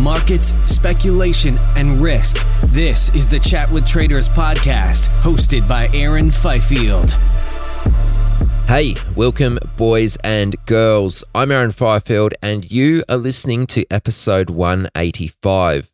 Markets, 0.00 0.54
speculation, 0.64 1.52
and 1.76 2.00
risk. 2.00 2.36
This 2.72 3.14
is 3.14 3.28
the 3.28 3.38
Chat 3.38 3.68
with 3.70 3.86
Traders 3.86 4.32
podcast, 4.32 5.14
hosted 5.20 5.68
by 5.68 5.88
Aaron 5.94 6.30
Fifield. 6.30 7.10
Hey, 8.66 8.94
welcome, 9.14 9.58
boys 9.76 10.16
and 10.24 10.56
girls. 10.64 11.22
I'm 11.34 11.52
Aaron 11.52 11.72
Fifield, 11.72 12.32
and 12.42 12.70
you 12.70 13.04
are 13.10 13.18
listening 13.18 13.66
to 13.68 13.84
episode 13.90 14.48
185. 14.48 15.90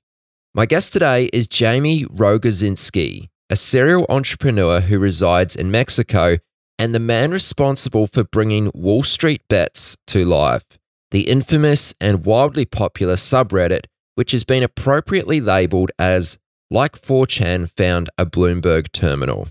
My 0.54 0.66
guest 0.66 0.92
today 0.92 1.28
is 1.32 1.48
Jaime 1.52 2.04
Rogozinski, 2.04 3.28
a 3.50 3.56
serial 3.56 4.06
entrepreneur 4.08 4.82
who 4.82 5.00
resides 5.00 5.56
in 5.56 5.72
Mexico 5.72 6.38
and 6.78 6.94
the 6.94 7.00
man 7.00 7.32
responsible 7.32 8.06
for 8.06 8.22
bringing 8.22 8.70
Wall 8.72 9.02
Street 9.02 9.42
Bets 9.48 9.96
to 10.06 10.24
life, 10.24 10.78
the 11.10 11.22
infamous 11.22 11.92
and 12.00 12.24
wildly 12.24 12.66
popular 12.66 13.14
subreddit 13.14 13.86
which 14.16 14.32
has 14.32 14.44
been 14.44 14.62
appropriately 14.62 15.40
labelled 15.40 15.92
as 15.98 16.38
like 16.70 17.00
4chan 17.00 17.70
found 17.70 18.10
a 18.18 18.26
Bloomberg 18.26 18.90
terminal. 18.92 19.48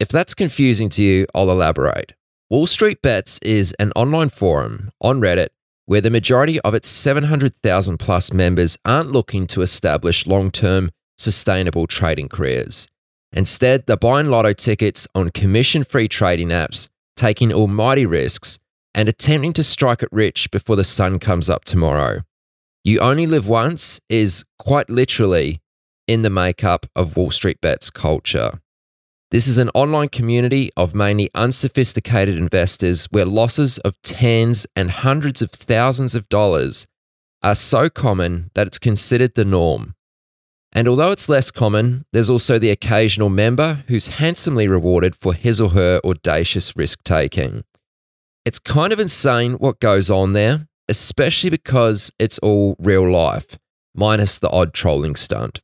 If 0.00 0.08
that's 0.08 0.34
confusing 0.34 0.88
to 0.90 1.02
you, 1.02 1.26
I'll 1.34 1.50
elaborate. 1.50 2.14
Wall 2.50 2.66
Street 2.66 3.00
Bets 3.00 3.38
is 3.42 3.72
an 3.78 3.92
online 3.94 4.30
forum 4.30 4.90
on 5.00 5.20
Reddit 5.20 5.50
where 5.86 6.00
the 6.00 6.10
majority 6.10 6.60
of 6.60 6.72
its 6.72 6.88
700,000 6.88 7.98
plus 7.98 8.32
members 8.32 8.78
aren't 8.84 9.10
looking 9.10 9.46
to 9.48 9.60
establish 9.60 10.26
long 10.26 10.50
term 10.50 10.90
sustainable 11.18 11.86
trading 11.86 12.28
careers. 12.28 12.88
Instead, 13.32 13.86
they're 13.86 13.96
buying 13.96 14.28
lotto 14.28 14.52
tickets 14.52 15.06
on 15.14 15.30
commission 15.30 15.84
free 15.84 16.08
trading 16.08 16.48
apps, 16.48 16.88
taking 17.16 17.52
almighty 17.52 18.06
risks, 18.06 18.58
and 18.94 19.08
attempting 19.08 19.52
to 19.52 19.62
strike 19.62 20.02
it 20.02 20.08
rich 20.10 20.50
before 20.50 20.76
the 20.76 20.84
sun 20.84 21.18
comes 21.18 21.50
up 21.50 21.64
tomorrow. 21.64 22.22
You 22.82 23.00
only 23.00 23.26
live 23.26 23.46
once 23.46 24.00
is 24.08 24.46
quite 24.58 24.88
literally 24.88 25.60
in 26.08 26.22
the 26.22 26.30
makeup 26.30 26.86
of 26.96 27.14
Wall 27.14 27.30
Street 27.30 27.60
Bets 27.60 27.90
culture. 27.90 28.62
This 29.30 29.46
is 29.46 29.58
an 29.58 29.68
online 29.74 30.08
community 30.08 30.70
of 30.78 30.94
mainly 30.94 31.28
unsophisticated 31.34 32.38
investors 32.38 33.06
where 33.10 33.26
losses 33.26 33.76
of 33.80 34.00
tens 34.00 34.66
and 34.74 34.90
hundreds 34.90 35.42
of 35.42 35.50
thousands 35.50 36.14
of 36.14 36.26
dollars 36.30 36.86
are 37.42 37.54
so 37.54 37.90
common 37.90 38.50
that 38.54 38.66
it's 38.66 38.78
considered 38.78 39.34
the 39.34 39.44
norm. 39.44 39.94
And 40.72 40.88
although 40.88 41.12
it's 41.12 41.28
less 41.28 41.50
common, 41.50 42.06
there's 42.14 42.30
also 42.30 42.58
the 42.58 42.70
occasional 42.70 43.28
member 43.28 43.84
who's 43.88 44.16
handsomely 44.16 44.66
rewarded 44.66 45.14
for 45.14 45.34
his 45.34 45.60
or 45.60 45.70
her 45.70 46.00
audacious 46.02 46.74
risk 46.76 47.04
taking. 47.04 47.64
It's 48.46 48.58
kind 48.58 48.90
of 48.90 48.98
insane 48.98 49.54
what 49.54 49.80
goes 49.80 50.08
on 50.10 50.32
there, 50.32 50.66
especially 50.90 51.48
because 51.48 52.12
it's 52.18 52.38
all 52.40 52.76
real 52.78 53.10
life, 53.10 53.58
minus 53.94 54.38
the 54.38 54.50
odd 54.50 54.74
trolling 54.74 55.16
stunt. 55.16 55.60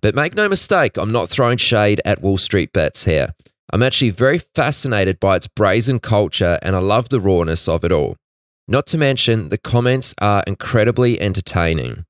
But 0.00 0.14
make 0.14 0.34
no 0.34 0.48
mistake, 0.48 0.96
I'm 0.96 1.12
not 1.12 1.28
throwing 1.28 1.58
shade 1.58 2.00
at 2.04 2.22
Wall 2.22 2.38
Street 2.38 2.72
bets 2.72 3.04
here. 3.04 3.34
I'm 3.72 3.82
actually 3.82 4.10
very 4.10 4.38
fascinated 4.38 5.18
by 5.18 5.36
its 5.36 5.48
brazen 5.48 5.98
culture 5.98 6.58
and 6.62 6.76
I 6.76 6.78
love 6.78 7.08
the 7.08 7.20
rawness 7.20 7.68
of 7.68 7.84
it 7.84 7.92
all. 7.92 8.16
Not 8.68 8.86
to 8.88 8.98
mention, 8.98 9.48
the 9.48 9.58
comments 9.58 10.14
are 10.20 10.44
incredibly 10.46 11.20
entertaining. 11.20 12.04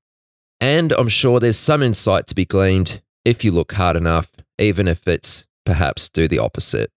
And 0.61 0.91
I'm 0.93 1.09
sure 1.09 1.39
there's 1.39 1.57
some 1.57 1.81
insight 1.81 2.27
to 2.27 2.35
be 2.35 2.45
gleaned 2.45 3.01
if 3.25 3.43
you 3.43 3.51
look 3.51 3.73
hard 3.73 3.97
enough, 3.97 4.31
even 4.59 4.87
if 4.87 5.07
it's 5.07 5.45
perhaps 5.65 6.07
do 6.07 6.27
the 6.27 6.39
opposite. 6.39 6.91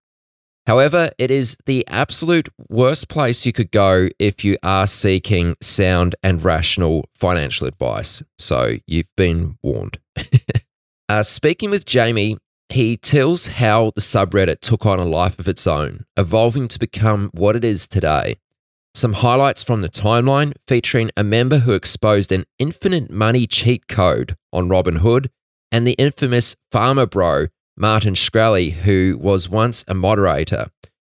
However, 0.68 1.10
it 1.16 1.30
is 1.30 1.56
the 1.64 1.82
absolute 1.88 2.50
worst 2.68 3.08
place 3.08 3.46
you 3.46 3.54
could 3.54 3.70
go 3.70 4.10
if 4.18 4.44
you 4.44 4.58
are 4.62 4.86
seeking 4.86 5.56
sound 5.62 6.14
and 6.22 6.44
rational 6.44 7.08
financial 7.14 7.66
advice. 7.66 8.22
So 8.38 8.74
you've 8.86 9.10
been 9.16 9.56
warned. 9.62 9.98
uh, 11.08 11.22
speaking 11.22 11.70
with 11.70 11.90
Jaime, 11.90 12.36
he 12.68 12.98
tells 12.98 13.46
how 13.46 13.92
the 13.94 14.02
subreddit 14.02 14.60
took 14.60 14.84
on 14.84 14.98
a 14.98 15.06
life 15.06 15.38
of 15.38 15.48
its 15.48 15.66
own, 15.66 16.04
evolving 16.18 16.68
to 16.68 16.78
become 16.78 17.30
what 17.32 17.56
it 17.56 17.64
is 17.64 17.88
today. 17.88 18.36
Some 18.94 19.14
highlights 19.14 19.64
from 19.64 19.80
the 19.80 19.88
timeline 19.88 20.52
featuring 20.66 21.10
a 21.16 21.24
member 21.24 21.60
who 21.60 21.72
exposed 21.72 22.30
an 22.30 22.44
infinite 22.58 23.10
money 23.10 23.46
cheat 23.46 23.88
code 23.88 24.36
on 24.52 24.68
Robinhood 24.68 25.30
and 25.72 25.86
the 25.86 25.92
infamous 25.92 26.56
Pharma 26.70 27.08
Bro 27.08 27.46
Martin 27.78 28.14
Shkreli, 28.14 28.72
who 28.72 29.16
was 29.20 29.48
once 29.48 29.84
a 29.86 29.94
moderator, 29.94 30.66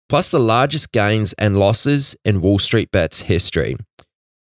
plus 0.09 0.31
the 0.31 0.39
largest 0.39 0.93
gains 0.93 1.33
and 1.33 1.59
losses 1.59 2.15
in 2.25 2.41
Wall 2.41 2.61
Street 2.61 2.93
Bets 2.93 3.23
history. 3.23 3.77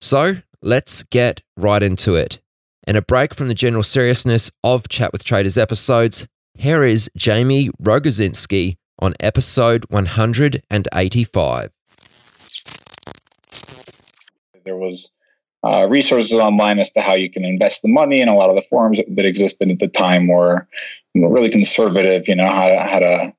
So 0.01 0.39
let's 0.61 1.05
get 1.05 1.43
right 1.57 1.83
into 1.83 2.17
it. 2.17 2.41
And 2.85 2.97
a 2.97 3.03
break 3.03 3.33
from 3.33 3.47
the 3.47 3.55
general 3.55 3.85
seriousness 3.85 4.51
of 4.65 4.89
Chat 4.89 5.13
with 5.13 5.23
Traders 5.23 5.57
episodes, 5.57 6.27
here 6.55 6.83
is 6.83 7.09
Jaime 7.17 7.71
Rogozinski 7.81 8.77
on 8.99 9.15
episode 9.21 9.85
185. 9.91 11.71
There 14.65 14.77
was 14.77 15.11
uh, 15.63 15.87
resources 15.89 16.39
online 16.39 16.79
as 16.79 16.91
to 16.93 17.01
how 17.01 17.15
you 17.15 17.31
can 17.31 17.45
invest 17.45 17.83
the 17.83 17.89
money, 17.89 18.21
and 18.21 18.31
a 18.31 18.35
lot 18.35 18.51
of 18.51 18.57
the 18.57 18.63
forums 18.63 18.99
that 19.07 19.25
existed 19.25 19.71
at 19.71 19.79
the 19.79 19.89
time 19.89 20.27
were 20.27 20.67
really 21.15 21.51
conservative. 21.51 22.29
You 22.29 22.37
know 22.37 22.49
how 22.49 22.69
to 22.69 22.81
how 22.81 22.99
to 22.99 23.35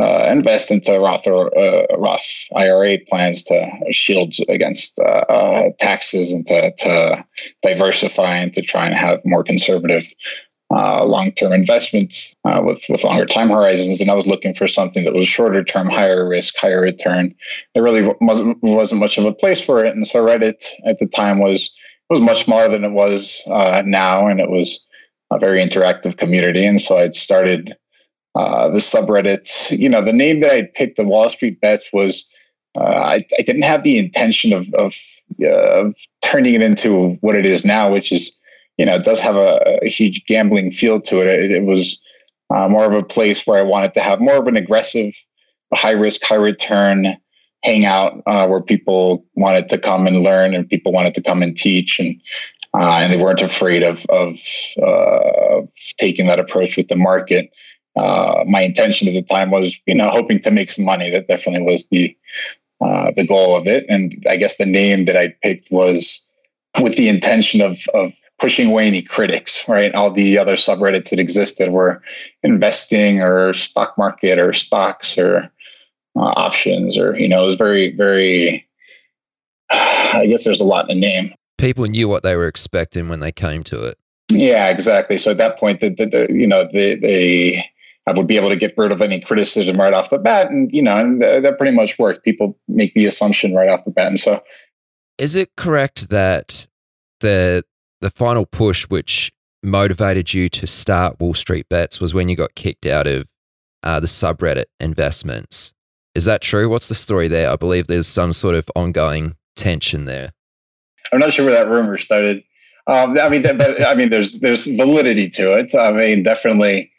uh, 0.00 0.26
invest 0.30 0.70
into 0.70 0.98
Roth 0.98 1.26
or 1.26 1.56
uh, 1.58 1.86
Roth 1.98 2.48
IRA 2.56 2.98
plans 3.08 3.44
to 3.44 3.70
shield 3.90 4.34
against 4.48 4.98
uh, 4.98 5.02
uh, 5.02 5.70
taxes 5.78 6.32
and 6.32 6.46
to, 6.46 6.72
to 6.78 7.24
diversify 7.62 8.36
and 8.36 8.52
to 8.54 8.62
try 8.62 8.86
and 8.86 8.96
have 8.96 9.20
more 9.24 9.44
conservative 9.44 10.06
uh, 10.72 11.04
long-term 11.04 11.52
investments 11.52 12.34
uh, 12.44 12.62
with 12.64 12.84
with 12.88 13.04
longer 13.04 13.26
time 13.26 13.50
horizons. 13.50 14.00
And 14.00 14.10
I 14.10 14.14
was 14.14 14.26
looking 14.26 14.54
for 14.54 14.66
something 14.66 15.04
that 15.04 15.14
was 15.14 15.28
shorter 15.28 15.64
term, 15.64 15.88
higher 15.88 16.26
risk, 16.26 16.54
higher 16.56 16.80
return. 16.80 17.34
There 17.74 17.82
really 17.82 18.08
wasn't 18.20 18.62
wasn't 18.62 19.00
much 19.00 19.18
of 19.18 19.24
a 19.24 19.32
place 19.32 19.60
for 19.60 19.84
it, 19.84 19.94
and 19.94 20.06
so 20.06 20.24
Reddit 20.24 20.64
at 20.86 20.98
the 20.98 21.06
time 21.06 21.40
was 21.40 21.70
was 22.08 22.20
much 22.20 22.44
smaller 22.44 22.68
than 22.68 22.84
it 22.84 22.92
was 22.92 23.42
now, 23.46 24.28
and 24.28 24.40
it 24.40 24.48
was 24.48 24.80
a 25.30 25.38
very 25.38 25.62
interactive 25.62 26.16
community. 26.16 26.64
And 26.64 26.80
so 26.80 26.98
I'd 26.98 27.14
started 27.14 27.76
uh, 28.34 28.68
the 28.68 28.78
subreddits. 28.78 29.76
You 29.76 29.88
know, 29.88 30.04
the 30.04 30.12
name 30.12 30.40
that 30.40 30.52
I'd 30.52 30.74
picked, 30.74 30.96
the 30.96 31.04
Wall 31.04 31.28
Street 31.28 31.60
Bets, 31.60 31.90
was 31.92 32.28
uh, 32.76 32.82
I, 32.82 33.14
I, 33.38 33.42
didn't 33.42 33.62
have 33.62 33.82
the 33.82 33.98
intention 33.98 34.52
of 34.52 34.72
of, 34.74 34.94
uh, 35.42 35.86
of, 35.86 35.96
turning 36.22 36.54
it 36.54 36.62
into 36.62 37.14
what 37.20 37.34
it 37.34 37.44
is 37.44 37.64
now, 37.64 37.90
which 37.90 38.12
is 38.12 38.32
you 38.78 38.86
know 38.86 38.94
it 38.94 39.04
does 39.04 39.20
have 39.20 39.36
a, 39.36 39.60
a 39.82 39.88
huge 39.88 40.24
gambling 40.26 40.70
feel 40.70 41.00
to 41.00 41.20
it. 41.20 41.26
It, 41.26 41.50
it 41.50 41.64
was 41.64 41.98
uh, 42.50 42.68
more 42.68 42.86
of 42.86 42.92
a 42.92 43.02
place 43.02 43.46
where 43.46 43.58
I 43.58 43.62
wanted 43.62 43.94
to 43.94 44.00
have 44.00 44.20
more 44.20 44.36
of 44.36 44.46
an 44.46 44.56
aggressive 44.56 45.14
high 45.74 45.92
risk, 45.92 46.22
high 46.24 46.36
return 46.36 47.16
hangout 47.62 48.22
uh, 48.26 48.46
where 48.46 48.60
people 48.60 49.24
wanted 49.34 49.68
to 49.68 49.78
come 49.78 50.06
and 50.06 50.22
learn 50.22 50.54
and 50.54 50.68
people 50.68 50.92
wanted 50.92 51.14
to 51.14 51.22
come 51.22 51.42
and 51.42 51.56
teach 51.56 52.00
and 52.00 52.20
uh, 52.74 53.00
and 53.02 53.12
they 53.12 53.22
weren't 53.22 53.42
afraid 53.42 53.82
of 53.82 54.06
of, 54.06 54.38
uh, 54.82 55.62
taking 55.98 56.26
that 56.26 56.38
approach 56.38 56.76
with 56.76 56.88
the 56.88 56.96
market. 56.96 57.50
Uh, 57.96 58.44
my 58.46 58.62
intention 58.62 59.08
at 59.08 59.14
the 59.14 59.22
time 59.22 59.50
was, 59.50 59.80
you 59.86 59.94
know, 59.94 60.08
hoping 60.08 60.38
to 60.40 60.50
make 60.50 60.70
some 60.70 60.84
money. 60.84 61.10
That 61.10 61.26
definitely 61.26 61.64
was 61.64 61.88
the 61.88 62.16
uh, 62.80 63.10
the 63.16 63.26
goal 63.26 63.56
of 63.56 63.66
it. 63.66 63.84
And 63.88 64.24
I 64.28 64.36
guess 64.36 64.56
the 64.56 64.66
name 64.66 65.04
that 65.06 65.16
I 65.16 65.34
picked 65.42 65.70
was 65.70 66.26
with 66.80 66.96
the 66.96 67.08
intention 67.08 67.60
of 67.60 67.80
of 67.92 68.12
pushing 68.38 68.70
away 68.70 68.86
any 68.86 69.02
critics. 69.02 69.68
Right, 69.68 69.94
all 69.94 70.12
the 70.12 70.38
other 70.38 70.54
subreddits 70.54 71.10
that 71.10 71.18
existed 71.18 71.70
were 71.70 72.00
investing 72.44 73.20
or 73.20 73.52
stock 73.52 73.98
market 73.98 74.38
or 74.38 74.52
stocks 74.52 75.18
or 75.18 75.50
uh, 76.16 76.32
options 76.36 76.96
or 76.96 77.18
you 77.18 77.28
know, 77.28 77.42
it 77.42 77.46
was 77.46 77.56
very 77.56 77.90
very. 77.96 78.66
I 79.72 80.26
guess 80.26 80.44
there's 80.44 80.60
a 80.60 80.64
lot 80.64 80.90
in 80.90 81.00
the 81.00 81.06
name 81.06 81.34
people 81.60 81.84
knew 81.86 82.08
what 82.08 82.22
they 82.22 82.36
were 82.36 82.46
expecting 82.46 83.08
when 83.08 83.20
they 83.20 83.32
came 83.32 83.62
to 83.64 83.84
it. 83.84 83.98
Yeah, 84.30 84.68
exactly. 84.68 85.18
So 85.18 85.32
at 85.32 85.38
that 85.38 85.58
point, 85.58 85.80
the, 85.80 85.90
the, 85.90 86.06
the 86.06 86.26
you 86.30 86.46
know 86.46 86.68
they 86.72 86.94
they 86.94 87.64
I 88.06 88.12
would 88.12 88.26
be 88.26 88.36
able 88.36 88.48
to 88.48 88.56
get 88.56 88.74
rid 88.76 88.92
of 88.92 89.02
any 89.02 89.20
criticism 89.20 89.76
right 89.76 89.92
off 89.92 90.10
the 90.10 90.18
bat, 90.18 90.50
and 90.50 90.70
you 90.72 90.82
know, 90.82 90.96
and 90.96 91.22
that 91.22 91.58
pretty 91.58 91.76
much 91.76 91.98
worked. 91.98 92.24
People 92.24 92.58
make 92.68 92.94
the 92.94 93.06
assumption 93.06 93.54
right 93.54 93.68
off 93.68 93.84
the 93.84 93.90
bat, 93.90 94.08
and 94.08 94.18
so. 94.18 94.42
Is 95.18 95.36
it 95.36 95.50
correct 95.56 96.08
that 96.08 96.66
the 97.20 97.62
the 98.00 98.10
final 98.10 98.46
push, 98.46 98.84
which 98.84 99.30
motivated 99.62 100.32
you 100.32 100.48
to 100.48 100.66
start 100.66 101.20
Wall 101.20 101.34
Street 101.34 101.68
Bets, 101.68 102.00
was 102.00 102.14
when 102.14 102.28
you 102.28 102.36
got 102.36 102.54
kicked 102.54 102.86
out 102.86 103.06
of 103.06 103.28
uh, 103.82 104.00
the 104.00 104.06
subreddit 104.06 104.64
investments? 104.78 105.74
Is 106.14 106.24
that 106.24 106.40
true? 106.40 106.68
What's 106.68 106.88
the 106.88 106.94
story 106.94 107.28
there? 107.28 107.50
I 107.50 107.56
believe 107.56 107.86
there's 107.86 108.08
some 108.08 108.32
sort 108.32 108.54
of 108.54 108.68
ongoing 108.74 109.36
tension 109.56 110.06
there. 110.06 110.32
I'm 111.12 111.18
not 111.18 111.32
sure 111.32 111.44
where 111.44 111.54
that 111.54 111.70
rumor 111.70 111.98
started. 111.98 112.42
Um, 112.86 113.18
I 113.18 113.28
mean, 113.28 113.42
but, 113.42 113.86
I 113.86 113.94
mean, 113.94 114.10
there's 114.10 114.40
there's 114.40 114.66
validity 114.66 115.28
to 115.30 115.56
it. 115.58 115.74
I 115.74 115.92
mean, 115.92 116.22
definitely, 116.22 116.90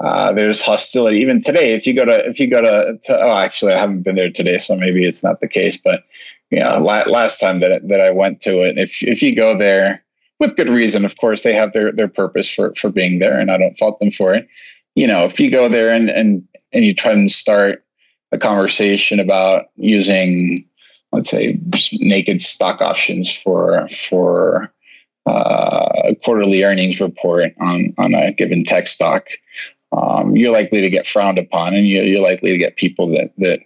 uh, 0.00 0.32
there's 0.32 0.60
hostility. 0.60 1.18
Even 1.18 1.42
today, 1.42 1.72
if 1.72 1.86
you 1.86 1.94
go 1.94 2.04
to 2.04 2.26
if 2.26 2.38
you 2.38 2.48
go 2.48 2.60
to, 2.60 2.98
to, 3.04 3.24
oh, 3.24 3.36
actually, 3.36 3.72
I 3.72 3.78
haven't 3.78 4.02
been 4.02 4.16
there 4.16 4.30
today, 4.30 4.58
so 4.58 4.76
maybe 4.76 5.04
it's 5.06 5.24
not 5.24 5.40
the 5.40 5.48
case. 5.48 5.76
But 5.76 6.04
you 6.50 6.60
know, 6.60 6.78
la- 6.80 7.04
last 7.04 7.38
time 7.38 7.60
that 7.60 7.86
that 7.88 8.00
I 8.00 8.10
went 8.10 8.40
to 8.42 8.62
it, 8.62 8.78
if 8.78 9.02
if 9.02 9.22
you 9.22 9.34
go 9.34 9.56
there 9.56 10.04
with 10.38 10.56
good 10.56 10.68
reason, 10.68 11.04
of 11.04 11.16
course, 11.16 11.42
they 11.42 11.54
have 11.54 11.72
their 11.72 11.92
their 11.92 12.08
purpose 12.08 12.50
for 12.50 12.74
for 12.74 12.90
being 12.90 13.18
there, 13.20 13.38
and 13.38 13.50
I 13.50 13.58
don't 13.58 13.78
fault 13.78 13.98
them 14.00 14.10
for 14.10 14.34
it. 14.34 14.48
You 14.96 15.06
know, 15.06 15.24
if 15.24 15.40
you 15.40 15.50
go 15.50 15.68
there 15.68 15.94
and 15.94 16.10
and 16.10 16.46
and 16.72 16.84
you 16.84 16.94
try 16.94 17.12
and 17.12 17.30
start 17.30 17.84
a 18.32 18.38
conversation 18.38 19.20
about 19.20 19.66
using 19.76 20.67
let's 21.12 21.30
say 21.30 21.58
naked 21.92 22.42
stock 22.42 22.80
options 22.80 23.34
for 23.34 23.86
for 23.88 24.72
uh, 25.26 25.88
a 26.04 26.14
quarterly 26.24 26.64
earnings 26.64 27.00
report 27.00 27.52
on 27.60 27.94
on 27.98 28.14
a 28.14 28.32
given 28.32 28.62
tech 28.62 28.88
stock, 28.88 29.28
um, 29.92 30.36
you're 30.36 30.52
likely 30.52 30.80
to 30.80 30.90
get 30.90 31.06
frowned 31.06 31.38
upon, 31.38 31.74
and 31.74 31.88
you're, 31.88 32.04
you're 32.04 32.22
likely 32.22 32.50
to 32.50 32.58
get 32.58 32.76
people 32.76 33.08
that 33.08 33.32
that 33.38 33.60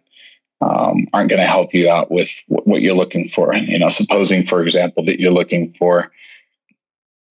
um, 0.60 1.06
aren't 1.12 1.30
going 1.30 1.40
to 1.40 1.46
help 1.46 1.74
you 1.74 1.90
out 1.90 2.10
with 2.10 2.30
what 2.48 2.82
you're 2.82 2.94
looking 2.94 3.28
for. 3.28 3.54
You 3.54 3.78
know, 3.78 3.88
supposing, 3.88 4.44
for 4.44 4.62
example, 4.62 5.04
that 5.04 5.20
you're 5.20 5.32
looking 5.32 5.72
for 5.74 6.10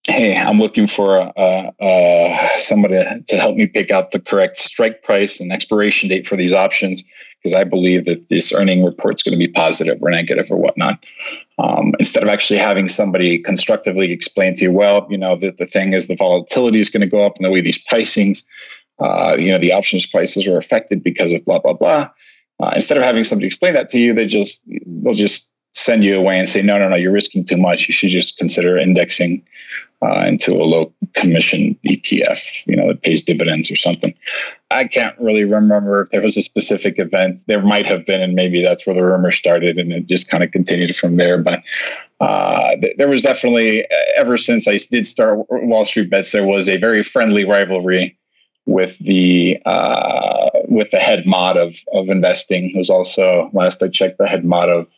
hey, 0.04 0.36
I'm 0.36 0.58
looking 0.58 0.88
for 0.88 1.20
uh, 1.38 1.70
uh, 1.80 2.48
somebody 2.56 2.96
to 3.28 3.36
help 3.36 3.54
me 3.54 3.68
pick 3.68 3.92
out 3.92 4.10
the 4.10 4.18
correct 4.18 4.58
strike 4.58 5.02
price 5.04 5.38
and 5.38 5.52
expiration 5.52 6.08
date 6.08 6.26
for 6.26 6.36
these 6.36 6.52
options 6.52 7.04
because 7.42 7.54
I 7.54 7.64
believe 7.64 8.04
that 8.04 8.28
this 8.28 8.52
earning 8.52 8.84
report 8.84 9.16
is 9.16 9.22
going 9.22 9.32
to 9.32 9.46
be 9.46 9.48
positive 9.48 9.98
or 10.00 10.10
negative 10.10 10.50
or 10.50 10.56
whatnot. 10.56 11.04
Um, 11.58 11.92
instead 11.98 12.22
of 12.22 12.28
actually 12.28 12.58
having 12.58 12.88
somebody 12.88 13.38
constructively 13.38 14.12
explain 14.12 14.54
to 14.56 14.64
you, 14.64 14.72
well, 14.72 15.06
you 15.10 15.18
know, 15.18 15.36
the, 15.36 15.50
the 15.50 15.66
thing 15.66 15.92
is 15.92 16.06
the 16.06 16.16
volatility 16.16 16.78
is 16.78 16.90
going 16.90 17.00
to 17.00 17.06
go 17.06 17.26
up 17.26 17.36
and 17.36 17.44
the 17.44 17.50
way 17.50 17.60
these 17.60 17.82
pricings, 17.84 18.44
uh, 19.00 19.36
you 19.38 19.50
know, 19.50 19.58
the 19.58 19.72
options 19.72 20.06
prices 20.06 20.46
are 20.46 20.56
affected 20.56 21.02
because 21.02 21.32
of 21.32 21.44
blah, 21.44 21.58
blah, 21.58 21.72
blah. 21.72 22.08
Uh, 22.60 22.72
instead 22.76 22.96
of 22.96 23.02
having 23.02 23.24
somebody 23.24 23.46
explain 23.46 23.74
that 23.74 23.88
to 23.88 23.98
you, 23.98 24.14
they 24.14 24.26
just, 24.26 24.64
they'll 24.86 25.14
just 25.14 25.52
send 25.72 26.04
you 26.04 26.18
away 26.18 26.38
and 26.38 26.48
say, 26.48 26.62
no, 26.62 26.78
no, 26.78 26.88
no, 26.88 26.96
you're 26.96 27.12
risking 27.12 27.44
too 27.44 27.56
much. 27.56 27.88
You 27.88 27.94
should 27.94 28.10
just 28.10 28.36
consider 28.36 28.76
indexing 28.76 29.42
uh, 30.02 30.24
into 30.26 30.52
a 30.54 30.64
low 30.64 30.92
commission 31.14 31.78
ETF, 31.86 32.66
you 32.66 32.76
know, 32.76 32.88
that 32.88 33.02
pays 33.02 33.22
dividends 33.22 33.70
or 33.70 33.76
something. 33.76 34.12
I 34.70 34.84
can't 34.84 35.18
really 35.18 35.44
remember 35.44 36.02
if 36.02 36.10
there 36.10 36.22
was 36.22 36.36
a 36.36 36.42
specific 36.42 36.98
event. 36.98 37.42
There 37.46 37.62
might 37.62 37.86
have 37.86 38.04
been, 38.04 38.20
and 38.20 38.34
maybe 38.34 38.62
that's 38.62 38.86
where 38.86 38.96
the 38.96 39.04
rumor 39.04 39.30
started, 39.30 39.78
and 39.78 39.92
it 39.92 40.06
just 40.06 40.28
kind 40.28 40.42
of 40.42 40.50
continued 40.50 40.96
from 40.96 41.16
there. 41.16 41.38
But 41.38 41.62
uh, 42.20 42.76
th- 42.80 42.96
there 42.96 43.08
was 43.08 43.22
definitely, 43.22 43.86
ever 44.16 44.36
since 44.36 44.66
I 44.66 44.78
did 44.90 45.06
start 45.06 45.46
Wall 45.50 45.84
Street 45.84 46.10
Bets, 46.10 46.32
there 46.32 46.46
was 46.46 46.68
a 46.68 46.78
very 46.78 47.02
friendly 47.02 47.44
rivalry 47.44 48.18
with 48.66 48.98
the 48.98 49.60
uh, 49.66 50.50
with 50.68 50.90
the 50.90 50.98
head 50.98 51.26
mod 51.26 51.56
of 51.56 51.76
of 51.92 52.08
investing. 52.08 52.70
Who's 52.74 52.90
also 52.90 53.50
last 53.52 53.82
I 53.82 53.88
checked, 53.88 54.18
the 54.18 54.26
head 54.26 54.44
mod 54.44 54.68
of 54.68 54.92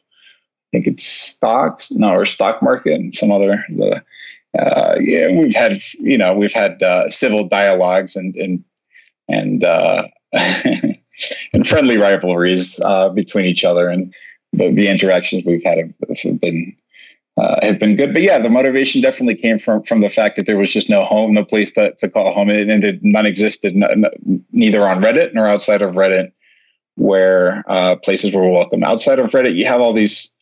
think 0.75 0.89
it's 0.89 1.05
stocks, 1.05 1.93
no, 1.93 2.11
or 2.11 2.27
stock 2.27 2.61
market 2.61 2.95
and 2.95 3.15
some 3.15 3.31
other. 3.31 3.65
The, 3.69 4.03
uh, 4.59 4.97
yeah, 5.01 5.29
we've 5.29 5.55
had 5.55 5.79
you 6.01 6.19
know 6.19 6.35
we've 6.35 6.53
had 6.53 6.83
uh, 6.83 7.09
civil 7.09 7.47
dialogues 7.47 8.17
and 8.17 8.35
and 8.35 8.65
and 9.29 9.65
uh, 9.65 10.05
and 10.33 11.67
friendly 11.67 11.97
rivalries 11.97 12.81
uh, 12.81 13.09
between 13.11 13.47
each 13.47 13.65
other, 13.65 13.89
and 13.89 14.13
the, 14.53 14.73
the 14.73 14.89
interactions 14.89 15.45
we've 15.45 15.65
had 15.65 15.79
have, 15.79 16.19
have 16.19 16.41
been. 16.41 16.77
Uh, 17.37 17.59
have 17.63 17.81
been 17.81 17.97
good, 17.97 18.13
but 18.13 18.23
yeah, 18.23 18.39
the 18.39 18.49
motivation 18.49 19.03
definitely 19.03 19.35
came 19.35 19.59
from 19.59 19.83
from 19.83 20.01
the 20.01 20.09
fact 20.09 20.37
that 20.37 20.47
there 20.47 20.57
was 20.57 20.73
just 20.73 20.89
no 20.89 21.03
home, 21.03 21.35
no 21.35 21.45
place 21.45 21.73
to, 21.73 21.93
to 21.97 22.09
call 22.09 22.33
home, 22.33 22.49
and 22.49 22.85
it 22.85 23.03
none 23.03 23.27
existed, 23.27 23.75
no, 23.75 23.89
no, 23.95 24.09
neither 24.53 24.87
on 24.87 25.03
Reddit 25.03 25.35
nor 25.35 25.49
outside 25.49 25.83
of 25.83 25.97
Reddit, 25.97 26.31
where 26.95 27.65
uh, 27.69 27.97
places 27.97 28.33
were 28.33 28.49
welcome. 28.49 28.85
Outside 28.85 29.19
of 29.19 29.33
Reddit, 29.33 29.57
you 29.57 29.67
have 29.67 29.81
all 29.81 29.93
these 29.93 30.34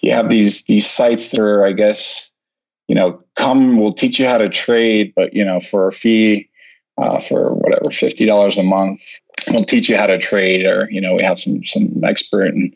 you 0.00 0.12
have 0.12 0.28
these 0.28 0.64
these 0.64 0.88
sites 0.88 1.30
that 1.30 1.40
are, 1.40 1.64
I 1.64 1.72
guess, 1.72 2.32
you 2.88 2.94
know, 2.94 3.22
come 3.36 3.78
we'll 3.78 3.92
teach 3.92 4.18
you 4.18 4.26
how 4.26 4.38
to 4.38 4.48
trade, 4.48 5.12
but 5.14 5.34
you 5.34 5.44
know, 5.44 5.60
for 5.60 5.86
a 5.86 5.92
fee, 5.92 6.48
uh, 6.98 7.20
for 7.20 7.54
whatever 7.54 7.90
fifty 7.90 8.26
dollars 8.26 8.58
a 8.58 8.62
month, 8.62 9.02
we'll 9.48 9.64
teach 9.64 9.88
you 9.88 9.96
how 9.96 10.06
to 10.06 10.18
trade, 10.18 10.66
or 10.66 10.88
you 10.90 11.00
know, 11.00 11.14
we 11.14 11.22
have 11.22 11.38
some 11.38 11.64
some 11.64 12.02
expert 12.04 12.54
and 12.54 12.74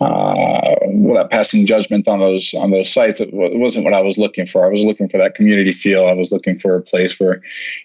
uh, 0.00 0.74
without 0.86 1.30
passing 1.30 1.66
judgment 1.66 2.08
on 2.08 2.18
those 2.18 2.52
on 2.54 2.70
those 2.70 2.92
sites, 2.92 3.20
it, 3.20 3.28
it 3.32 3.58
wasn't 3.58 3.84
what 3.84 3.94
I 3.94 4.00
was 4.00 4.18
looking 4.18 4.44
for. 4.44 4.66
I 4.66 4.68
was 4.68 4.84
looking 4.84 5.08
for 5.08 5.18
that 5.18 5.34
community 5.34 5.72
feel. 5.72 6.06
I 6.06 6.12
was 6.12 6.32
looking 6.32 6.58
for 6.58 6.74
a 6.74 6.82
place 6.82 7.18
where 7.20 7.40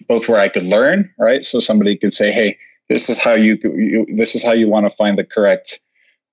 both 0.08 0.28
where 0.28 0.40
I 0.40 0.48
could 0.48 0.64
learn, 0.64 1.10
right? 1.18 1.44
So 1.44 1.60
somebody 1.60 1.96
could 1.96 2.12
say, 2.12 2.32
"Hey, 2.32 2.58
this 2.88 3.08
is 3.08 3.22
how 3.22 3.34
you, 3.34 3.58
you 3.62 4.06
this 4.16 4.34
is 4.34 4.42
how 4.42 4.52
you 4.52 4.68
want 4.68 4.86
to 4.90 4.96
find 4.96 5.16
the 5.16 5.24
correct." 5.24 5.80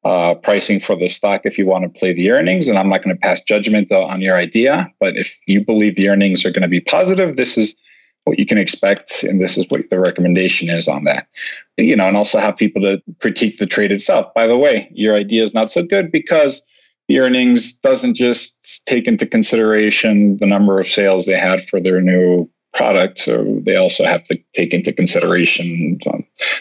Uh, 0.08 0.36
pricing 0.36 0.80
for 0.80 0.96
the 0.96 1.10
stock 1.10 1.42
if 1.44 1.58
you 1.58 1.66
want 1.66 1.84
to 1.84 2.00
play 2.00 2.14
the 2.14 2.32
earnings. 2.32 2.70
And 2.70 2.80
I'm 2.80 2.88
not 2.88 3.04
going 3.04 3.14
to 3.14 3.20
pass 3.20 3.42
judgment 3.42 3.92
on 3.92 4.22
your 4.22 4.38
idea. 4.38 4.90
But 5.02 5.18
if 5.18 5.38
you 5.48 5.60
believe 5.64 5.96
the 5.96 6.08
earnings 6.08 6.46
are 6.46 6.52
going 6.52 6.64
to 6.64 6.70
be 6.70 6.80
positive, 6.80 7.36
this 7.36 7.58
is 7.58 7.76
what 8.24 8.40
you 8.40 8.46
can 8.46 8.58
expect. 8.58 9.24
And 9.24 9.42
this 9.42 9.58
is 9.58 9.66
what 9.68 9.90
the 9.90 10.00
recommendation 10.00 10.70
is 10.70 10.88
on 10.88 11.04
that. 11.04 11.28
You 11.76 11.96
know, 11.98 12.08
and 12.08 12.16
also 12.16 12.40
have 12.40 12.56
people 12.56 12.82
to 12.84 13.02
critique 13.20 13.58
the 13.58 13.66
trade 13.66 13.92
itself. 13.92 14.34
By 14.34 14.48
the 14.48 14.58
way, 14.58 14.90
your 14.94 15.14
idea 15.14 15.44
is 15.44 15.54
not 15.54 15.70
so 15.70 15.84
good 15.84 16.10
because 16.10 16.62
the 17.10 17.20
earnings 17.20 17.74
doesn't 17.74 18.14
just 18.14 18.86
take 18.86 19.08
into 19.08 19.26
consideration 19.26 20.38
the 20.38 20.48
number 20.48 20.80
of 20.80 20.88
sales 20.88 21.26
they 21.26 21.38
had 21.38 21.68
for 21.68 21.82
their 21.82 22.00
new 22.00 22.50
product. 22.78 23.20
So 23.20 23.60
they 23.66 23.76
also 23.76 24.06
have 24.06 24.24
to 24.26 24.40
take 24.54 24.74
into 24.74 24.94
consideration 24.94 26.00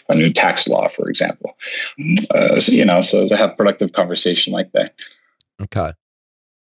a 0.09 0.15
new 0.17 0.33
tax 0.33 0.67
law, 0.67 0.89
for 0.89 1.09
example. 1.09 1.57
Uh, 2.31 2.59
so, 2.59 2.73
you 2.73 2.85
know, 2.85 3.03
so 3.03 3.29
to 3.29 3.37
have 3.37 3.57
productive 3.57 3.93
conversation 3.93 4.53
like 4.53 4.73
that. 4.73 4.95
Okay. 5.63 5.93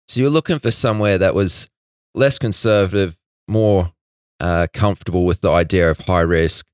So 0.08 0.22
you're 0.22 0.30
looking 0.30 0.60
for 0.60 0.72
somewhere 0.72 1.18
that 1.18 1.36
was 1.36 1.70
less 2.14 2.40
conservative, 2.40 3.20
more 3.48 3.92
uh, 4.40 4.68
comfortable 4.74 5.26
with 5.26 5.42
the 5.42 5.52
idea 5.52 5.90
of 5.90 6.00
high 6.00 6.22
risk. 6.22 6.66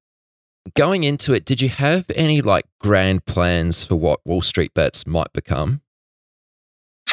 Going 0.76 1.04
into 1.04 1.34
it, 1.34 1.46
did 1.46 1.62
you 1.62 1.70
have 1.70 2.06
any 2.16 2.42
like 2.42 2.66
grand 2.80 3.26
plans 3.26 3.84
for 3.84 3.96
what 3.96 4.20
Wall 4.26 4.42
Street 4.42 4.74
bets 4.74 5.08
might 5.08 5.32
become? 5.34 5.82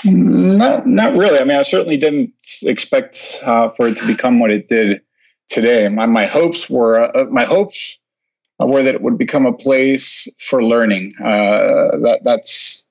Not, 0.05 0.87
not 0.87 1.17
really. 1.17 1.39
I 1.39 1.45
mean, 1.45 1.59
I 1.59 1.63
certainly 1.63 1.97
didn't 1.97 2.33
expect 2.63 3.41
uh, 3.45 3.69
for 3.69 3.89
it 3.89 3.97
to 3.99 4.07
become 4.07 4.41
what 4.41 4.51
it 4.51 4.69
did 4.69 5.03
today. 5.53 5.89
My, 5.89 6.07
my 6.07 6.27
hopes 6.27 6.69
were 6.69 7.17
uh, 7.17 7.25
my 7.31 7.45
hopes 7.45 7.99
were 8.59 8.83
that 8.83 8.95
it 8.95 9.03
would 9.03 9.19
become 9.19 9.47
a 9.47 9.53
place 9.53 10.29
for 10.39 10.65
learning. 10.65 11.13
Uh, 11.21 11.99
that 12.03 12.21
that's 12.25 12.89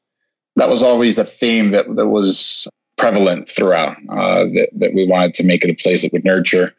that 0.55 0.69
was 0.69 0.83
always 0.83 1.15
the 1.15 1.25
theme 1.25 1.71
that 1.71 1.93
that 1.95 2.07
was 2.07 2.67
prevalent 2.97 3.49
throughout. 3.49 3.97
Uh, 4.09 4.45
that 4.45 4.69
that 4.73 4.93
we 4.93 5.07
wanted 5.07 5.33
to 5.33 5.43
make 5.43 5.65
it 5.65 5.71
a 5.71 5.83
place 5.83 6.03
that 6.03 6.13
would 6.13 6.25
nurture. 6.25 6.73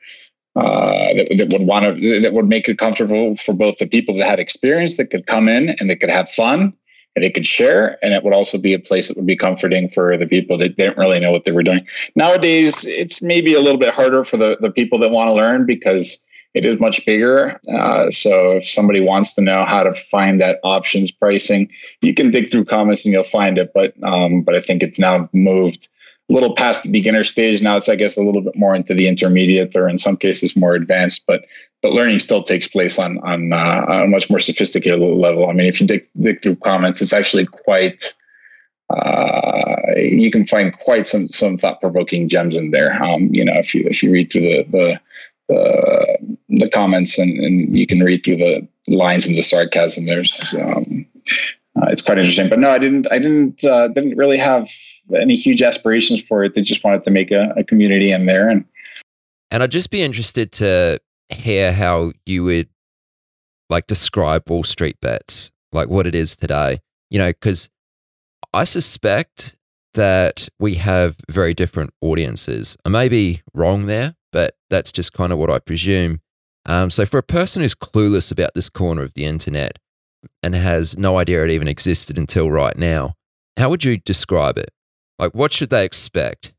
Uh, 0.54 1.14
that, 1.14 1.28
that 1.38 1.48
would 1.50 1.66
want 1.66 1.84
to 1.84 2.20
that 2.20 2.34
would 2.34 2.48
make 2.48 2.68
it 2.68 2.78
comfortable 2.78 3.36
for 3.36 3.54
both 3.54 3.78
the 3.78 3.86
people 3.86 4.14
that 4.14 4.28
had 4.28 4.38
experience 4.38 4.96
that 4.96 5.10
could 5.10 5.26
come 5.26 5.48
in 5.48 5.70
and 5.80 5.88
that 5.88 5.98
could 5.98 6.10
have 6.10 6.28
fun 6.28 6.74
they 7.16 7.30
could 7.30 7.46
share. 7.46 7.98
And 8.02 8.14
it 8.14 8.24
would 8.24 8.32
also 8.32 8.58
be 8.58 8.74
a 8.74 8.78
place 8.78 9.08
that 9.08 9.16
would 9.16 9.26
be 9.26 9.36
comforting 9.36 9.88
for 9.88 10.16
the 10.16 10.26
people 10.26 10.58
that 10.58 10.76
didn't 10.76 10.98
really 10.98 11.20
know 11.20 11.32
what 11.32 11.44
they 11.44 11.52
were 11.52 11.62
doing. 11.62 11.86
Nowadays, 12.16 12.84
it's 12.84 13.22
maybe 13.22 13.54
a 13.54 13.60
little 13.60 13.78
bit 13.78 13.94
harder 13.94 14.24
for 14.24 14.36
the, 14.36 14.56
the 14.60 14.70
people 14.70 14.98
that 15.00 15.10
want 15.10 15.28
to 15.30 15.36
learn 15.36 15.66
because 15.66 16.24
it 16.54 16.64
is 16.64 16.80
much 16.80 17.04
bigger. 17.06 17.60
Uh, 17.68 18.10
so 18.10 18.52
if 18.52 18.68
somebody 18.68 19.00
wants 19.00 19.34
to 19.34 19.40
know 19.40 19.64
how 19.64 19.82
to 19.82 19.94
find 19.94 20.40
that 20.40 20.60
options 20.62 21.10
pricing, 21.10 21.70
you 22.02 22.12
can 22.12 22.30
dig 22.30 22.50
through 22.50 22.66
comments 22.66 23.04
and 23.04 23.12
you'll 23.12 23.24
find 23.24 23.58
it. 23.58 23.72
But 23.74 23.94
um, 24.02 24.42
but 24.42 24.54
I 24.54 24.60
think 24.60 24.82
it's 24.82 24.98
now 24.98 25.28
moved 25.32 25.88
little 26.32 26.54
past 26.54 26.82
the 26.82 26.90
beginner 26.90 27.24
stage. 27.24 27.62
Now 27.62 27.76
it's 27.76 27.88
I 27.88 27.96
guess 27.96 28.16
a 28.16 28.22
little 28.22 28.42
bit 28.42 28.56
more 28.56 28.74
into 28.74 28.94
the 28.94 29.08
intermediate 29.08 29.76
or 29.76 29.88
in 29.88 29.98
some 29.98 30.16
cases 30.16 30.56
more 30.56 30.74
advanced. 30.74 31.24
But 31.26 31.44
but 31.82 31.92
learning 31.92 32.20
still 32.20 32.42
takes 32.42 32.68
place 32.68 32.98
on 32.98 33.18
on, 33.18 33.52
uh, 33.52 33.84
on 33.88 34.02
a 34.02 34.08
much 34.08 34.30
more 34.30 34.40
sophisticated 34.40 35.00
level. 35.00 35.48
I 35.48 35.52
mean, 35.52 35.66
if 35.66 35.80
you 35.80 35.86
dig 35.86 36.06
dig 36.20 36.42
through 36.42 36.56
comments, 36.56 37.00
it's 37.00 37.12
actually 37.12 37.46
quite. 37.46 38.12
Uh, 38.90 39.76
you 39.96 40.30
can 40.30 40.44
find 40.44 40.76
quite 40.76 41.06
some 41.06 41.26
some 41.28 41.56
thought 41.56 41.80
provoking 41.80 42.28
gems 42.28 42.56
in 42.56 42.72
there. 42.72 43.02
Um, 43.02 43.28
you 43.32 43.44
know, 43.44 43.54
if 43.56 43.74
you 43.74 43.86
if 43.86 44.02
you 44.02 44.12
read 44.12 44.30
through 44.30 44.42
the 44.42 44.64
the 44.70 45.00
the, 45.48 46.36
the 46.48 46.70
comments 46.70 47.18
and, 47.18 47.38
and 47.38 47.76
you 47.76 47.86
can 47.86 48.00
read 48.00 48.24
through 48.24 48.36
the 48.36 48.66
lines 48.88 49.26
and 49.26 49.36
the 49.36 49.42
sarcasm. 49.42 50.06
There's 50.06 50.54
um, 50.54 51.06
uh, 51.76 51.86
it's 51.88 52.02
quite 52.02 52.18
interesting. 52.18 52.48
But 52.48 52.58
no, 52.58 52.70
I 52.70 52.78
didn't. 52.78 53.06
I 53.10 53.18
didn't. 53.18 53.64
Uh, 53.64 53.88
didn't 53.88 54.16
really 54.16 54.38
have 54.38 54.68
any 55.20 55.34
huge 55.34 55.62
aspirations 55.62 56.22
for 56.22 56.44
it. 56.44 56.54
They 56.54 56.62
just 56.62 56.84
wanted 56.84 57.02
to 57.04 57.10
make 57.10 57.30
a, 57.30 57.52
a 57.56 57.64
community 57.64 58.12
in 58.12 58.26
there, 58.26 58.48
and 58.48 58.64
and 59.50 59.62
I'd 59.62 59.70
just 59.70 59.90
be 59.90 60.02
interested 60.02 60.52
to 60.52 61.00
hear 61.28 61.72
how 61.72 62.12
you 62.26 62.44
would 62.44 62.68
like 63.68 63.86
describe 63.86 64.48
Wall 64.48 64.64
Street 64.64 65.00
bets, 65.00 65.50
like 65.72 65.88
what 65.88 66.06
it 66.06 66.14
is 66.14 66.36
today. 66.36 66.80
You 67.10 67.18
know, 67.18 67.28
because 67.28 67.68
I 68.54 68.64
suspect 68.64 69.56
that 69.94 70.48
we 70.58 70.74
have 70.76 71.16
very 71.30 71.54
different 71.54 71.92
audiences. 72.00 72.76
I 72.84 72.88
may 72.88 73.08
be 73.08 73.42
wrong 73.54 73.86
there, 73.86 74.14
but 74.32 74.56
that's 74.70 74.92
just 74.92 75.12
kind 75.12 75.32
of 75.32 75.38
what 75.38 75.50
I 75.50 75.58
presume. 75.58 76.20
Um, 76.64 76.90
so, 76.90 77.04
for 77.04 77.18
a 77.18 77.22
person 77.22 77.62
who's 77.62 77.74
clueless 77.74 78.30
about 78.30 78.54
this 78.54 78.70
corner 78.70 79.02
of 79.02 79.14
the 79.14 79.24
internet 79.24 79.78
and 80.42 80.54
has 80.54 80.96
no 80.96 81.18
idea 81.18 81.44
it 81.44 81.50
even 81.50 81.68
existed 81.68 82.16
until 82.18 82.50
right 82.50 82.76
now, 82.76 83.14
how 83.56 83.68
would 83.68 83.84
you 83.84 83.98
describe 83.98 84.56
it? 84.58 84.70
Like, 85.22 85.34
what 85.34 85.52
should 85.52 85.70
they 85.70 85.84
expect? 85.84 86.52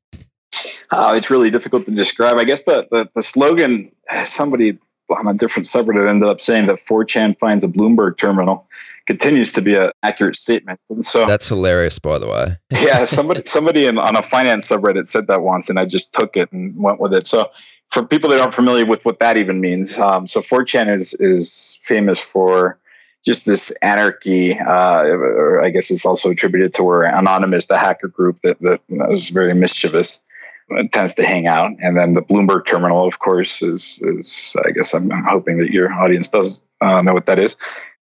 Uh, 0.89 1.13
it's 1.15 1.29
really 1.29 1.51
difficult 1.51 1.85
to 1.85 1.91
describe. 1.91 2.37
I 2.37 2.45
guess 2.45 2.63
the, 2.63 2.87
the, 2.91 3.09
the 3.13 3.21
slogan, 3.21 3.91
somebody 4.23 4.77
on 5.09 5.27
a 5.27 5.33
different 5.33 5.65
subreddit 5.65 6.09
ended 6.09 6.29
up 6.29 6.39
saying 6.39 6.67
that 6.67 6.77
4chan 6.77 7.37
finds 7.39 7.63
a 7.65 7.67
Bloomberg 7.67 8.17
terminal 8.17 8.65
continues 9.05 9.51
to 9.51 9.61
be 9.61 9.75
an 9.75 9.91
accurate 10.01 10.37
statement. 10.37 10.79
And 10.89 11.03
so 11.03 11.25
that's 11.25 11.49
hilarious, 11.49 11.99
by 11.99 12.17
the 12.19 12.27
way. 12.27 12.57
yeah, 12.71 13.03
somebody 13.03 13.41
somebody 13.45 13.85
in, 13.85 13.97
on 13.97 14.15
a 14.15 14.21
finance 14.21 14.69
subreddit 14.69 15.07
said 15.07 15.27
that 15.27 15.41
once, 15.41 15.69
and 15.69 15.77
I 15.77 15.85
just 15.85 16.13
took 16.13 16.37
it 16.37 16.49
and 16.53 16.73
went 16.81 17.01
with 17.01 17.13
it. 17.13 17.27
So 17.27 17.51
for 17.89 18.05
people 18.05 18.29
that 18.29 18.39
aren't 18.39 18.53
familiar 18.53 18.85
with 18.85 19.03
what 19.05 19.19
that 19.19 19.35
even 19.35 19.59
means, 19.59 19.99
um, 19.99 20.25
so 20.25 20.39
4chan 20.39 20.95
is 20.95 21.13
is 21.15 21.79
famous 21.83 22.23
for 22.23 22.79
just 23.23 23.45
this 23.45 23.71
anarchy, 23.81 24.53
uh, 24.53 25.03
or 25.03 25.63
I 25.63 25.69
guess 25.69 25.89
it's 25.89 26.05
also 26.05 26.29
attributed 26.31 26.73
to 26.73 26.83
where 26.83 27.03
Anonymous, 27.03 27.67
the 27.67 27.77
hacker 27.77 28.09
group 28.09 28.41
that, 28.43 28.59
that 28.61 28.81
was 28.89 29.29
very 29.29 29.53
mischievous, 29.53 30.23
tends 30.91 31.15
to 31.15 31.23
hang 31.23 31.47
out. 31.47 31.71
And 31.81 31.97
then 31.97 32.13
the 32.13 32.21
Bloomberg 32.21 32.65
terminal, 32.65 33.05
of 33.05 33.19
course, 33.19 33.61
is 33.61 34.01
is 34.03 34.55
I 34.65 34.71
guess 34.71 34.93
I'm, 34.93 35.11
I'm 35.11 35.23
hoping 35.23 35.57
that 35.57 35.71
your 35.71 35.91
audience 35.91 36.29
does 36.29 36.61
uh, 36.81 37.01
know 37.01 37.13
what 37.13 37.25
that 37.27 37.39
is. 37.39 37.55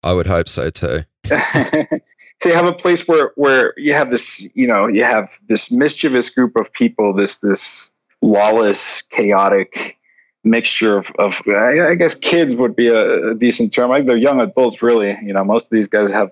I 0.03 0.13
would 0.13 0.27
hope 0.27 0.49
so 0.49 0.69
too. 0.69 1.05
so 1.25 2.49
you 2.49 2.53
have 2.53 2.67
a 2.67 2.73
place 2.73 3.07
where 3.07 3.31
where 3.35 3.73
you 3.77 3.93
have 3.93 4.09
this, 4.09 4.47
you 4.55 4.67
know, 4.67 4.87
you 4.87 5.03
have 5.03 5.37
this 5.47 5.71
mischievous 5.71 6.29
group 6.29 6.55
of 6.55 6.73
people, 6.73 7.13
this 7.13 7.39
this 7.39 7.93
lawless, 8.21 9.01
chaotic 9.03 9.97
mixture 10.43 10.98
of, 10.98 11.12
of 11.19 11.41
I 11.48 11.95
guess 11.95 12.15
kids 12.15 12.55
would 12.55 12.75
be 12.75 12.88
a, 12.88 13.36
decent 13.36 13.74
term. 13.74 13.89
Like 13.89 14.05
they're 14.05 14.17
young 14.17 14.41
adults, 14.41 14.81
really. 14.81 15.15
You 15.24 15.33
know, 15.33 15.43
most 15.43 15.65
of 15.65 15.71
these 15.71 15.88
guys 15.88 16.12
have 16.12 16.31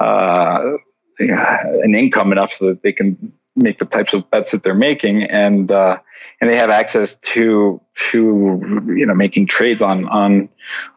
uh, 0.00 0.72
an 1.18 1.94
income 1.94 2.32
enough 2.32 2.52
so 2.52 2.66
that 2.66 2.82
they 2.82 2.92
can 2.92 3.32
make 3.56 3.78
the 3.78 3.84
types 3.84 4.14
of 4.14 4.30
bets 4.30 4.52
that 4.52 4.62
they're 4.62 4.74
making, 4.74 5.24
and 5.24 5.70
uh, 5.72 5.98
and 6.40 6.48
they 6.48 6.56
have 6.56 6.70
access 6.70 7.16
to 7.16 7.80
to 7.94 8.84
you 8.96 9.04
know 9.04 9.14
making 9.14 9.46
trades 9.46 9.82
on 9.82 10.08
on 10.08 10.48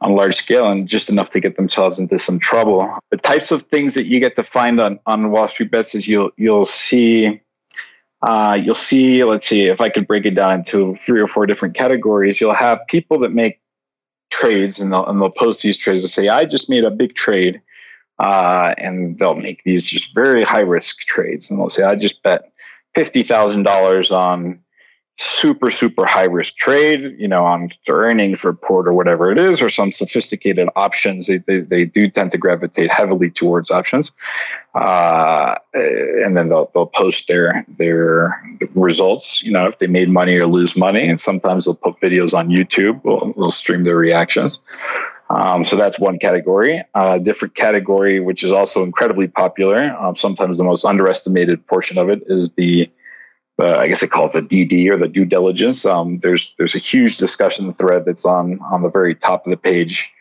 on 0.01 0.13
large 0.13 0.36
scale 0.36 0.69
and 0.69 0.88
just 0.88 1.10
enough 1.10 1.31
to 1.31 1.39
get 1.39 1.57
themselves 1.57 2.00
into 2.00 2.17
some 2.17 2.39
trouble. 2.39 2.98
The 3.10 3.17
types 3.17 3.51
of 3.51 3.63
things 3.63 3.95
that 3.95 4.05
you 4.05 4.19
get 4.19 4.36
to 4.36 4.43
find 4.43 4.79
on 4.79 5.00
on 5.05 5.31
Wall 5.31 5.48
Street 5.48 5.71
bets 5.71 5.95
is 5.95 6.07
you'll 6.07 6.31
you'll 6.38 6.65
see. 6.65 7.41
Uh, 8.21 8.57
you'll 8.61 8.75
see, 8.75 9.23
let's 9.23 9.47
see, 9.47 9.65
if 9.65 9.81
I 9.81 9.89
could 9.89 10.07
break 10.07 10.25
it 10.25 10.35
down 10.35 10.55
into 10.55 10.95
three 10.95 11.19
or 11.19 11.27
four 11.27 11.45
different 11.45 11.75
categories, 11.75 12.39
you'll 12.39 12.53
have 12.53 12.79
people 12.87 13.17
that 13.19 13.33
make 13.33 13.59
trades 14.29 14.79
and 14.79 14.93
they'll, 14.93 15.05
and 15.07 15.19
they'll 15.19 15.31
post 15.31 15.63
these 15.63 15.77
trades 15.77 16.03
and 16.03 16.09
say, 16.09 16.29
I 16.29 16.45
just 16.45 16.69
made 16.69 16.83
a 16.83 16.91
big 16.91 17.15
trade 17.15 17.61
uh, 18.19 18.75
and 18.77 19.17
they'll 19.17 19.35
make 19.35 19.63
these 19.63 19.87
just 19.87 20.13
very 20.13 20.43
high 20.43 20.61
risk 20.61 20.99
trades. 20.99 21.49
And 21.49 21.59
they'll 21.59 21.69
say, 21.69 21.83
I 21.83 21.95
just 21.95 22.21
bet 22.21 22.51
$50,000 22.95 24.15
on 24.15 24.59
super, 25.17 25.69
super 25.69 26.05
high 26.05 26.25
risk 26.25 26.55
trade, 26.55 27.15
you 27.17 27.27
know, 27.27 27.45
on 27.45 27.69
earnings 27.89 28.43
report 28.43 28.87
or 28.87 28.95
whatever 28.95 29.31
it 29.31 29.37
is, 29.37 29.61
or 29.61 29.69
some 29.69 29.91
sophisticated 29.91 30.67
options. 30.75 31.27
They, 31.27 31.37
they, 31.37 31.59
they 31.59 31.85
do 31.85 32.07
tend 32.07 32.31
to 32.31 32.37
gravitate 32.37 32.91
heavily 32.91 33.29
towards 33.29 33.69
options. 33.69 34.11
Uh, 34.73 35.55
and 35.73 36.35
then 36.35 36.49
they'll, 36.49 36.71
they'll 36.73 36.85
post 36.85 37.27
their, 37.27 37.65
their 37.77 38.41
results, 38.73 39.43
you 39.43 39.51
know, 39.51 39.67
if 39.67 39.79
they 39.79 39.87
made 39.87 40.09
money 40.09 40.37
or 40.37 40.47
lose 40.47 40.77
money. 40.77 41.07
And 41.07 41.19
sometimes 41.19 41.65
they'll 41.65 41.75
put 41.75 41.99
videos 41.99 42.37
on 42.37 42.49
YouTube, 42.49 43.01
we'll, 43.03 43.33
they'll 43.33 43.51
stream 43.51 43.83
their 43.83 43.97
reactions. 43.97 44.63
Um, 45.29 45.63
so 45.63 45.75
that's 45.75 45.97
one 45.97 46.19
category. 46.19 46.79
A 46.79 46.85
uh, 46.97 47.17
different 47.19 47.55
category, 47.55 48.19
which 48.19 48.43
is 48.43 48.51
also 48.51 48.83
incredibly 48.83 49.27
popular, 49.27 49.95
um, 49.99 50.15
sometimes 50.15 50.57
the 50.57 50.63
most 50.63 50.83
underestimated 50.83 51.65
portion 51.67 51.97
of 51.97 52.09
it, 52.09 52.21
is 52.27 52.51
the, 52.51 52.91
uh, 53.61 53.77
I 53.77 53.87
guess 53.87 54.01
they 54.01 54.07
call 54.07 54.27
it 54.27 54.33
the 54.33 54.41
DD 54.41 54.89
or 54.89 54.97
the 54.97 55.07
due 55.07 55.25
diligence. 55.25 55.85
Um, 55.85 56.17
there's 56.17 56.53
there's 56.57 56.75
a 56.75 56.79
huge 56.79 57.17
discussion 57.17 57.71
thread 57.71 58.05
that's 58.05 58.25
on 58.25 58.59
on 58.71 58.81
the 58.81 58.89
very 58.89 59.15
top 59.15 59.45
of 59.45 59.51
the 59.51 59.57
page. 59.57 60.11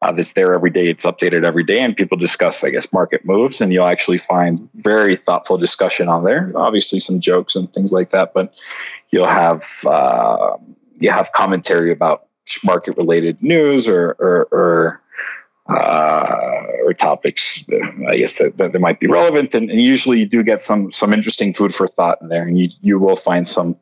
Uh, 0.00 0.12
that's 0.12 0.34
there 0.34 0.54
every 0.54 0.70
day. 0.70 0.86
It's 0.86 1.04
updated 1.04 1.44
every 1.44 1.64
day, 1.64 1.80
and 1.80 1.96
people 1.96 2.16
discuss, 2.16 2.62
I 2.62 2.70
guess, 2.70 2.92
market 2.92 3.24
moves. 3.24 3.60
And 3.60 3.72
you'll 3.72 3.86
actually 3.86 4.18
find 4.18 4.68
very 4.76 5.16
thoughtful 5.16 5.58
discussion 5.58 6.08
on 6.08 6.22
there. 6.22 6.52
Obviously, 6.54 7.00
some 7.00 7.18
jokes 7.18 7.56
and 7.56 7.72
things 7.72 7.92
like 7.92 8.10
that, 8.10 8.32
but 8.32 8.54
you'll 9.10 9.26
have 9.26 9.64
uh, 9.86 10.56
you 11.00 11.10
have 11.10 11.32
commentary 11.32 11.90
about 11.90 12.26
market 12.64 12.96
related 12.96 13.42
news 13.42 13.88
or 13.88 14.16
or, 14.18 14.48
or, 14.52 15.02
uh, 15.68 16.64
or 16.84 16.94
topics 16.94 17.68
I 18.08 18.16
guess 18.16 18.38
that, 18.38 18.56
that, 18.56 18.72
that 18.72 18.80
might 18.80 19.00
be 19.00 19.06
relevant 19.06 19.54
and, 19.54 19.70
and, 19.70 19.80
usually 19.80 20.18
you 20.18 20.26
do 20.26 20.42
get 20.42 20.60
some 20.60 20.90
some 20.90 21.12
interesting 21.12 21.52
food 21.52 21.74
for 21.74 21.86
thought 21.86 22.18
in 22.22 22.28
there 22.28 22.46
and 22.46 22.58
you 22.58 22.68
you 22.80 22.98
will 22.98 23.16
find 23.16 23.46
some 23.46 23.76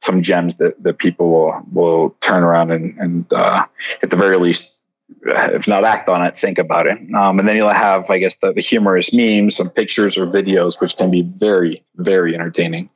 some 0.00 0.22
gems 0.22 0.56
that, 0.56 0.82
that 0.82 0.98
people 0.98 1.30
will 1.30 1.62
will 1.72 2.10
turn 2.20 2.42
around 2.42 2.70
and, 2.70 2.96
and 2.98 3.32
uh, 3.32 3.64
at 4.02 4.10
the 4.10 4.16
very 4.16 4.36
least 4.36 4.80
if 5.22 5.68
not 5.68 5.84
act 5.84 6.08
on 6.08 6.24
it, 6.24 6.36
think 6.36 6.58
about 6.58 6.86
it. 6.86 6.98
Um, 7.14 7.38
and 7.38 7.48
then 7.48 7.56
you'll 7.56 7.68
have, 7.68 8.08
I 8.10 8.18
guess, 8.18 8.36
the, 8.36 8.52
the 8.52 8.60
humorous 8.60 9.12
memes, 9.12 9.56
some 9.56 9.68
pictures 9.68 10.16
or 10.16 10.26
videos, 10.26 10.80
which 10.80 10.96
can 10.96 11.10
be 11.10 11.22
very, 11.22 11.82
very 11.96 12.34
entertaining. 12.34 12.88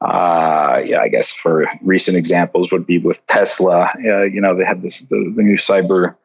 Uh, 0.00 0.80
yeah, 0.84 1.00
I 1.00 1.08
guess 1.08 1.34
for 1.34 1.66
recent 1.82 2.16
examples 2.16 2.72
would 2.72 2.86
be 2.86 2.98
with 2.98 3.24
Tesla. 3.26 3.90
Uh, 4.02 4.22
you 4.22 4.40
know, 4.40 4.56
they 4.56 4.64
had 4.64 4.82
this 4.82 5.00
the, 5.08 5.32
the 5.36 5.42
new 5.42 5.56
cyber 5.56 6.16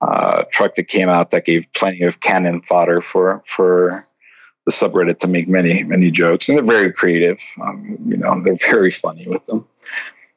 uh, 0.00 0.44
truck 0.50 0.74
that 0.74 0.88
came 0.88 1.08
out 1.08 1.30
that 1.30 1.44
gave 1.44 1.66
plenty 1.74 2.02
of 2.02 2.20
cannon 2.20 2.60
fodder 2.60 3.00
for 3.00 3.42
for 3.46 4.02
the 4.66 4.72
subreddit 4.72 5.18
to 5.20 5.28
make 5.28 5.48
many 5.48 5.84
many 5.84 6.10
jokes, 6.10 6.48
and 6.48 6.58
they're 6.58 6.64
very 6.64 6.92
creative. 6.92 7.40
Um, 7.62 7.96
you 8.04 8.16
know, 8.16 8.40
they're 8.42 8.56
very 8.70 8.90
funny 8.90 9.26
with 9.28 9.44
them. 9.46 9.66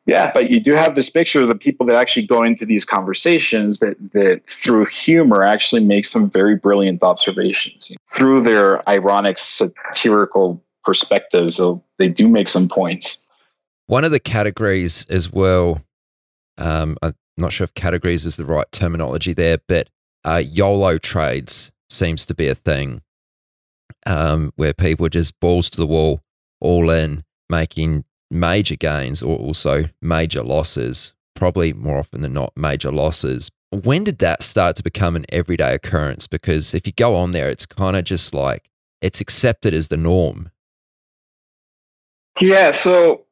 Yeah, 0.05 0.31
but 0.33 0.49
you 0.49 0.59
do 0.59 0.73
have 0.73 0.95
this 0.95 1.09
picture 1.09 1.41
of 1.41 1.49
the 1.49 1.55
people 1.55 1.85
that 1.85 1.95
actually 1.95 2.25
go 2.25 2.41
into 2.41 2.65
these 2.65 2.83
conversations 2.83 3.79
that 3.79 3.95
that 4.13 4.45
through 4.47 4.85
humor 4.85 5.43
actually 5.43 5.85
make 5.85 6.05
some 6.05 6.29
very 6.29 6.55
brilliant 6.55 7.03
observations 7.03 7.91
through 8.07 8.41
their 8.41 8.87
ironic 8.89 9.37
satirical 9.37 10.63
perspectives. 10.83 11.57
So 11.57 11.83
they 11.97 12.09
do 12.09 12.27
make 12.27 12.47
some 12.47 12.67
points. 12.67 13.19
One 13.87 14.03
of 14.03 14.11
the 14.11 14.19
categories 14.19 15.05
as 15.09 15.31
well, 15.31 15.83
um, 16.57 16.97
I'm 17.01 17.13
not 17.39 17.53
sure 17.53 17.65
if 17.65 17.73
categories 17.73 18.25
is 18.25 18.37
the 18.37 18.45
right 18.45 18.71
terminology 18.71 19.33
there, 19.33 19.59
but 19.67 19.89
uh, 20.25 20.41
YOLO 20.45 20.97
trades 20.97 21.71
seems 21.89 22.25
to 22.25 22.35
be 22.35 22.47
a 22.47 22.55
thing 22.55 23.01
um, 24.05 24.51
where 24.55 24.73
people 24.73 25.09
just 25.09 25.39
balls 25.39 25.69
to 25.71 25.77
the 25.77 25.87
wall, 25.87 26.21
all 26.59 26.89
in, 26.89 27.23
making 27.49 28.05
major 28.29 28.75
gains 28.75 29.23
or 29.23 29.37
also 29.37 29.85
major 30.01 30.43
losses, 30.43 31.13
probably 31.35 31.73
more 31.73 31.97
often 31.97 32.21
than 32.21 32.33
not, 32.33 32.53
major 32.55 32.91
losses. 32.91 33.49
When 33.71 34.03
did 34.03 34.19
that 34.19 34.43
start 34.43 34.75
to 34.77 34.83
become 34.83 35.15
an 35.15 35.25
everyday 35.29 35.73
occurrence? 35.75 36.27
Because 36.27 36.73
if 36.73 36.87
you 36.87 36.93
go 36.93 37.15
on 37.15 37.31
there, 37.31 37.49
it's 37.49 37.65
kind 37.65 37.95
of 37.95 38.03
just 38.03 38.33
like 38.33 38.69
it's 39.01 39.21
accepted 39.21 39.73
as 39.73 39.87
the 39.87 39.97
norm? 39.97 40.51
Yeah. 42.39 42.71
So, 42.71 43.25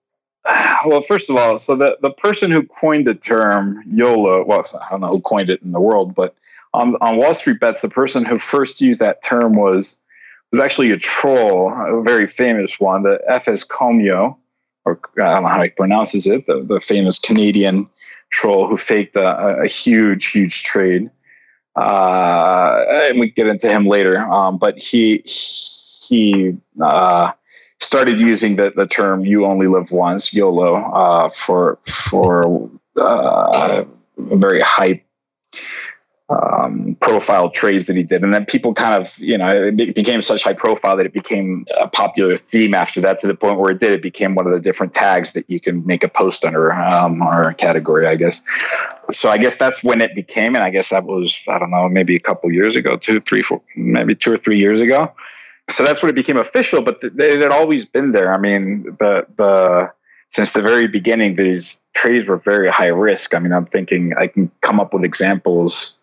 well, 0.86 1.02
first 1.02 1.30
of 1.30 1.36
all, 1.36 1.58
so 1.58 1.76
the, 1.76 1.98
the 2.02 2.12
person 2.12 2.52
who 2.52 2.64
coined 2.64 3.06
the 3.08 3.16
term 3.16 3.84
YOLO, 3.86 4.46
well, 4.46 4.64
I 4.82 4.90
don't 4.90 5.02
know 5.02 5.08
who 5.08 5.22
coined 5.22 5.50
it 5.50 5.62
in 5.62 5.72
the 5.72 5.82
world, 5.82 6.16
but 6.16 6.36
on, 6.74 6.96
on 7.02 7.18
Wall 7.18 7.34
Street 7.34 7.60
Bets, 7.60 7.82
the 7.82 7.90
person 7.90 8.26
who 8.26 8.38
first 8.40 8.82
used 8.82 9.00
that 9.00 9.24
term 9.24 9.56
was 9.56 10.02
was 10.52 10.62
actually 10.62 10.92
a 10.92 10.98
troll, 10.98 11.74
a 11.74 12.02
very 12.02 12.26
famous 12.26 12.80
one, 12.80 13.04
the 13.04 13.20
FS 13.28 13.66
Comeau, 13.66 14.38
or 14.86 15.00
I 15.18 15.34
don't 15.34 15.44
know 15.44 15.50
how 15.50 15.62
he 15.62 15.70
pronounces 15.72 16.26
it, 16.26 16.46
the, 16.46 16.64
the 16.64 16.80
famous 16.80 17.20
Canadian 17.20 17.90
troll 18.30 18.66
who 18.66 18.78
faked 18.78 19.18
a, 19.18 19.62
a 19.62 19.68
huge, 19.68 20.28
huge 20.28 20.64
trade. 20.64 21.10
Uh, 21.76 22.86
and 22.90 23.20
we 23.20 23.30
get 23.30 23.48
into 23.48 23.68
him 23.68 23.86
later. 23.86 24.20
Um, 24.20 24.58
but 24.58 24.80
he 24.80 25.22
he 25.26 26.56
uh, 26.82 27.34
started 27.80 28.20
using 28.20 28.56
the, 28.56 28.72
the 28.76 28.88
term 28.88 29.26
"you 29.26 29.46
only 29.46 29.68
live 29.68 29.92
once" 29.92 30.34
(YOLO) 30.34 30.76
uh, 30.76 31.30
for 31.30 31.78
for 31.86 32.70
uh, 33.00 33.86
very 34.18 34.62
hype 34.62 35.04
um, 36.30 36.98
profile 37.00 37.50
trades 37.50 37.86
that 37.86 37.96
he 37.96 38.04
did. 38.04 38.24
And 38.24 38.34
then 38.34 38.46
people 38.46 38.74
kind 38.74 39.02
of, 39.02 39.18
you 39.18 39.38
know, 39.38 39.68
it 39.68 39.96
became 39.96 40.22
such 40.22 40.44
high 40.44 40.54
profile 40.54 40.98
that 40.98 41.06
it 41.06 41.14
became 41.14 41.66
a 41.82 41.88
popular 41.88 42.36
theme 42.36 42.74
after 42.74 43.00
that 43.02 43.20
to 43.20 43.28
the 43.28 43.36
point 43.36 43.60
where 43.60 43.72
it 43.72 43.80
did. 43.80 43.94
It 43.94 44.02
became 44.02 44.36
one 44.36 44.46
of 44.46 44.52
the 44.52 44.60
different 44.60 44.94
tags 44.94 45.32
that 45.32 45.50
you 45.50 45.60
can 45.60 45.86
make 45.86 46.04
a 46.04 46.10
post 46.10 46.44
under 46.44 46.74
um, 46.74 47.22
or 47.22 47.50
a 47.50 47.54
category, 47.54 48.08
I 48.08 48.16
guess. 48.16 48.42
So 49.12 49.30
I 49.30 49.38
guess 49.38 49.56
that's 49.56 49.84
when 49.84 50.02
it 50.02 50.16
became. 50.16 50.54
And 50.56 50.64
I 50.64 50.70
guess 50.70 50.90
that 50.90 51.06
was, 51.06 51.40
I 51.48 51.60
don't 51.60 51.72
know, 51.72 51.88
maybe 51.88 52.16
a 52.16 52.20
couple 52.20 52.52
years 52.52 52.76
ago, 52.76 52.98
two, 52.98 53.22
three, 53.22 53.42
four, 53.42 53.62
maybe 53.76 54.14
two 54.14 54.34
or 54.34 54.38
three 54.38 54.60
years 54.60 54.82
ago. 54.82 55.14
So 55.70 55.84
that's 55.84 56.02
when 56.02 56.10
it 56.10 56.16
became 56.16 56.38
official, 56.38 56.82
but 56.82 57.00
it 57.02 57.42
had 57.42 57.52
always 57.52 57.86
been 57.86 58.14
there. 58.14 58.34
I 58.34 58.38
mean, 58.38 58.84
the, 59.00 59.28
the, 59.36 59.92
since 60.30 60.52
the 60.54 60.62
very 60.62 60.88
beginning, 60.88 61.36
these 61.36 61.82
trades 61.94 62.28
were 62.28 62.38
very 62.38 62.70
high 62.70 62.88
risk. 62.88 63.36
I 63.36 63.40
mean, 63.40 63.52
I'm 63.52 63.66
thinking 63.66 64.14
I 64.18 64.28
can 64.28 64.50
come 64.62 64.80
up 64.80 64.94
with 64.94 65.04
examples 65.04 65.98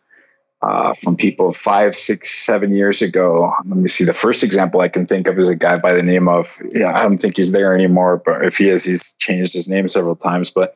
uh, 0.61 0.94
from 0.94 1.16
people 1.16 1.52
five, 1.52 1.94
six, 1.94 2.30
seven 2.30 2.75
years 2.75 3.02
ago. 3.02 3.52
Let 3.66 3.76
me 3.76 3.88
see. 3.88 4.04
The 4.04 4.12
first 4.12 4.42
example 4.42 4.80
I 4.80 4.88
can 4.88 5.06
think 5.06 5.28
of 5.28 5.38
is 5.38 5.49
a 5.49 5.56
guy 5.56 5.78
by 5.78 5.92
the 5.94 6.02
name 6.02 6.28
of, 6.28 6.61
yeah, 6.73 6.94
I 6.94 7.02
don't 7.02 7.18
think 7.18 7.37
he's 7.37 7.52
there 7.52 7.75
anymore, 7.75 8.23
but 8.25 8.44
if 8.44 8.59
he 8.59 8.68
is, 8.68 8.85
he's 8.85 9.14
changed 9.14 9.52
his 9.54 9.68
name 9.68 9.88
several 9.88 10.16
times. 10.16 10.50
But 10.50 10.75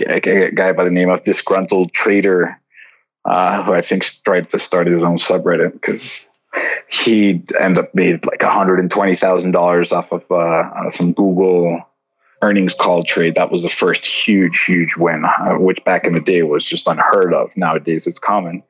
a, 0.00 0.16
a 0.16 0.50
guy 0.50 0.72
by 0.72 0.84
the 0.84 0.90
name 0.90 1.08
of 1.08 1.22
Disgruntled 1.22 1.92
Trader, 1.92 2.60
uh, 3.24 3.62
who 3.62 3.74
I 3.74 3.80
think 3.80 4.04
tried 4.24 4.48
to 4.48 4.58
start 4.58 4.86
his 4.86 5.04
own 5.04 5.18
subreddit 5.18 5.72
because 5.72 6.28
he 6.88 7.42
ended 7.58 7.84
up 7.84 7.94
made 7.94 8.24
like 8.26 8.40
$120,000 8.40 9.92
off 9.92 10.12
of 10.12 10.30
uh, 10.30 10.90
some 10.90 11.12
Google 11.12 11.82
earnings 12.42 12.74
call 12.74 13.02
trade. 13.02 13.34
That 13.34 13.50
was 13.50 13.62
the 13.62 13.68
first 13.68 14.04
huge, 14.04 14.64
huge 14.64 14.96
win, 14.96 15.24
uh, 15.24 15.54
which 15.54 15.82
back 15.84 16.04
in 16.04 16.12
the 16.12 16.20
day 16.20 16.42
was 16.42 16.64
just 16.64 16.86
unheard 16.86 17.32
of. 17.32 17.56
Nowadays, 17.56 18.06
it's 18.06 18.18
common. 18.18 18.62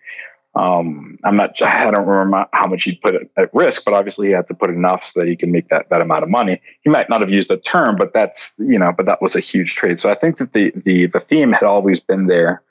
Um, 0.57 1.19
I'm 1.25 1.37
not. 1.37 1.61
I 1.61 1.91
don't 1.91 2.07
remember 2.07 2.47
how 2.53 2.69
much 2.69 2.85
he 2.85 2.95
put 2.95 3.15
at 3.37 3.53
risk, 3.53 3.85
but 3.85 3.93
obviously 3.93 4.29
he 4.29 4.33
had 4.33 4.47
to 4.47 4.55
put 4.55 4.71
enough 4.71 5.03
so 5.03 5.21
that 5.21 5.29
he 5.29 5.35
can 5.35 5.51
make 5.51 5.69
that 5.69 5.91
that 5.91 6.01
amount 6.01 6.23
of 6.23 6.31
money. 6.31 6.61
He 6.83 6.91
might 6.91 7.11
not 7.11 7.21
have 7.21 7.31
used 7.31 7.51
the 7.51 7.57
term, 7.57 7.97
but 7.97 8.13
that's 8.13 8.57
you 8.61 8.79
know, 8.79 8.93
but 8.97 9.07
that 9.07 9.21
was 9.21 9.35
a 9.35 9.41
huge 9.41 9.75
trade. 9.75 9.99
So 9.99 10.11
I 10.11 10.15
think 10.15 10.37
that 10.37 10.53
the 10.53 10.73
the 10.77 11.07
the 11.07 11.19
theme 11.19 11.53
had 11.53 11.65
always 11.65 11.99
been 11.99 12.29
there. 12.29 12.63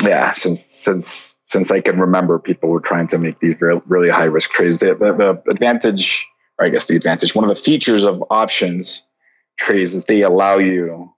Yeah, 0.00 0.30
since 0.30 0.64
since 0.64 1.36
since 1.48 1.70
I 1.70 1.80
can 1.80 1.98
remember, 1.98 2.38
people 2.38 2.68
were 2.68 2.80
trying 2.80 3.08
to 3.08 3.18
make 3.18 3.40
these 3.40 3.56
really, 3.60 4.10
high 4.10 4.24
risk 4.24 4.50
trades. 4.50 4.78
The, 4.78 4.94
the, 4.94 5.12
the 5.12 5.50
advantage, 5.50 6.26
or 6.58 6.66
I 6.66 6.68
guess 6.68 6.86
the 6.86 6.96
advantage, 6.96 7.34
one 7.34 7.44
of 7.44 7.48
the 7.48 7.54
features 7.56 8.04
of 8.04 8.22
options 8.30 9.08
trades 9.56 9.94
is 9.94 10.04
they 10.04 10.22
allow 10.22 10.58
you 10.58 11.12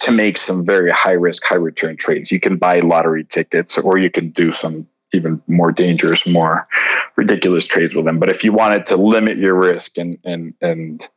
to 0.00 0.12
make 0.12 0.38
some 0.38 0.64
very 0.64 0.90
high 0.90 1.12
risk, 1.12 1.44
high 1.44 1.56
return 1.56 1.96
trades. 1.96 2.32
You 2.32 2.40
can 2.40 2.56
buy 2.56 2.80
lottery 2.80 3.24
tickets, 3.24 3.78
or 3.78 3.96
you 3.96 4.10
can 4.10 4.30
do 4.30 4.50
some 4.50 4.86
even 5.12 5.42
more 5.46 5.72
dangerous, 5.72 6.26
more 6.26 6.66
ridiculous 7.16 7.66
trades 7.66 7.94
with 7.94 8.04
them. 8.04 8.18
But 8.18 8.28
if 8.28 8.44
you 8.44 8.52
wanted 8.52 8.86
to 8.86 8.96
limit 8.96 9.38
your 9.38 9.54
risk 9.54 9.98
and 9.98 10.18
and 10.24 10.54
and 10.60 11.08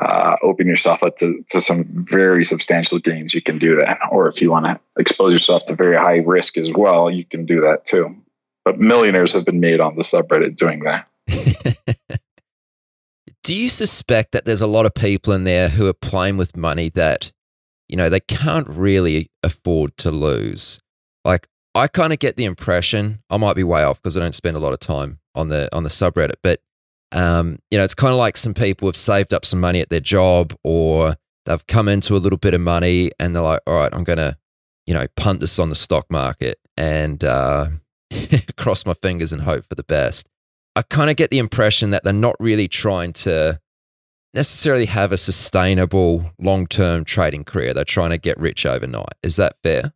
uh, 0.00 0.36
open 0.42 0.66
yourself 0.66 1.02
up 1.02 1.16
to, 1.18 1.44
to 1.50 1.60
some 1.60 1.84
very 1.88 2.44
substantial 2.44 2.98
gains, 2.98 3.34
you 3.34 3.42
can 3.42 3.58
do 3.58 3.76
that. 3.76 3.98
Or 4.10 4.28
if 4.28 4.40
you 4.40 4.50
want 4.50 4.66
to 4.66 4.80
expose 4.98 5.34
yourself 5.34 5.64
to 5.66 5.74
very 5.74 5.96
high 5.96 6.18
risk 6.18 6.56
as 6.56 6.72
well, 6.72 7.10
you 7.10 7.24
can 7.24 7.44
do 7.44 7.60
that 7.60 7.84
too. 7.84 8.16
But 8.64 8.78
millionaires 8.78 9.32
have 9.32 9.44
been 9.44 9.60
made 9.60 9.80
on 9.80 9.94
the 9.94 10.02
subreddit 10.02 10.56
doing 10.56 10.80
that. 10.80 11.08
do 13.42 13.54
you 13.54 13.68
suspect 13.68 14.32
that 14.32 14.46
there's 14.46 14.62
a 14.62 14.66
lot 14.66 14.86
of 14.86 14.94
people 14.94 15.32
in 15.34 15.44
there 15.44 15.68
who 15.68 15.86
are 15.86 15.94
playing 15.94 16.38
with 16.38 16.56
money 16.56 16.88
that, 16.90 17.32
you 17.88 17.96
know, 17.96 18.08
they 18.08 18.20
can't 18.20 18.68
really 18.68 19.30
afford 19.42 19.96
to 19.98 20.10
lose? 20.10 20.80
Like, 21.24 21.46
I 21.74 21.88
kind 21.88 22.12
of 22.12 22.18
get 22.18 22.36
the 22.36 22.44
impression 22.44 23.22
I 23.28 23.36
might 23.36 23.54
be 23.54 23.64
way 23.64 23.82
off 23.82 24.00
because 24.00 24.16
I 24.16 24.20
don't 24.20 24.34
spend 24.34 24.56
a 24.56 24.60
lot 24.60 24.72
of 24.72 24.80
time 24.80 25.20
on 25.34 25.48
the 25.48 25.74
on 25.74 25.84
the 25.84 25.88
subreddit, 25.88 26.36
but 26.42 26.60
um, 27.12 27.58
you 27.70 27.78
know, 27.78 27.84
it's 27.84 27.94
kind 27.94 28.12
of 28.12 28.18
like 28.18 28.36
some 28.36 28.54
people 28.54 28.88
have 28.88 28.96
saved 28.96 29.34
up 29.34 29.44
some 29.44 29.60
money 29.60 29.80
at 29.80 29.90
their 29.90 30.00
job 30.00 30.54
or 30.62 31.16
they've 31.46 31.66
come 31.66 31.88
into 31.88 32.16
a 32.16 32.18
little 32.18 32.38
bit 32.38 32.54
of 32.54 32.60
money 32.60 33.10
and 33.18 33.34
they're 33.34 33.42
like, 33.42 33.60
all 33.66 33.74
right, 33.74 33.92
I'm 33.92 34.04
gonna, 34.04 34.36
you 34.86 34.94
know, 34.94 35.06
punt 35.16 35.40
this 35.40 35.58
on 35.58 35.68
the 35.68 35.74
stock 35.74 36.06
market 36.10 36.58
and 36.76 37.22
uh, 37.24 37.66
cross 38.56 38.86
my 38.86 38.94
fingers 38.94 39.32
and 39.32 39.42
hope 39.42 39.66
for 39.68 39.74
the 39.74 39.82
best. 39.82 40.28
I 40.76 40.82
kind 40.82 41.10
of 41.10 41.16
get 41.16 41.30
the 41.30 41.38
impression 41.38 41.90
that 41.90 42.04
they're 42.04 42.12
not 42.12 42.36
really 42.38 42.68
trying 42.68 43.12
to 43.14 43.60
necessarily 44.32 44.86
have 44.86 45.10
a 45.10 45.16
sustainable 45.16 46.32
long 46.38 46.66
term 46.66 47.04
trading 47.04 47.44
career. 47.44 47.74
They're 47.74 47.84
trying 47.84 48.10
to 48.10 48.18
get 48.18 48.38
rich 48.38 48.64
overnight. 48.64 49.14
Is 49.22 49.36
that 49.36 49.56
fair? 49.62 49.92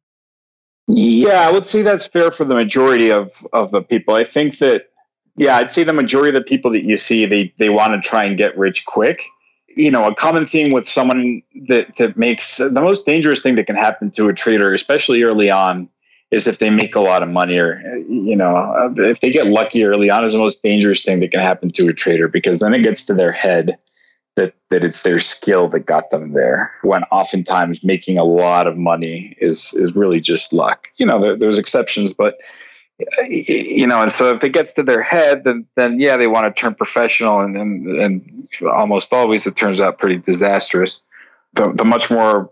Yeah, 0.88 1.48
I 1.48 1.50
would 1.50 1.64
say 1.64 1.82
that's 1.82 2.06
fair 2.06 2.30
for 2.30 2.44
the 2.44 2.54
majority 2.54 3.10
of 3.10 3.46
of 3.52 3.70
the 3.70 3.82
people. 3.82 4.14
I 4.14 4.24
think 4.24 4.58
that 4.58 4.90
yeah, 5.36 5.56
I'd 5.56 5.70
say 5.70 5.84
the 5.84 5.92
majority 5.92 6.36
of 6.36 6.42
the 6.42 6.48
people 6.48 6.70
that 6.72 6.84
you 6.84 6.96
see 6.96 7.26
they 7.26 7.52
they 7.58 7.68
want 7.68 7.92
to 7.92 8.08
try 8.08 8.24
and 8.24 8.36
get 8.36 8.56
rich 8.56 8.84
quick. 8.86 9.24
You 9.76 9.90
know, 9.90 10.06
a 10.06 10.14
common 10.14 10.46
theme 10.46 10.70
with 10.70 10.88
someone 10.88 11.42
that 11.68 11.96
that 11.96 12.16
makes 12.16 12.58
the 12.58 12.70
most 12.80 13.06
dangerous 13.06 13.42
thing 13.42 13.56
that 13.56 13.66
can 13.66 13.76
happen 13.76 14.10
to 14.12 14.28
a 14.28 14.32
trader, 14.32 14.72
especially 14.72 15.22
early 15.22 15.50
on, 15.50 15.88
is 16.34 16.46
if 16.46 16.58
they 16.58 16.70
make 16.70 16.94
a 16.94 17.00
lot 17.00 17.22
of 17.22 17.28
money 17.28 17.56
or 17.58 17.80
you 18.08 18.36
know 18.36 18.92
if 18.98 19.20
they 19.20 19.30
get 19.30 19.46
lucky 19.46 19.84
early 19.84 20.10
on 20.10 20.24
is 20.24 20.32
the 20.32 20.38
most 20.38 20.62
dangerous 20.62 21.02
thing 21.02 21.20
that 21.20 21.30
can 21.30 21.40
happen 21.40 21.70
to 21.70 21.88
a 21.88 21.92
trader 21.92 22.28
because 22.28 22.58
then 22.58 22.74
it 22.74 22.82
gets 22.82 23.04
to 23.04 23.14
their 23.14 23.32
head 23.32 23.76
that 24.36 24.54
that 24.70 24.84
it's 24.84 25.02
their 25.02 25.20
skill 25.20 25.68
that 25.68 25.80
got 25.80 26.10
them 26.10 26.32
there 26.32 26.72
when 26.82 27.04
oftentimes 27.04 27.84
making 27.84 28.18
a 28.18 28.24
lot 28.24 28.66
of 28.66 28.76
money 28.76 29.36
is 29.40 29.74
is 29.74 29.94
really 29.94 30.20
just 30.20 30.52
luck 30.52 30.88
you 30.96 31.06
know 31.06 31.20
there, 31.20 31.36
there's 31.36 31.58
exceptions 31.58 32.12
but 32.12 32.38
you 33.28 33.86
know 33.86 34.02
and 34.02 34.12
so 34.12 34.30
if 34.30 34.44
it 34.44 34.52
gets 34.52 34.72
to 34.72 34.82
their 34.82 35.02
head 35.02 35.42
then 35.44 35.66
then 35.74 35.98
yeah 35.98 36.16
they 36.16 36.28
want 36.28 36.44
to 36.44 36.60
turn 36.60 36.74
professional 36.74 37.40
and 37.40 37.56
and, 37.56 37.88
and 37.88 38.48
almost 38.72 39.12
always 39.12 39.46
it 39.46 39.56
turns 39.56 39.80
out 39.80 39.98
pretty 39.98 40.18
disastrous 40.18 41.04
the, 41.54 41.72
the 41.72 41.84
much 41.84 42.10
more 42.10 42.50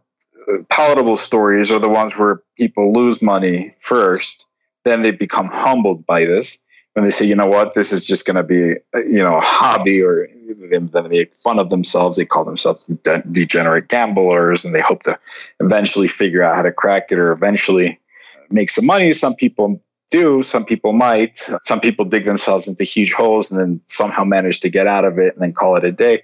uh, 0.48 0.57
palatable 0.68 1.16
stories 1.16 1.70
are 1.70 1.78
the 1.78 1.88
ones 1.88 2.18
where 2.18 2.42
people 2.59 2.92
lose 2.92 3.22
money 3.22 3.72
first 3.78 4.46
then 4.85 5.02
they 5.02 5.12
become 5.12 5.46
humbled 5.46 6.05
by 6.07 6.24
this 6.24 6.59
when 6.94 7.05
they 7.05 7.11
say, 7.11 7.24
you 7.24 7.35
know 7.35 7.46
what, 7.46 7.74
this 7.74 7.92
is 7.92 8.07
just 8.07 8.26
going 8.26 8.37
to 8.37 8.42
be, 8.42 8.74
uh, 8.94 9.02
you 9.05 9.22
know, 9.22 9.37
a 9.37 9.40
hobby, 9.40 10.02
or 10.02 10.28
then 10.70 10.87
they 10.87 11.02
make 11.02 11.35
fun 11.35 11.59
of 11.59 11.70
themselves. 11.70 12.16
They 12.16 12.26
call 12.26 12.44
themselves 12.44 12.87
de- 12.87 13.22
degenerate 13.33 13.88
gamblers, 13.88 14.64
and 14.64 14.74
they 14.74 14.81
hope 14.81 15.02
to 15.05 15.18
eventually 15.61 16.09
figure 16.09 16.42
out 16.42 16.57
how 16.57 16.62
to 16.62 16.72
crack 16.72 17.11
it 17.11 17.18
or 17.18 17.33
eventually 17.33 17.98
uh, 18.37 18.44
make 18.50 18.70
some 18.70 18.87
money. 18.87 19.12
Some 19.12 19.35
people 19.35 19.83
do, 20.12 20.42
some 20.42 20.64
people 20.64 20.92
might. 20.92 21.37
Some 21.64 21.81
people 21.81 22.05
dig 22.05 22.25
themselves 22.25 22.68
into 22.68 22.85
huge 22.85 23.12
holes 23.12 23.51
and 23.51 23.59
then 23.59 23.81
somehow 23.87 24.22
manage 24.25 24.61
to 24.61 24.68
get 24.68 24.87
out 24.87 25.05
of 25.05 25.18
it 25.18 25.35
and 25.35 25.42
then 25.42 25.53
call 25.53 25.77
it 25.77 25.85
a 25.85 25.90
day. 25.90 26.22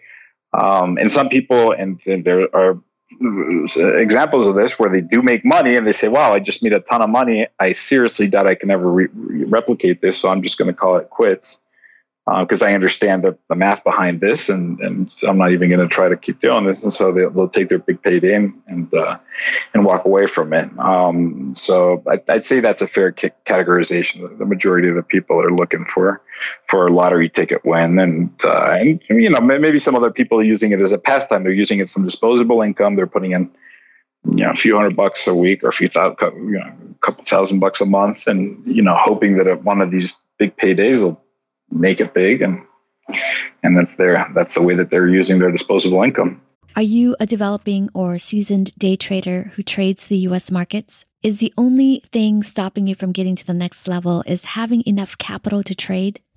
Um, 0.53 0.96
and 0.98 1.11
some 1.11 1.29
people, 1.29 1.72
and, 1.72 2.01
and 2.07 2.24
there 2.24 2.55
are 2.55 2.79
examples 3.98 4.46
of 4.46 4.55
this 4.55 4.79
where 4.79 4.90
they 4.90 5.01
do 5.01 5.22
make 5.22 5.44
money 5.44 5.74
and 5.74 5.87
they 5.87 5.92
say, 5.92 6.09
"Wow, 6.09 6.33
I 6.33 6.38
just 6.38 6.62
made 6.62 6.72
a 6.72 6.81
ton 6.81 7.03
of 7.03 7.11
money. 7.11 7.46
I 7.59 7.72
seriously 7.72 8.29
doubt 8.29 8.46
I 8.46 8.55
can 8.55 8.70
ever 8.70 8.90
re- 8.90 9.09
replicate 9.46 10.01
this, 10.01 10.18
so 10.20 10.29
I'm 10.29 10.42
just 10.42 10.59
going 10.59 10.70
to 10.72 10.79
call 10.79 10.96
it 10.96 11.11
quits." 11.11 11.61
Because 12.41 12.62
uh, 12.62 12.67
I 12.67 12.75
understand 12.75 13.23
the, 13.23 13.37
the 13.49 13.55
math 13.55 13.85
behind 13.85 14.21
this, 14.21 14.49
and, 14.49 14.79
and 14.81 15.14
I'm 15.27 15.38
not 15.38 15.53
even 15.53 15.69
going 15.69 15.81
to 15.81 15.88
try 15.88 16.09
to 16.09 16.17
keep 16.17 16.41
doing 16.41 16.64
this. 16.64 16.83
And 16.83 16.93
so 16.93 17.12
they'll, 17.12 17.31
they'll 17.31 17.49
take 17.49 17.69
their 17.69 17.79
big 17.79 18.03
payday 18.03 18.35
and 18.35 18.53
and, 18.67 18.93
uh, 18.93 19.19
and 19.73 19.85
walk 19.85 20.05
away 20.05 20.27
from 20.27 20.53
it. 20.53 20.69
Um, 20.79 21.55
so 21.55 22.03
I, 22.07 22.21
would 22.29 22.45
say 22.45 22.61
that's 22.61 22.83
a 22.83 22.87
fair 22.87 23.12
categorization. 23.12 24.38
The 24.38 24.45
majority 24.45 24.88
of 24.88 24.97
the 24.97 25.03
people 25.03 25.41
are 25.41 25.51
looking 25.51 25.85
for 25.85 26.21
for 26.67 26.87
a 26.87 26.93
lottery 26.93 27.29
ticket 27.29 27.64
win, 27.64 27.99
and 27.99 28.31
uh, 28.45 28.73
and 28.73 29.01
you 29.09 29.31
know 29.31 29.41
maybe 29.41 29.79
some 29.79 29.95
other 29.95 30.11
people 30.11 30.38
are 30.41 30.45
using 30.45 30.73
it 30.73 30.81
as 30.81 30.93
a 30.93 30.99
pastime. 30.99 31.45
They're 31.45 31.53
using 31.53 31.79
it 31.79 31.83
as 31.83 31.93
some 31.93 32.05
disposable 32.05 32.62
income. 32.62 32.97
They're 32.97 33.07
putting 33.07 33.33
in 33.33 33.51
you 34.25 34.45
know 34.45 34.51
a 34.51 34.57
few 34.57 34.77
hundred 34.77 34.97
bucks 34.97 35.27
a 35.27 35.35
week 35.35 35.62
or 35.62 35.69
a 35.69 35.73
few 35.73 35.88
thousand, 35.88 36.17
you 36.51 36.59
know, 36.59 36.73
a 36.91 37.07
couple 37.07 37.25
thousand 37.25 37.61
bucks 37.61 37.81
a 37.81 37.87
month, 37.87 38.27
and 38.27 38.61
you 38.67 38.83
know 38.83 38.95
hoping 38.97 39.37
that 39.37 39.47
at 39.47 39.64
one 39.64 39.81
of 39.81 39.91
these 39.91 40.21
big 40.38 40.57
paydays 40.57 40.97
they'll 40.97 41.21
make 41.70 42.00
it 42.00 42.14
big 42.14 42.42
and 42.42 42.61
and 43.62 43.76
that's 43.76 43.96
their 43.96 44.24
that's 44.35 44.54
the 44.54 44.62
way 44.62 44.74
that 44.74 44.90
they're 44.90 45.09
using 45.09 45.38
their 45.38 45.50
disposable 45.50 46.02
income. 46.02 46.40
Are 46.76 46.83
you 46.83 47.16
a 47.18 47.26
developing 47.26 47.88
or 47.94 48.18
seasoned 48.18 48.74
day 48.78 48.94
trader 48.96 49.50
who 49.54 49.62
trades 49.62 50.07
the 50.07 50.18
US 50.28 50.50
markets? 50.50 51.04
Is 51.22 51.40
the 51.40 51.52
only 51.57 52.02
thing 52.12 52.42
stopping 52.42 52.87
you 52.87 52.94
from 52.94 53.12
getting 53.12 53.35
to 53.37 53.46
the 53.46 53.54
next 53.54 53.88
level 53.88 54.22
is 54.26 54.44
having 54.44 54.83
enough 54.87 55.18
capital 55.18 55.62
to 55.64 55.74
trade? 55.74 56.20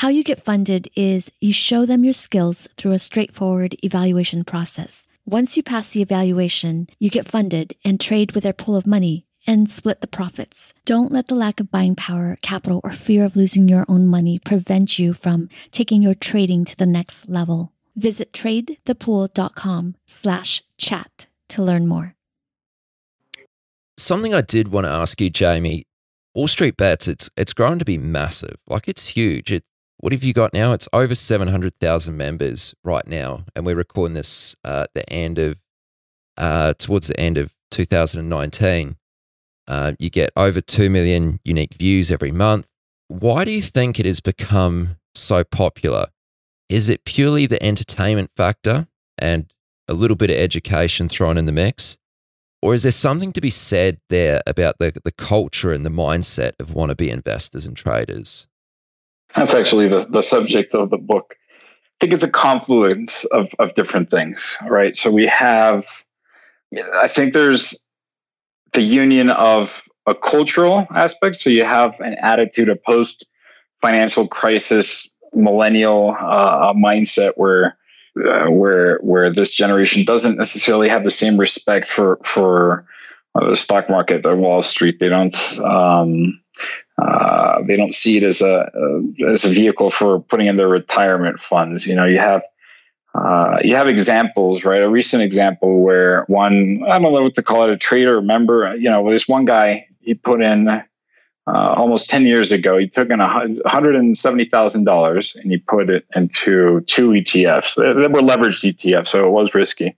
How 0.00 0.08
you 0.08 0.22
get 0.22 0.44
funded 0.44 0.90
is 0.94 1.32
you 1.40 1.54
show 1.54 1.86
them 1.86 2.04
your 2.04 2.12
skills 2.12 2.68
through 2.76 2.92
a 2.92 2.98
straightforward 2.98 3.76
evaluation 3.82 4.44
process. 4.44 5.06
Once 5.24 5.56
you 5.56 5.62
pass 5.62 5.88
the 5.88 6.02
evaluation, 6.02 6.86
you 6.98 7.08
get 7.08 7.26
funded 7.26 7.74
and 7.82 7.98
trade 7.98 8.32
with 8.32 8.44
their 8.44 8.52
pool 8.52 8.76
of 8.76 8.86
money 8.86 9.24
and 9.46 9.70
split 9.70 10.02
the 10.02 10.06
profits. 10.06 10.74
Don't 10.84 11.12
let 11.12 11.28
the 11.28 11.34
lack 11.34 11.60
of 11.60 11.70
buying 11.70 11.96
power, 11.96 12.36
capital, 12.42 12.82
or 12.84 12.92
fear 12.92 13.24
of 13.24 13.36
losing 13.36 13.70
your 13.70 13.86
own 13.88 14.06
money 14.06 14.38
prevent 14.38 14.98
you 14.98 15.14
from 15.14 15.48
taking 15.70 16.02
your 16.02 16.14
trading 16.14 16.66
to 16.66 16.76
the 16.76 16.84
next 16.84 17.26
level. 17.26 17.72
Visit 17.96 18.34
tradethepool.com 18.34 19.94
slash 20.04 20.62
chat 20.76 21.26
to 21.48 21.62
learn 21.62 21.86
more. 21.86 22.14
Something 23.96 24.34
I 24.34 24.42
did 24.42 24.68
want 24.68 24.84
to 24.84 24.90
ask 24.90 25.22
you, 25.22 25.30
Jaime, 25.34 25.84
Wall 26.34 26.48
Street 26.48 26.76
Bets, 26.76 27.08
it's 27.08 27.30
it's 27.34 27.54
grown 27.54 27.78
to 27.78 27.86
be 27.86 27.96
massive. 27.96 28.56
Like 28.66 28.88
it's 28.88 29.06
huge. 29.16 29.50
It 29.50 29.64
what 30.06 30.12
have 30.12 30.22
you 30.22 30.32
got 30.32 30.52
now? 30.52 30.72
It's 30.72 30.88
over 30.92 31.16
700,000 31.16 32.16
members 32.16 32.76
right 32.84 33.04
now. 33.08 33.44
And 33.56 33.66
we're 33.66 33.74
recording 33.74 34.14
this 34.14 34.54
uh, 34.62 34.86
the 34.94 35.12
end 35.12 35.36
of, 35.40 35.60
uh, 36.36 36.74
towards 36.78 37.08
the 37.08 37.18
end 37.18 37.36
of 37.36 37.52
2019. 37.72 38.98
Uh, 39.66 39.92
you 39.98 40.08
get 40.08 40.30
over 40.36 40.60
2 40.60 40.90
million 40.90 41.40
unique 41.44 41.74
views 41.74 42.12
every 42.12 42.30
month. 42.30 42.70
Why 43.08 43.44
do 43.44 43.50
you 43.50 43.60
think 43.60 43.98
it 43.98 44.06
has 44.06 44.20
become 44.20 44.98
so 45.16 45.42
popular? 45.42 46.06
Is 46.68 46.88
it 46.88 47.04
purely 47.04 47.46
the 47.46 47.60
entertainment 47.60 48.30
factor 48.36 48.86
and 49.18 49.52
a 49.88 49.92
little 49.92 50.16
bit 50.16 50.30
of 50.30 50.36
education 50.36 51.08
thrown 51.08 51.36
in 51.36 51.46
the 51.46 51.52
mix? 51.52 51.98
Or 52.62 52.74
is 52.74 52.84
there 52.84 52.92
something 52.92 53.32
to 53.32 53.40
be 53.40 53.50
said 53.50 53.98
there 54.08 54.40
about 54.46 54.76
the, 54.78 54.92
the 55.02 55.10
culture 55.10 55.72
and 55.72 55.84
the 55.84 55.90
mindset 55.90 56.52
of 56.60 56.68
wannabe 56.68 57.10
investors 57.10 57.66
and 57.66 57.76
traders? 57.76 58.46
That's 59.36 59.54
actually 59.54 59.88
the, 59.88 60.06
the 60.08 60.22
subject 60.22 60.74
of 60.74 60.90
the 60.90 60.98
book. 60.98 61.36
I 61.52 61.96
think 62.00 62.12
it's 62.12 62.24
a 62.24 62.30
confluence 62.30 63.24
of, 63.26 63.48
of 63.58 63.74
different 63.74 64.10
things, 64.10 64.56
right? 64.66 64.96
So 64.96 65.10
we 65.10 65.26
have, 65.26 65.86
I 66.94 67.08
think 67.08 67.32
there's 67.32 67.78
the 68.72 68.82
union 68.82 69.30
of 69.30 69.82
a 70.06 70.14
cultural 70.14 70.86
aspect. 70.94 71.36
So 71.36 71.50
you 71.50 71.64
have 71.64 71.98
an 72.00 72.14
attitude 72.20 72.68
of 72.68 72.82
post 72.82 73.26
financial 73.80 74.26
crisis 74.28 75.08
millennial 75.34 76.10
uh, 76.18 76.72
mindset 76.72 77.32
where 77.36 77.76
uh, 78.16 78.50
where 78.50 78.98
where 78.98 79.30
this 79.30 79.52
generation 79.52 80.04
doesn't 80.04 80.38
necessarily 80.38 80.88
have 80.88 81.04
the 81.04 81.10
same 81.10 81.36
respect 81.36 81.86
for 81.86 82.18
for 82.24 82.86
uh, 83.34 83.50
the 83.50 83.56
stock 83.56 83.90
market, 83.90 84.22
the 84.22 84.34
Wall 84.34 84.62
Street. 84.62 84.98
They 84.98 85.10
don't 85.10 85.58
um, 85.60 86.40
uh, 87.02 87.62
they 87.66 87.76
don't 87.76 87.94
see 87.94 88.16
it 88.16 88.22
as 88.22 88.40
a 88.40 88.70
uh, 88.74 89.28
as 89.28 89.44
a 89.44 89.48
vehicle 89.48 89.90
for 89.90 90.20
putting 90.20 90.46
in 90.46 90.56
their 90.56 90.68
retirement 90.68 91.40
funds. 91.40 91.86
You 91.86 91.94
know, 91.94 92.06
you 92.06 92.18
have 92.18 92.42
uh, 93.16 93.58
you 93.62 93.74
have 93.74 93.88
examples, 93.88 94.64
right? 94.64 94.82
A 94.82 94.88
recent 94.88 95.22
example 95.22 95.82
where 95.82 96.24
one, 96.26 96.82
I 96.84 96.98
don't 96.98 97.14
know 97.14 97.22
what 97.22 97.34
to 97.36 97.42
call 97.42 97.64
it, 97.64 97.70
a 97.70 97.76
trader, 97.76 98.20
member, 98.20 98.76
you 98.76 98.90
know, 98.90 99.08
there's 99.08 99.26
one 99.26 99.46
guy, 99.46 99.88
he 100.00 100.12
put 100.14 100.42
in 100.42 100.68
uh, 100.68 100.82
almost 101.46 102.10
10 102.10 102.26
years 102.26 102.52
ago, 102.52 102.76
he 102.76 102.88
took 102.88 103.08
in 103.08 103.20
$170,000 103.20 105.36
and 105.36 105.50
he 105.50 105.56
put 105.58 105.88
it 105.88 106.04
into 106.14 106.82
two 106.82 107.08
ETFs. 107.10 107.76
They, 107.76 108.08
were 108.08 108.20
leveraged 108.20 108.74
ETFs, 108.74 109.08
so 109.08 109.26
it 109.26 109.30
was 109.30 109.54
risky. 109.54 109.96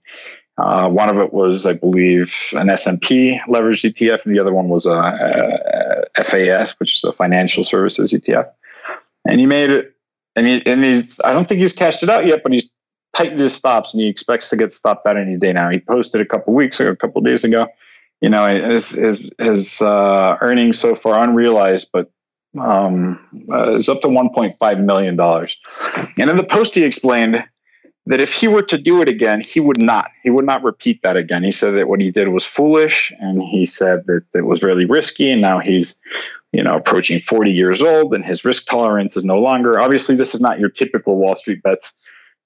Uh, 0.59 0.89
one 0.89 1.09
of 1.09 1.17
it 1.17 1.33
was, 1.33 1.65
I 1.65 1.73
believe, 1.73 2.35
an 2.53 2.69
S&P 2.69 3.39
leveraged 3.47 3.93
ETF, 3.93 4.25
and 4.25 4.35
the 4.35 4.39
other 4.39 4.53
one 4.53 4.67
was 4.67 4.85
a, 4.85 6.07
a 6.17 6.23
FAS, 6.23 6.77
which 6.79 6.95
is 6.95 7.03
a 7.03 7.13
financial 7.13 7.63
services 7.63 8.11
ETF. 8.11 8.49
And 9.25 9.39
he 9.39 9.45
made 9.45 9.69
it, 9.69 9.95
and 10.35 10.45
he 10.45 10.65
and 10.65 10.83
he's 10.83 11.19
I 11.21 11.33
don't 11.33 11.47
think 11.47 11.61
he's 11.61 11.73
cashed 11.73 12.03
it 12.03 12.09
out 12.09 12.25
yet, 12.25 12.41
but 12.43 12.51
he's 12.51 12.69
tightened 13.13 13.39
his 13.39 13.53
stops 13.53 13.93
and 13.93 14.01
he 14.01 14.07
expects 14.07 14.49
to 14.49 14.55
get 14.55 14.73
stopped 14.73 15.05
out 15.05 15.17
any 15.17 15.37
day 15.37 15.51
now. 15.53 15.69
He 15.69 15.79
posted 15.79 16.21
a 16.21 16.25
couple 16.25 16.53
weeks 16.53 16.79
ago, 16.79 16.91
a 16.91 16.95
couple 16.95 17.21
days 17.21 17.43
ago. 17.43 17.67
You 18.21 18.29
know, 18.29 18.45
his 18.71 18.91
his, 18.91 19.31
his 19.37 19.81
uh, 19.81 20.37
earnings 20.41 20.79
so 20.79 20.93
far 20.93 21.23
unrealized, 21.23 21.89
but 21.93 22.11
um, 22.59 23.19
uh, 23.51 23.75
is 23.75 23.87
up 23.87 24.01
to 24.01 24.07
1.5 24.07 24.83
million 24.83 25.15
dollars. 25.15 25.55
And 26.17 26.29
in 26.29 26.37
the 26.37 26.43
post, 26.43 26.75
he 26.75 26.83
explained 26.83 27.43
that 28.09 28.19
if 28.19 28.33
he 28.33 28.47
were 28.47 28.63
to 28.63 28.77
do 28.77 29.03
it 29.03 29.07
again, 29.07 29.39
he 29.39 29.59
would 29.59 29.79
not. 29.79 30.09
He 30.23 30.31
would 30.31 30.45
not 30.45 30.63
repeat 30.63 31.03
that 31.03 31.15
again. 31.15 31.43
He 31.43 31.51
said 31.51 31.75
that 31.75 31.87
what 31.87 32.01
he 32.01 32.09
did 32.09 32.29
was 32.29 32.43
foolish, 32.43 33.13
and 33.19 33.41
he 33.41 33.67
said 33.67 34.07
that 34.07 34.23
it 34.33 34.45
was 34.45 34.63
really 34.63 34.85
risky. 34.85 35.31
And 35.31 35.41
now 35.41 35.59
he's, 35.59 35.95
you 36.51 36.63
know, 36.63 36.75
approaching 36.75 37.21
40 37.21 37.51
years 37.51 37.83
old, 37.83 38.15
and 38.15 38.25
his 38.25 38.43
risk 38.43 38.65
tolerance 38.65 39.15
is 39.15 39.23
no 39.23 39.39
longer. 39.39 39.79
Obviously, 39.79 40.15
this 40.15 40.33
is 40.33 40.41
not 40.41 40.59
your 40.59 40.69
typical 40.69 41.17
Wall 41.17 41.35
Street 41.35 41.61
bets 41.61 41.93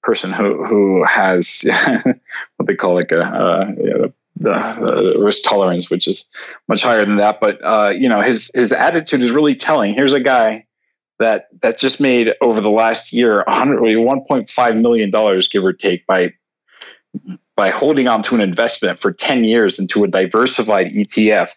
person 0.02 0.34
who 0.34 0.62
who 0.66 1.02
has 1.04 1.64
what 2.56 2.66
they 2.66 2.74
call 2.74 2.94
like 2.94 3.10
a 3.10 4.12
the, 4.36 4.50
uh, 4.50 5.18
risk 5.18 5.44
tolerance, 5.44 5.88
which 5.88 6.06
is 6.06 6.26
much 6.68 6.82
higher 6.82 7.06
than 7.06 7.16
that. 7.16 7.40
But 7.40 7.64
uh, 7.64 7.88
you 7.88 8.08
know, 8.08 8.20
his 8.20 8.50
his 8.54 8.70
attitude 8.70 9.22
is 9.22 9.30
really 9.30 9.54
telling. 9.54 9.94
Here's 9.94 10.12
a 10.12 10.20
guy 10.20 10.66
that 11.18 11.48
that 11.62 11.78
just 11.78 12.00
made 12.00 12.34
over 12.40 12.60
the 12.60 12.70
last 12.70 13.12
year 13.12 13.44
100 13.46 13.80
1.5 13.80 14.80
million 14.80 15.10
dollars, 15.10 15.48
give 15.48 15.64
or 15.64 15.72
take, 15.72 16.06
by 16.06 16.32
by 17.56 17.70
holding 17.70 18.08
on 18.08 18.22
to 18.22 18.34
an 18.34 18.40
investment 18.40 18.98
for 18.98 19.12
10 19.12 19.44
years 19.44 19.78
into 19.78 20.02
a 20.02 20.08
diversified 20.08 20.88
ETF, 20.88 21.50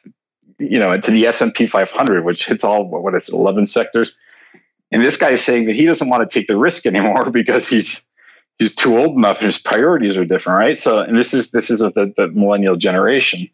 you 0.60 0.78
know, 0.78 0.91
into 0.93 1.10
the 1.10 1.26
S&P 1.26 1.65
500, 1.65 2.24
which 2.24 2.46
hits 2.46 2.63
all 2.63 2.88
what 2.88 3.15
is 3.15 3.30
it, 3.30 3.34
11 3.34 3.65
sectors. 3.65 4.13
And 4.91 5.04
this 5.04 5.17
guy 5.17 5.32
is 5.32 5.43
saying 5.43 5.65
that 5.65 5.76
he 5.76 5.86
doesn't 5.86 6.08
want 6.08 6.30
to 6.30 6.39
take 6.39 6.48
the 6.48 6.58
risk 6.58 6.86
anymore 6.86 7.30
because 7.32 7.67
he's 7.67 8.06
he's 8.58 8.76
too 8.76 8.98
old 8.98 9.15
enough 9.15 9.39
and 9.39 9.48
his 9.48 9.60
priorities 9.60 10.17
are 10.17 10.26
different, 10.26 10.58
right? 10.58 10.78
So, 10.78 11.00
and 11.00 11.17
this 11.17 11.34
is 11.34 11.52
this 11.52 11.70
is 11.70 11.80
the, 11.80 12.13
the 12.15 12.30
millennial 12.30 12.76
generation 12.76 13.50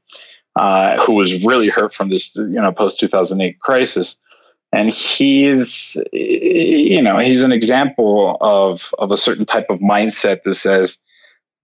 uh, 0.60 1.04
who 1.04 1.14
was 1.14 1.44
really 1.44 1.70
hurt 1.70 1.94
from 1.94 2.10
this, 2.10 2.36
you 2.36 2.48
know, 2.50 2.72
post 2.72 3.00
two 3.00 3.08
thousand 3.08 3.42
eight 3.42 3.60
crisis, 3.60 4.18
and 4.74 4.90
he's, 4.90 5.96
you 6.12 7.02
know, 7.02 7.20
he's 7.20 7.44
an 7.44 7.52
example 7.52 8.38
of 8.42 8.94
of 8.98 9.12
a 9.12 9.18
certain 9.18 9.46
type 9.46 9.68
of 9.70 9.80
mindset 9.80 10.44
that 10.44 10.56
says 10.56 10.98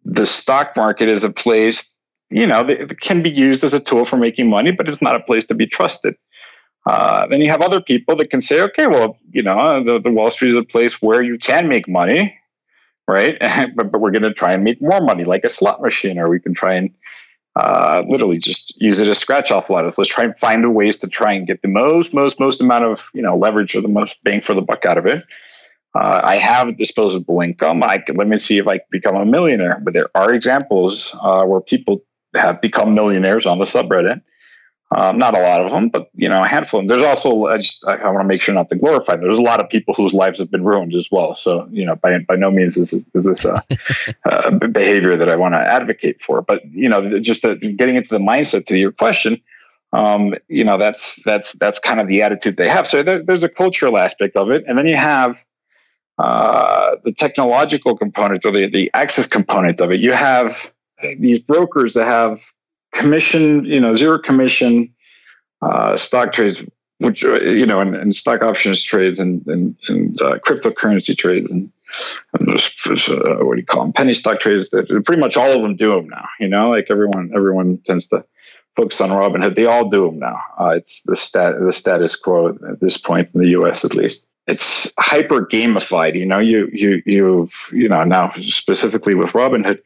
the 0.05 0.25
stock 0.25 0.77
market 0.77 1.09
is 1.09 1.23
a 1.23 1.31
place, 1.31 1.93
you 2.29 2.45
know, 2.45 2.63
that 2.63 3.01
can 3.01 3.21
be 3.21 3.31
used 3.31 3.63
as 3.63 3.73
a 3.73 3.79
tool 3.79 4.05
for 4.05 4.17
making 4.17 4.49
money, 4.49 4.71
but 4.71 4.87
it's 4.87 5.01
not 5.01 5.15
a 5.15 5.19
place 5.19 5.45
to 5.47 5.55
be 5.55 5.65
trusted. 5.65 6.15
Uh, 6.85 7.27
then 7.27 7.41
you 7.41 7.49
have 7.49 7.61
other 7.61 7.81
people 7.81 8.15
that 8.15 8.29
can 8.29 8.41
say, 8.41 8.61
okay, 8.61 8.87
well, 8.87 9.17
you 9.31 9.43
know, 9.43 9.83
the, 9.83 9.99
the 9.99 10.09
Wall 10.09 10.29
Street 10.29 10.51
is 10.51 10.55
a 10.55 10.63
place 10.63 11.01
where 11.01 11.21
you 11.21 11.37
can 11.37 11.67
make 11.67 11.87
money 11.87 12.33
right? 13.09 13.37
but, 13.75 13.91
but 13.91 13.99
we're 13.99 14.11
going 14.11 14.21
to 14.21 14.33
try 14.33 14.53
and 14.53 14.63
make 14.63 14.81
more 14.81 15.01
money 15.01 15.25
like 15.25 15.43
a 15.43 15.49
slot 15.49 15.81
machine, 15.81 16.17
or 16.17 16.29
we 16.29 16.39
can 16.39 16.53
try 16.53 16.75
and 16.75 16.91
uh, 17.59 18.03
literally 18.07 18.37
just 18.37 18.79
use 18.81 18.99
it 18.99 19.07
as 19.07 19.17
scratch 19.17 19.51
off 19.51 19.69
letters. 19.69 19.97
Let's 19.97 20.09
try 20.09 20.25
and 20.25 20.37
find 20.39 20.73
ways 20.73 20.97
to 20.99 21.07
try 21.07 21.33
and 21.33 21.45
get 21.45 21.61
the 21.61 21.67
most, 21.67 22.13
most, 22.13 22.39
most 22.39 22.61
amount 22.61 22.85
of 22.85 23.09
you 23.13 23.21
know 23.21 23.37
leverage 23.37 23.75
or 23.75 23.81
the 23.81 23.87
most 23.87 24.17
bang 24.23 24.41
for 24.41 24.53
the 24.53 24.61
buck 24.61 24.85
out 24.85 24.97
of 24.97 25.05
it. 25.05 25.23
Uh, 25.95 26.21
I 26.23 26.35
have 26.37 26.77
disposable 26.77 27.41
income. 27.41 27.83
I 27.83 27.97
can 27.97 28.15
let 28.15 28.27
me 28.27 28.37
see 28.37 28.57
if 28.57 28.67
I 28.67 28.77
can 28.77 28.87
become 28.91 29.15
a 29.15 29.25
millionaire. 29.25 29.81
But 29.83 29.93
there 29.93 30.09
are 30.15 30.33
examples 30.33 31.15
uh, 31.21 31.43
where 31.43 31.61
people 31.61 32.03
have 32.35 32.61
become 32.61 32.93
millionaires 32.93 33.45
on 33.45 33.59
the 33.59 33.65
subreddit 33.65 34.21
um, 34.91 35.19
not 35.19 35.37
a 35.37 35.41
lot 35.41 35.61
of 35.61 35.71
them, 35.71 35.89
but 35.89 36.09
you 36.13 36.27
know, 36.27 36.43
a 36.43 36.47
handful. 36.47 36.85
There's 36.85 37.03
also 37.03 37.45
I, 37.45 37.57
just, 37.57 37.85
I, 37.85 37.95
I 37.97 38.09
want 38.09 38.23
to 38.23 38.27
make 38.27 38.41
sure 38.41 38.55
not 38.55 38.69
to 38.69 38.75
glorify. 38.75 39.13
Them. 39.13 39.21
There's 39.21 39.37
a 39.37 39.41
lot 39.41 39.63
of 39.63 39.69
people 39.69 39.93
whose 39.93 40.13
lives 40.13 40.39
have 40.39 40.49
been 40.49 40.63
ruined 40.63 40.95
as 40.95 41.09
well. 41.11 41.35
So 41.35 41.67
you 41.71 41.85
know, 41.85 41.95
by 41.95 42.19
by 42.19 42.35
no 42.35 42.49
means 42.49 42.75
is 42.75 42.91
this, 42.91 43.11
is 43.13 43.25
this 43.25 43.45
a, 43.45 43.63
a 44.25 44.67
behavior 44.67 45.15
that 45.15 45.29
I 45.29 45.35
want 45.35 45.53
to 45.53 45.59
advocate 45.59 46.21
for. 46.21 46.41
But 46.41 46.65
you 46.71 46.89
know, 46.89 47.19
just 47.19 47.43
the, 47.43 47.55
getting 47.55 47.97
into 47.97 48.09
the 48.09 48.19
mindset 48.19 48.65
to 48.65 48.77
your 48.77 48.91
question, 48.91 49.39
um, 49.93 50.33
you 50.47 50.63
know, 50.63 50.79
that's 50.79 51.21
that's 51.23 51.53
that's 51.53 51.79
kind 51.79 51.99
of 51.99 52.07
the 52.07 52.23
attitude 52.23 52.57
they 52.57 52.67
have. 52.67 52.87
So 52.87 53.03
there, 53.03 53.23
there's 53.23 53.43
a 53.43 53.49
cultural 53.49 53.95
aspect 53.95 54.35
of 54.35 54.49
it, 54.49 54.63
and 54.67 54.75
then 54.75 54.87
you 54.87 54.95
have 54.95 55.45
uh, 56.17 56.95
the 57.03 57.11
technological 57.11 57.95
component 57.95 58.43
or 58.43 58.51
the 58.51 58.67
the 58.67 58.89
access 58.95 59.27
component 59.27 59.81
of 59.81 59.91
it. 59.91 59.99
You 59.99 60.13
have 60.13 60.73
these 61.19 61.39
brokers 61.39 61.93
that 61.93 62.05
have 62.05 62.51
commission, 62.91 63.65
you 63.65 63.79
know, 63.79 63.93
zero 63.93 64.19
commission, 64.19 64.93
uh, 65.61 65.97
stock 65.97 66.33
trades, 66.33 66.61
which 66.99 67.23
you 67.23 67.65
know, 67.65 67.79
and, 67.79 67.95
and 67.95 68.15
stock 68.15 68.41
options 68.41 68.83
trades 68.83 69.19
and 69.19 69.45
and, 69.47 69.75
and 69.87 70.21
uh, 70.21 70.37
cryptocurrency 70.39 71.17
trades 71.17 71.49
and, 71.51 71.71
and 72.33 72.47
there's, 72.47 72.73
there's 72.85 73.09
uh, 73.09 73.37
what 73.39 73.55
do 73.55 73.61
you 73.61 73.65
call 73.65 73.83
them? 73.83 73.93
Penny 73.93 74.13
stock 74.13 74.39
trades. 74.39 74.69
That 74.69 74.87
pretty 75.05 75.19
much 75.19 75.37
all 75.37 75.53
of 75.55 75.61
them 75.61 75.75
do 75.75 75.95
them 75.95 76.09
now. 76.09 76.27
You 76.39 76.47
know, 76.47 76.69
like 76.69 76.87
everyone 76.89 77.31
everyone 77.35 77.79
tends 77.85 78.07
to 78.07 78.23
focus 78.75 79.01
on 79.01 79.09
Robinhood. 79.09 79.55
They 79.55 79.65
all 79.65 79.89
do 79.89 80.05
them 80.05 80.19
now. 80.19 80.37
Uh, 80.59 80.69
it's 80.69 81.01
the 81.03 81.15
stat 81.15 81.55
the 81.59 81.73
status 81.73 82.15
quo 82.15 82.49
at 82.69 82.79
this 82.79 82.97
point 82.97 83.33
in 83.33 83.41
the 83.41 83.49
U.S. 83.49 83.83
at 83.83 83.95
least. 83.95 84.27
It's 84.47 84.91
hyper 84.97 85.45
gamified. 85.45 86.15
You 86.15 86.25
know, 86.25 86.39
you 86.39 86.69
you 86.71 87.01
you 87.05 87.49
you 87.71 87.89
know 87.89 88.03
now 88.03 88.31
specifically 88.39 89.15
with 89.15 89.29
Robinhood, 89.29 89.79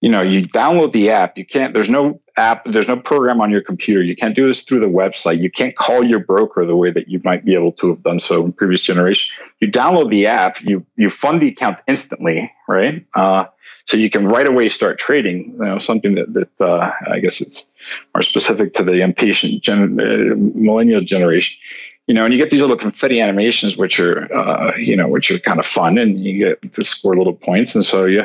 you 0.00 0.10
know, 0.10 0.22
you 0.22 0.46
download 0.48 0.92
the 0.92 1.10
app. 1.10 1.38
You 1.38 1.46
can't. 1.46 1.72
There's 1.72 1.90
no 1.90 2.20
app. 2.36 2.64
There's 2.70 2.88
no 2.88 2.96
program 2.96 3.40
on 3.40 3.50
your 3.50 3.60
computer. 3.60 4.02
You 4.02 4.14
can't 4.16 4.34
do 4.34 4.48
this 4.48 4.62
through 4.62 4.80
the 4.80 4.86
website. 4.86 5.40
You 5.40 5.50
can't 5.50 5.76
call 5.76 6.04
your 6.04 6.20
broker 6.20 6.64
the 6.66 6.76
way 6.76 6.90
that 6.90 7.08
you 7.08 7.20
might 7.24 7.44
be 7.44 7.54
able 7.54 7.72
to 7.72 7.88
have 7.88 8.02
done 8.02 8.18
so 8.18 8.44
in 8.44 8.52
previous 8.52 8.82
generation. 8.82 9.34
You 9.60 9.70
download 9.70 10.10
the 10.10 10.26
app. 10.26 10.60
You 10.60 10.84
you 10.96 11.10
fund 11.10 11.40
the 11.40 11.48
account 11.48 11.80
instantly, 11.86 12.52
right? 12.68 13.04
Uh, 13.14 13.46
so 13.86 13.96
you 13.96 14.10
can 14.10 14.26
right 14.26 14.46
away 14.46 14.68
start 14.68 14.98
trading. 14.98 15.56
You 15.58 15.64
know, 15.66 15.78
something 15.78 16.14
that 16.16 16.32
that 16.34 16.60
uh, 16.60 16.90
I 17.10 17.20
guess 17.20 17.40
it's 17.40 17.70
more 18.14 18.22
specific 18.22 18.74
to 18.74 18.82
the 18.82 19.00
impatient 19.00 19.62
gen, 19.62 19.98
uh, 20.00 20.34
millennial 20.36 21.00
generation. 21.00 21.58
You 22.06 22.14
know, 22.14 22.24
and 22.24 22.32
you 22.32 22.38
get 22.38 22.50
these 22.50 22.60
little 22.60 22.76
confetti 22.76 23.20
animations, 23.20 23.76
which 23.76 23.98
are 23.98 24.32
uh, 24.32 24.76
you 24.76 24.94
know, 24.94 25.08
which 25.08 25.30
are 25.30 25.38
kind 25.40 25.58
of 25.58 25.66
fun, 25.66 25.98
and 25.98 26.24
you 26.24 26.44
get 26.44 26.72
to 26.72 26.84
score 26.84 27.16
little 27.16 27.34
points, 27.34 27.74
and 27.74 27.84
so 27.84 28.04
you 28.04 28.22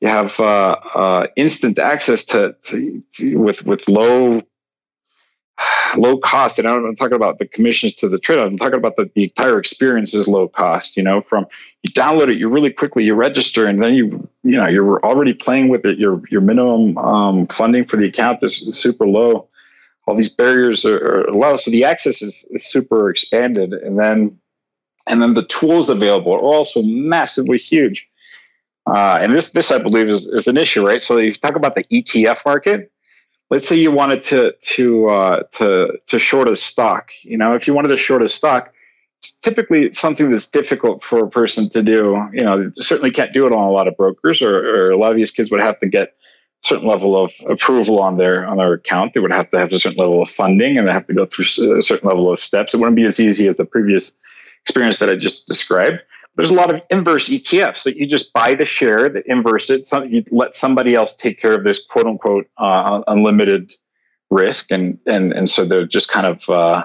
you 0.00 0.08
have 0.08 0.38
uh, 0.38 0.76
uh, 0.94 1.26
instant 1.36 1.78
access 1.78 2.24
to, 2.26 2.54
to, 2.62 3.02
to 3.14 3.36
with 3.36 3.66
with 3.66 3.88
low 3.88 4.42
low 5.96 6.18
cost 6.18 6.58
and 6.58 6.68
i'm 6.68 6.96
talking 6.96 7.14
about 7.14 7.38
the 7.38 7.46
commissions 7.46 7.94
to 7.94 8.08
the 8.08 8.18
trader 8.18 8.42
i'm 8.42 8.56
talking 8.56 8.78
about 8.78 8.96
the, 8.96 9.10
the 9.14 9.24
entire 9.24 9.58
experience 9.58 10.14
is 10.14 10.28
low 10.28 10.48
cost 10.48 10.96
you 10.96 11.02
know 11.02 11.20
from 11.22 11.46
you 11.82 11.90
download 11.92 12.28
it 12.28 12.38
you 12.38 12.48
really 12.48 12.70
quickly 12.70 13.04
you 13.04 13.14
register 13.14 13.66
and 13.66 13.82
then 13.82 13.94
you 13.94 14.28
you 14.42 14.56
know 14.56 14.66
you're 14.66 15.00
already 15.04 15.32
playing 15.32 15.68
with 15.68 15.84
it 15.86 15.98
your 15.98 16.22
your 16.30 16.40
minimum 16.40 16.96
um, 16.98 17.46
funding 17.46 17.84
for 17.84 17.96
the 17.96 18.06
account 18.06 18.42
is, 18.42 18.58
super 18.76 19.06
low 19.06 19.48
all 20.06 20.14
these 20.14 20.28
barriers 20.28 20.84
are, 20.84 21.26
are 21.26 21.32
low 21.32 21.56
so 21.56 21.70
the 21.70 21.84
access 21.84 22.22
is, 22.22 22.46
is 22.50 22.64
super 22.64 23.10
expanded. 23.10 23.72
And 23.72 23.98
then 23.98 24.38
and 25.08 25.22
then 25.22 25.34
the 25.34 25.44
tools 25.44 25.88
available 25.88 26.32
are 26.32 26.42
also 26.42 26.82
massively 26.82 27.58
huge. 27.58 28.08
Uh, 28.86 29.18
and 29.20 29.34
this 29.34 29.50
this 29.50 29.72
i 29.72 29.78
believe 29.78 30.08
is, 30.08 30.26
is 30.26 30.46
an 30.46 30.56
issue 30.56 30.86
right? 30.86 31.02
So 31.02 31.16
you 31.16 31.32
talk 31.32 31.56
about 31.56 31.74
the 31.74 31.84
etf 31.84 32.44
market. 32.44 32.92
Let's 33.50 33.68
say 33.68 33.76
you 33.76 33.92
wanted 33.92 34.22
to 34.24 34.54
to 34.74 35.08
uh, 35.08 35.42
to 35.52 35.98
to 36.06 36.18
short 36.18 36.48
a 36.48 36.56
stock. 36.56 37.10
You 37.22 37.36
know, 37.36 37.54
if 37.54 37.66
you 37.66 37.74
wanted 37.74 37.88
to 37.88 37.96
short 37.96 38.22
a 38.22 38.28
stock, 38.28 38.72
it's 39.18 39.32
typically 39.32 39.92
something 39.92 40.30
that's 40.30 40.48
difficult 40.48 41.02
for 41.02 41.24
a 41.24 41.30
person 41.30 41.68
to 41.70 41.82
do. 41.82 42.28
You 42.32 42.44
know, 42.44 42.72
certainly 42.76 43.10
can't 43.10 43.32
do 43.32 43.46
it 43.46 43.52
on 43.52 43.62
a 43.62 43.70
lot 43.70 43.88
of 43.88 43.96
brokers, 43.96 44.42
or, 44.42 44.54
or 44.54 44.90
a 44.90 44.98
lot 44.98 45.10
of 45.10 45.16
these 45.16 45.30
kids 45.30 45.50
would 45.50 45.60
have 45.60 45.78
to 45.80 45.86
get 45.86 46.14
certain 46.66 46.88
level 46.88 47.22
of 47.22 47.32
approval 47.48 48.00
on 48.00 48.18
their 48.18 48.46
on 48.46 48.56
their 48.56 48.72
account. 48.74 49.14
They 49.14 49.20
would 49.20 49.32
have 49.32 49.50
to 49.50 49.58
have 49.58 49.72
a 49.72 49.78
certain 49.78 49.98
level 49.98 50.22
of 50.22 50.28
funding, 50.28 50.78
and 50.78 50.88
they 50.88 50.92
have 50.92 51.06
to 51.06 51.14
go 51.14 51.26
through 51.26 51.78
a 51.78 51.82
certain 51.82 52.08
level 52.08 52.30
of 52.30 52.38
steps. 52.38 52.74
It 52.74 52.78
wouldn't 52.78 52.96
be 52.96 53.04
as 53.06 53.20
easy 53.20 53.46
as 53.46 53.56
the 53.56 53.64
previous 53.64 54.14
experience 54.62 54.98
that 54.98 55.10
I 55.10 55.16
just 55.16 55.46
described 55.46 56.00
there's 56.36 56.50
a 56.50 56.54
lot 56.54 56.72
of 56.72 56.82
inverse 56.90 57.28
ETFs 57.28 57.84
that 57.84 57.96
you 57.96 58.06
just 58.06 58.32
buy 58.32 58.54
the 58.54 58.66
share 58.66 59.08
that 59.08 59.26
inverse 59.26 59.70
it. 59.70 59.86
Some, 59.86 60.08
you 60.08 60.22
let 60.30 60.54
somebody 60.54 60.94
else 60.94 61.16
take 61.16 61.40
care 61.40 61.54
of 61.54 61.64
this 61.64 61.84
quote 61.84 62.06
unquote 62.06 62.46
uh, 62.58 63.02
unlimited 63.08 63.72
risk, 64.30 64.70
and 64.70 64.98
and 65.06 65.32
and 65.32 65.50
so 65.50 65.64
they're 65.64 65.86
just 65.86 66.08
kind 66.08 66.26
of 66.26 66.48
uh, 66.48 66.84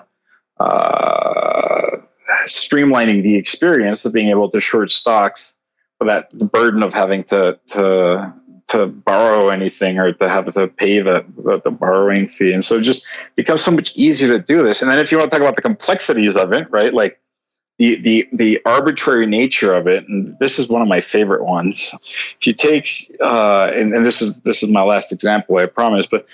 uh, 0.63 1.97
streamlining 2.45 3.23
the 3.23 3.35
experience 3.35 4.05
of 4.05 4.13
being 4.13 4.29
able 4.29 4.49
to 4.51 4.61
short 4.61 4.89
stocks 4.89 5.57
without 5.99 6.25
the 6.31 6.45
burden 6.45 6.81
of 6.81 6.93
having 6.93 7.23
to 7.25 7.59
to 7.67 8.33
to 8.71 8.87
borrow 8.87 9.49
anything 9.49 9.99
or 9.99 10.11
to 10.13 10.29
have 10.29 10.51
to 10.53 10.67
pay 10.67 11.01
the, 11.01 11.25
the, 11.37 11.61
the 11.63 11.71
borrowing 11.71 12.27
fee, 12.27 12.51
and 12.53 12.63
so 12.63 12.77
it 12.77 12.81
just 12.81 13.05
becomes 13.35 13.61
so 13.61 13.71
much 13.71 13.95
easier 13.95 14.27
to 14.27 14.39
do 14.39 14.63
this. 14.63 14.81
And 14.81 14.89
then 14.89 14.99
if 14.99 15.11
you 15.11 15.17
want 15.17 15.29
to 15.31 15.37
talk 15.37 15.41
about 15.41 15.55
the 15.55 15.61
complexities 15.61 16.35
of 16.35 16.51
it, 16.53 16.69
right, 16.71 16.93
like 16.93 17.19
the 17.77 17.95
the 18.01 18.29
the 18.31 18.61
arbitrary 18.65 19.25
nature 19.25 19.73
of 19.73 19.87
it, 19.87 20.07
and 20.07 20.37
this 20.39 20.59
is 20.59 20.69
one 20.69 20.81
of 20.81 20.87
my 20.87 21.01
favorite 21.01 21.43
ones. 21.43 21.89
If 22.39 22.45
you 22.47 22.53
take, 22.53 23.15
uh, 23.19 23.71
and, 23.73 23.93
and 23.93 24.05
this 24.05 24.21
is 24.21 24.41
this 24.41 24.61
is 24.61 24.69
my 24.69 24.83
last 24.83 25.11
example, 25.11 25.57
I 25.57 25.65
promise, 25.65 26.05
but 26.05 26.27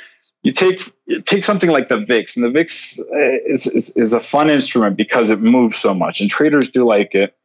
you 0.44 0.52
take 0.52 0.92
take 1.26 1.44
something 1.44 1.70
like 1.70 1.90
the 1.90 2.00
VIX, 2.00 2.36
and 2.36 2.46
the 2.46 2.50
VIX 2.50 3.00
uh, 3.00 3.04
is, 3.46 3.66
is, 3.68 3.96
is 3.98 4.14
a 4.14 4.20
fun 4.20 4.50
instrument 4.50 4.98
because 4.98 5.30
it 5.30 5.40
moves 5.40 5.78
so 5.78 5.94
much, 5.94 6.22
and 6.22 6.30
traders 6.30 6.70
do 6.70 6.86
like 6.86 7.16
it. 7.16 7.36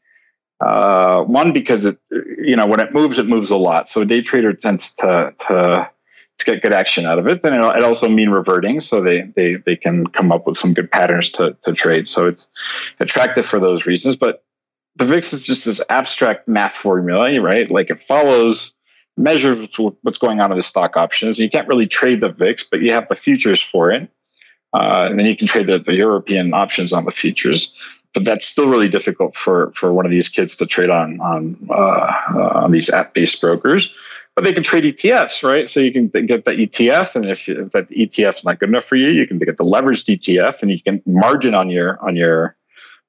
Uh, 0.62 1.22
one 1.25 1.53
because 1.53 1.85
it, 1.85 1.98
you 2.38 2.55
know, 2.55 2.66
when 2.66 2.79
it 2.79 2.92
moves, 2.92 3.18
it 3.18 3.27
moves 3.27 3.51
a 3.51 3.57
lot. 3.57 3.88
So 3.88 4.03
a 4.03 4.05
day 4.05 4.22
trader 4.22 4.53
tends 4.53 4.92
to 4.94 5.35
to 5.48 5.90
to 6.38 6.44
get 6.44 6.62
good 6.62 6.72
action 6.72 7.05
out 7.05 7.18
of 7.18 7.27
it. 7.27 7.42
Then 7.42 7.55
it 7.55 7.83
also 7.83 8.09
mean 8.09 8.31
reverting, 8.31 8.81
so 8.81 9.01
they 9.01 9.22
they 9.35 9.57
they 9.66 9.77
can 9.77 10.07
come 10.09 10.31
up 10.31 10.46
with 10.46 10.57
some 10.57 10.72
good 10.72 10.90
patterns 10.90 11.31
to 11.33 11.57
to 11.62 11.72
trade. 11.72 12.09
So 12.09 12.29
it's 12.29 12.51
attractive 13.01 13.44
for 13.44 13.59
those 13.59 13.87
reasons. 13.87 14.14
But 14.14 14.44
the 14.96 15.05
VIX 15.05 15.33
is 15.33 15.46
just 15.46 15.64
this 15.64 15.81
abstract 15.88 16.46
math 16.46 16.75
formula, 16.75 17.40
right? 17.40 17.70
Like 17.70 17.90
it 17.90 18.03
follows 18.03 18.72
measures 19.16 19.68
what's 20.03 20.18
going 20.18 20.40
on 20.40 20.53
in 20.53 20.59
the 20.59 20.62
stock 20.62 20.96
options. 20.96 21.38
You 21.38 21.51
can't 21.51 21.66
really 21.66 21.87
trade 21.87 22.20
the 22.20 22.31
VIX, 22.31 22.64
but 22.70 22.83
you 22.83 22.92
have 22.92 23.09
the 23.09 23.14
futures 23.14 23.61
for 23.61 23.90
it. 23.90 24.09
Uh, 24.75 25.07
and 25.11 25.18
then 25.18 25.27
you 25.27 25.37
can 25.37 25.46
trade 25.46 25.66
the, 25.66 25.79
the 25.79 25.94
European 25.94 26.55
options 26.55 26.92
on 26.92 27.05
the 27.05 27.11
futures 27.11 27.72
but 28.14 28.25
that's 28.25 28.46
still 28.46 28.68
really 28.68 28.88
difficult 28.88 29.35
for 29.37 29.72
for 29.75 29.92
one 29.92 30.05
of 30.05 30.11
these 30.11 30.29
kids 30.29 30.57
to 30.57 30.66
trade 30.66 30.90
on 30.90 31.20
on 31.20 31.57
uh, 31.70 32.12
uh, 32.35 32.53
on 32.55 32.72
these 32.72 32.90
app 32.90 33.14
based 33.14 33.40
brokers 33.40 33.90
but 34.35 34.44
they 34.44 34.53
can 34.53 34.62
trade 34.62 34.85
ETFs, 34.85 35.46
right? 35.46 35.68
So 35.68 35.81
you 35.81 35.92
can 35.92 36.09
get 36.27 36.44
the 36.44 36.53
ETF, 36.53 37.16
and 37.16 37.27
if, 37.27 37.48
if 37.48 37.72
that 37.72 37.88
ETF 37.88 38.37
is 38.37 38.44
not 38.44 38.59
good 38.59 38.70
enough 38.70 38.85
for 38.85 38.96
you, 38.96 39.09
you 39.09 39.27
can 39.27 39.38
get 39.38 39.59
the 39.59 39.64
leveraged 39.64 40.07
ETF, 40.16 40.62
and 40.62 40.70
you 40.70 40.81
can 40.81 41.03
margin 41.07 41.55
on 41.55 41.68
your 41.68 42.03
on 42.07 42.16
your 42.16 42.57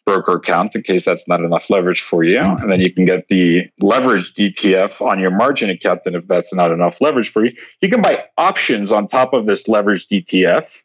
broker 0.06 0.34
account 0.34 0.76
in 0.76 0.84
case 0.84 1.06
that's 1.06 1.30
not 1.30 1.40
enough 1.40 1.70
leverage 1.70 2.02
for 2.02 2.26
you, 2.26 2.42
and 2.42 2.70
then 2.70 2.82
you 2.82 2.94
can 2.94 3.06
get 3.06 3.28
the 3.30 3.70
leveraged 3.82 4.36
ETF 4.36 5.00
on 5.00 5.20
your 5.20 5.32
margin 5.32 5.70
account. 5.70 6.02
And 6.06 6.16
if 6.16 6.28
that's 6.28 6.54
not 6.54 6.72
enough 6.72 7.00
leverage 7.00 7.32
for 7.32 7.46
you, 7.46 7.52
you 7.82 7.90
can 7.90 8.02
buy 8.02 8.26
options 8.38 8.92
on 8.92 9.08
top 9.08 9.34
of 9.34 9.46
this 9.46 9.64
leveraged 9.64 10.10
ETF 10.10 10.84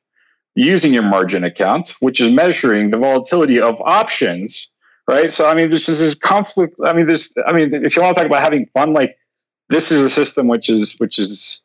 using 0.58 0.92
your 0.92 1.02
margin 1.02 1.44
account, 1.44 1.94
which 2.00 2.20
is 2.20 2.32
measuring 2.34 2.90
the 2.90 2.98
volatility 2.98 3.60
of 3.60 3.80
options, 3.82 4.68
right? 5.06 5.32
So 5.32 5.48
I 5.48 5.54
mean, 5.54 5.70
this 5.70 5.88
is 5.88 6.00
this 6.00 6.14
conflict. 6.14 6.74
I 6.84 6.92
mean, 6.92 7.06
this. 7.06 7.32
I 7.46 7.52
mean, 7.52 7.72
if 7.72 7.96
you 7.96 8.02
want 8.02 8.16
to 8.16 8.22
talk 8.22 8.30
about 8.30 8.42
having 8.42 8.66
fun, 8.74 8.92
like 8.92 9.16
this 9.68 9.92
is 9.92 10.04
a 10.04 10.10
system 10.10 10.48
which 10.48 10.68
is 10.68 10.94
which 10.98 11.18
is 11.18 11.62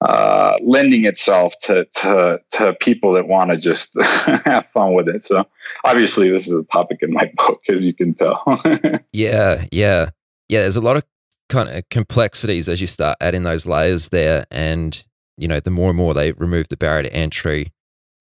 uh, 0.00 0.56
lending 0.62 1.04
itself 1.04 1.54
to, 1.62 1.84
to 1.96 2.40
to 2.52 2.74
people 2.80 3.12
that 3.12 3.28
want 3.28 3.50
to 3.50 3.56
just 3.56 3.90
have 4.44 4.66
fun 4.72 4.94
with 4.94 5.08
it. 5.08 5.24
So 5.24 5.44
obviously, 5.84 6.30
this 6.30 6.48
is 6.48 6.54
a 6.54 6.64
topic 6.64 6.98
in 7.02 7.12
my 7.12 7.30
book, 7.36 7.62
as 7.68 7.84
you 7.84 7.94
can 7.94 8.14
tell. 8.14 8.42
yeah, 9.12 9.66
yeah, 9.70 10.10
yeah. 10.48 10.60
There's 10.60 10.76
a 10.76 10.80
lot 10.80 10.96
of 10.96 11.04
kind 11.50 11.68
of 11.68 11.88
complexities 11.90 12.68
as 12.68 12.80
you 12.80 12.86
start 12.86 13.18
adding 13.20 13.42
those 13.42 13.66
layers 13.66 14.08
there, 14.08 14.46
and 14.50 15.06
you 15.36 15.46
know, 15.46 15.60
the 15.60 15.70
more 15.70 15.90
and 15.90 15.98
more 15.98 16.14
they 16.14 16.32
remove 16.32 16.68
the 16.68 16.76
barrier 16.76 17.02
to 17.04 17.14
entry, 17.14 17.72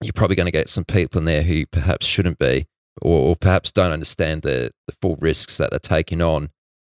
you're 0.02 0.14
probably 0.14 0.36
going 0.36 0.48
to 0.48 0.52
get 0.52 0.70
some 0.70 0.86
people 0.86 1.20
in 1.20 1.26
there 1.26 1.44
who 1.44 1.66
perhaps 1.66 2.06
shouldn't 2.06 2.40
be, 2.40 2.66
or, 3.02 3.30
or 3.30 3.36
perhaps 3.36 3.72
don't 3.72 3.92
understand 3.92 4.42
the 4.42 4.72
the 4.88 4.94
full 5.02 5.16
risks 5.18 5.58
that 5.58 5.70
they're 5.70 5.80
taking 5.80 6.22
on. 6.22 6.50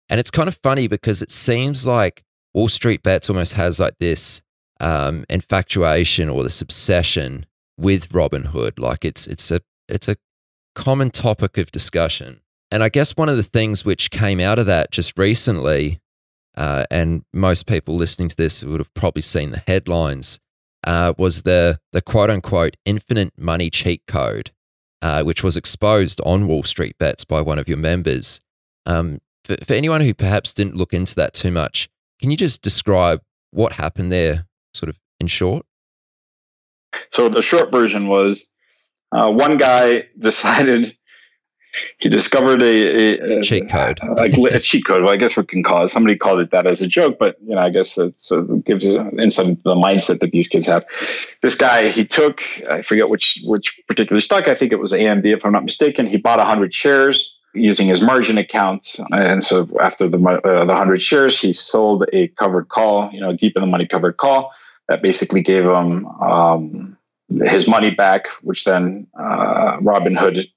And 0.09 0.19
it's 0.19 0.31
kind 0.31 0.47
of 0.47 0.57
funny 0.61 0.87
because 0.87 1.21
it 1.21 1.31
seems 1.31 1.87
like 1.87 2.23
Wall 2.53 2.67
Street 2.67 3.03
Bets 3.03 3.29
almost 3.29 3.53
has 3.53 3.79
like 3.79 3.97
this 3.99 4.41
um, 4.79 5.25
infatuation 5.29 6.29
or 6.29 6.43
this 6.43 6.61
obsession 6.61 7.45
with 7.77 8.09
Robinhood. 8.09 8.79
Like 8.79 9.03
it's 9.05 9.27
it's 9.27 9.51
a 9.51 9.61
it's 9.87 10.07
a 10.07 10.15
common 10.75 11.09
topic 11.09 11.57
of 11.57 11.71
discussion. 11.71 12.41
And 12.71 12.83
I 12.83 12.89
guess 12.89 13.15
one 13.15 13.29
of 13.29 13.37
the 13.37 13.43
things 13.43 13.85
which 13.85 14.11
came 14.11 14.39
out 14.39 14.59
of 14.59 14.65
that 14.65 14.91
just 14.91 15.17
recently, 15.17 15.99
uh, 16.57 16.85
and 16.89 17.23
most 17.33 17.67
people 17.67 17.95
listening 17.95 18.29
to 18.29 18.35
this 18.35 18.63
would 18.63 18.79
have 18.79 18.93
probably 18.93 19.21
seen 19.21 19.51
the 19.51 19.63
headlines, 19.67 20.39
uh, 20.85 21.13
was 21.17 21.43
the 21.43 21.79
the 21.91 22.01
quote 22.01 22.29
unquote 22.29 22.77
infinite 22.85 23.33
money 23.37 23.69
cheat 23.69 24.03
code, 24.07 24.51
uh, 25.01 25.23
which 25.23 25.43
was 25.43 25.57
exposed 25.57 26.21
on 26.23 26.47
Wall 26.47 26.63
Street 26.63 26.97
Bets 26.97 27.25
by 27.25 27.41
one 27.41 27.59
of 27.59 27.67
your 27.67 27.77
members. 27.77 28.39
Um, 28.85 29.19
for, 29.43 29.57
for 29.65 29.73
anyone 29.73 30.01
who 30.01 30.13
perhaps 30.13 30.53
didn't 30.53 30.75
look 30.75 30.93
into 30.93 31.15
that 31.15 31.33
too 31.33 31.51
much, 31.51 31.89
can 32.21 32.31
you 32.31 32.37
just 32.37 32.61
describe 32.61 33.21
what 33.51 33.73
happened 33.73 34.11
there, 34.11 34.47
sort 34.73 34.89
of 34.89 34.99
in 35.19 35.27
short? 35.27 35.65
So 37.09 37.29
the 37.29 37.41
short 37.41 37.71
version 37.71 38.07
was 38.07 38.47
uh, 39.11 39.29
one 39.29 39.57
guy 39.57 40.05
decided 40.19 40.95
he 41.97 42.09
discovered 42.09 42.61
a, 42.61 43.39
a 43.39 43.41
cheat 43.41 43.69
code, 43.69 43.99
a, 44.03 44.55
a, 44.55 44.59
cheat 44.59 44.85
code. 44.85 45.03
Well, 45.03 45.13
I 45.13 45.15
guess 45.15 45.35
we 45.35 45.43
can 45.43 45.63
call 45.63 45.85
it. 45.85 45.89
Somebody 45.89 46.15
called 46.17 46.39
it 46.39 46.51
that 46.51 46.67
as 46.67 46.81
a 46.81 46.87
joke, 46.87 47.17
but 47.19 47.37
you 47.45 47.55
know, 47.55 47.61
I 47.61 47.69
guess 47.69 47.97
it 47.97 48.15
gives 48.65 48.85
you 48.85 48.99
insight 49.19 49.47
into 49.47 49.63
the 49.63 49.75
mindset 49.75 50.19
that 50.19 50.31
these 50.31 50.47
kids 50.47 50.65
have. 50.67 50.85
This 51.41 51.55
guy, 51.55 51.89
he 51.89 52.05
took, 52.05 52.43
I 52.69 52.81
forget 52.81 53.09
which 53.09 53.41
which 53.45 53.79
particular 53.87 54.21
stock. 54.21 54.47
I 54.47 54.55
think 54.55 54.71
it 54.71 54.79
was 54.79 54.91
AMD, 54.91 55.25
if 55.25 55.45
I'm 55.45 55.51
not 55.51 55.65
mistaken. 55.65 56.07
He 56.07 56.17
bought 56.17 56.39
hundred 56.39 56.73
shares 56.73 57.37
using 57.53 57.87
his 57.87 58.01
margin 58.01 58.37
account, 58.37 58.97
and 59.13 59.41
so 59.41 59.67
after 59.81 60.07
the 60.07 60.17
uh, 60.17 60.65
the 60.65 60.75
hundred 60.75 61.01
shares, 61.01 61.39
he 61.39 61.53
sold 61.53 62.05
a 62.13 62.27
covered 62.29 62.69
call. 62.69 63.09
You 63.11 63.21
know, 63.21 63.33
deep 63.33 63.55
in 63.55 63.61
the 63.61 63.67
money 63.67 63.87
covered 63.87 64.17
call 64.17 64.51
that 64.87 65.01
basically 65.01 65.41
gave 65.41 65.65
him. 65.65 66.05
Um, 66.05 66.97
his 67.43 67.67
money 67.67 67.89
back, 67.89 68.27
which 68.43 68.65
then 68.65 69.07
uh, 69.19 69.77
Robinhood 69.79 70.47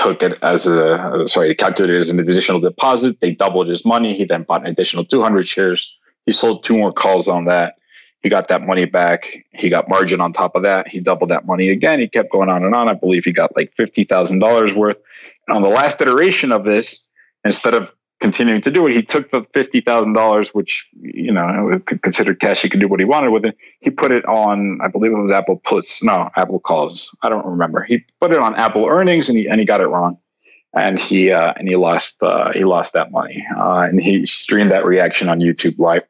took 0.00 0.22
it 0.22 0.38
as 0.42 0.66
a 0.66 1.24
sorry, 1.26 1.54
calculated 1.54 2.00
as 2.00 2.08
an 2.08 2.18
additional 2.18 2.58
deposit. 2.58 3.20
They 3.20 3.34
doubled 3.34 3.68
his 3.68 3.84
money. 3.84 4.16
He 4.16 4.24
then 4.24 4.44
bought 4.44 4.62
an 4.62 4.68
additional 4.68 5.04
200 5.04 5.46
shares. 5.46 5.92
He 6.24 6.32
sold 6.32 6.64
two 6.64 6.78
more 6.78 6.90
calls 6.90 7.28
on 7.28 7.44
that. 7.44 7.74
He 8.22 8.28
got 8.28 8.48
that 8.48 8.62
money 8.62 8.86
back. 8.86 9.44
He 9.52 9.68
got 9.68 9.88
margin 9.88 10.20
on 10.20 10.32
top 10.32 10.56
of 10.56 10.62
that. 10.62 10.88
He 10.88 11.00
doubled 11.00 11.30
that 11.30 11.46
money 11.46 11.68
again. 11.68 12.00
He 12.00 12.08
kept 12.08 12.30
going 12.32 12.48
on 12.50 12.64
and 12.64 12.74
on. 12.74 12.88
I 12.88 12.94
believe 12.94 13.24
he 13.24 13.32
got 13.32 13.54
like 13.56 13.72
fifty 13.72 14.04
thousand 14.04 14.38
dollars 14.38 14.74
worth. 14.74 15.00
And 15.46 15.56
on 15.56 15.62
the 15.62 15.68
last 15.68 16.00
iteration 16.00 16.52
of 16.52 16.64
this, 16.64 17.06
instead 17.44 17.74
of 17.74 17.94
continuing 18.20 18.60
to 18.60 18.70
do 18.70 18.86
it. 18.86 18.94
He 18.94 19.02
took 19.02 19.30
the 19.30 19.42
fifty 19.42 19.80
thousand 19.80 20.12
dollars, 20.12 20.50
which 20.50 20.88
you 21.00 21.32
know 21.32 21.78
considered 22.02 22.38
cash. 22.38 22.62
He 22.62 22.68
could 22.68 22.80
do 22.80 22.88
what 22.88 23.00
he 23.00 23.06
wanted 23.06 23.30
with 23.30 23.44
it. 23.44 23.56
He 23.80 23.90
put 23.90 24.12
it 24.12 24.24
on, 24.26 24.78
I 24.82 24.88
believe 24.88 25.12
it 25.12 25.16
was 25.16 25.30
Apple 25.30 25.56
puts, 25.56 26.02
no 26.02 26.30
Apple 26.36 26.60
calls. 26.60 27.14
I 27.22 27.28
don't 27.28 27.46
remember. 27.46 27.82
He 27.82 28.04
put 28.20 28.30
it 28.30 28.38
on 28.38 28.54
Apple 28.54 28.86
earnings, 28.86 29.28
and 29.28 29.36
he 29.36 29.48
and 29.48 29.58
he 29.58 29.66
got 29.66 29.80
it 29.80 29.86
wrong, 29.86 30.18
and 30.74 30.98
he 30.98 31.32
uh, 31.32 31.54
and 31.56 31.66
he 31.66 31.76
lost 31.76 32.22
uh, 32.22 32.52
he 32.52 32.64
lost 32.64 32.92
that 32.92 33.10
money, 33.10 33.44
uh, 33.56 33.86
and 33.88 34.00
he 34.00 34.26
streamed 34.26 34.70
that 34.70 34.84
reaction 34.84 35.28
on 35.28 35.40
YouTube 35.40 35.78
Live. 35.78 36.04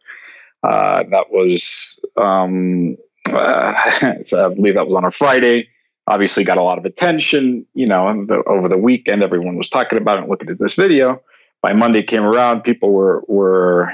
Uh, 0.62 1.04
that 1.10 1.30
was, 1.30 1.98
um, 2.18 2.94
uh, 3.32 4.22
so 4.22 4.50
I 4.50 4.54
believe 4.54 4.74
that 4.74 4.84
was 4.84 4.94
on 4.94 5.04
a 5.04 5.10
Friday. 5.10 5.68
Obviously, 6.06 6.44
got 6.44 6.58
a 6.58 6.62
lot 6.62 6.76
of 6.76 6.84
attention. 6.84 7.64
You 7.72 7.86
know, 7.86 8.26
over 8.46 8.68
the 8.68 8.76
weekend, 8.76 9.22
everyone 9.22 9.56
was 9.56 9.68
talking 9.68 9.98
about 9.98 10.22
it 10.22 10.28
looking 10.28 10.50
at 10.50 10.58
this 10.58 10.74
video 10.74 11.22
by 11.62 11.72
Monday 11.72 12.02
came 12.02 12.22
around, 12.22 12.62
people 12.62 12.92
were 12.92 13.22
were 13.28 13.92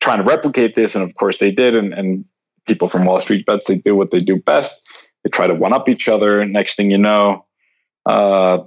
trying 0.00 0.18
to 0.18 0.24
replicate 0.24 0.74
this, 0.74 0.94
and 0.94 1.04
of 1.04 1.14
course 1.14 1.38
they 1.38 1.50
did. 1.50 1.74
And, 1.74 1.92
and 1.92 2.24
people 2.66 2.88
from 2.88 3.04
Wall 3.04 3.20
Street 3.20 3.46
bets 3.46 3.66
they 3.66 3.78
do 3.78 3.96
what 3.96 4.10
they 4.10 4.20
do 4.20 4.36
best. 4.36 4.88
They 5.24 5.30
try 5.30 5.46
to 5.46 5.54
one 5.54 5.72
up 5.72 5.88
each 5.88 6.08
other. 6.08 6.44
Next 6.44 6.76
thing 6.76 6.90
you 6.90 6.98
know, 6.98 7.44
uh, 8.06 8.58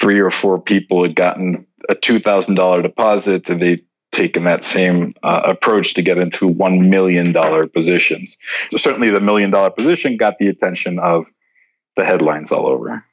three 0.00 0.20
or 0.20 0.30
four 0.30 0.60
people 0.60 1.02
had 1.02 1.14
gotten 1.14 1.66
a 1.88 1.94
two 1.94 2.18
thousand 2.18 2.54
dollar 2.54 2.82
deposit, 2.82 3.48
and 3.48 3.60
they 3.60 3.82
taken 4.12 4.44
that 4.44 4.64
same 4.64 5.14
uh, 5.22 5.42
approach 5.44 5.94
to 5.94 6.02
get 6.02 6.18
into 6.18 6.46
one 6.46 6.88
million 6.88 7.32
dollar 7.32 7.66
positions. 7.66 8.36
So 8.68 8.76
certainly, 8.76 9.10
the 9.10 9.20
million 9.20 9.50
dollar 9.50 9.70
position 9.70 10.16
got 10.16 10.38
the 10.38 10.48
attention 10.48 10.98
of 10.98 11.26
the 11.96 12.04
headlines 12.04 12.52
all 12.52 12.66
over. 12.66 13.04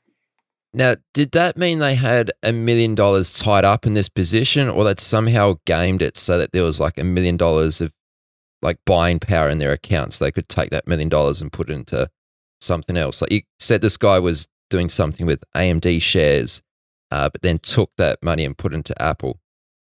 Now, 0.76 0.98
did 1.14 1.32
that 1.32 1.56
mean 1.56 1.80
they 1.80 1.96
had 1.96 2.34
a 2.44 2.52
million 2.52 2.96
dollars 2.96 3.40
tied 3.40 3.64
up 3.64 3.86
in 3.86 3.94
this 3.94 4.10
position, 4.10 4.68
or 4.68 4.84
that 4.84 5.00
somehow 5.00 5.56
gamed 5.66 6.02
it 6.02 6.18
so 6.18 6.38
that 6.38 6.52
there 6.52 6.64
was 6.64 6.82
like 6.82 6.98
a 6.98 7.04
million 7.06 7.38
dollars 7.38 7.80
of 7.80 7.94
like 8.62 8.78
buying 8.86 9.20
power 9.20 9.48
in 9.48 9.60
their 9.60 9.72
accounts? 9.72 10.20
They 10.20 10.34
could 10.34 10.50
take 10.50 10.72
that 10.72 10.86
million 10.86 11.08
dollars 11.08 11.42
and 11.42 11.50
put 11.50 11.70
it 11.70 11.74
into 11.74 12.10
something 12.60 12.98
else. 12.98 13.22
Like 13.22 13.32
you 13.32 13.42
said, 13.58 13.80
this 13.80 13.96
guy 13.96 14.20
was 14.20 14.50
doing 14.70 14.90
something 14.90 15.26
with 15.26 15.46
AMD 15.56 16.02
shares, 16.02 16.62
uh, 17.10 17.30
but 17.30 17.42
then 17.42 17.60
took 17.60 17.92
that 17.96 18.22
money 18.22 18.44
and 18.44 18.58
put 18.58 18.74
it 18.74 18.76
into 18.76 19.02
Apple. 19.02 19.40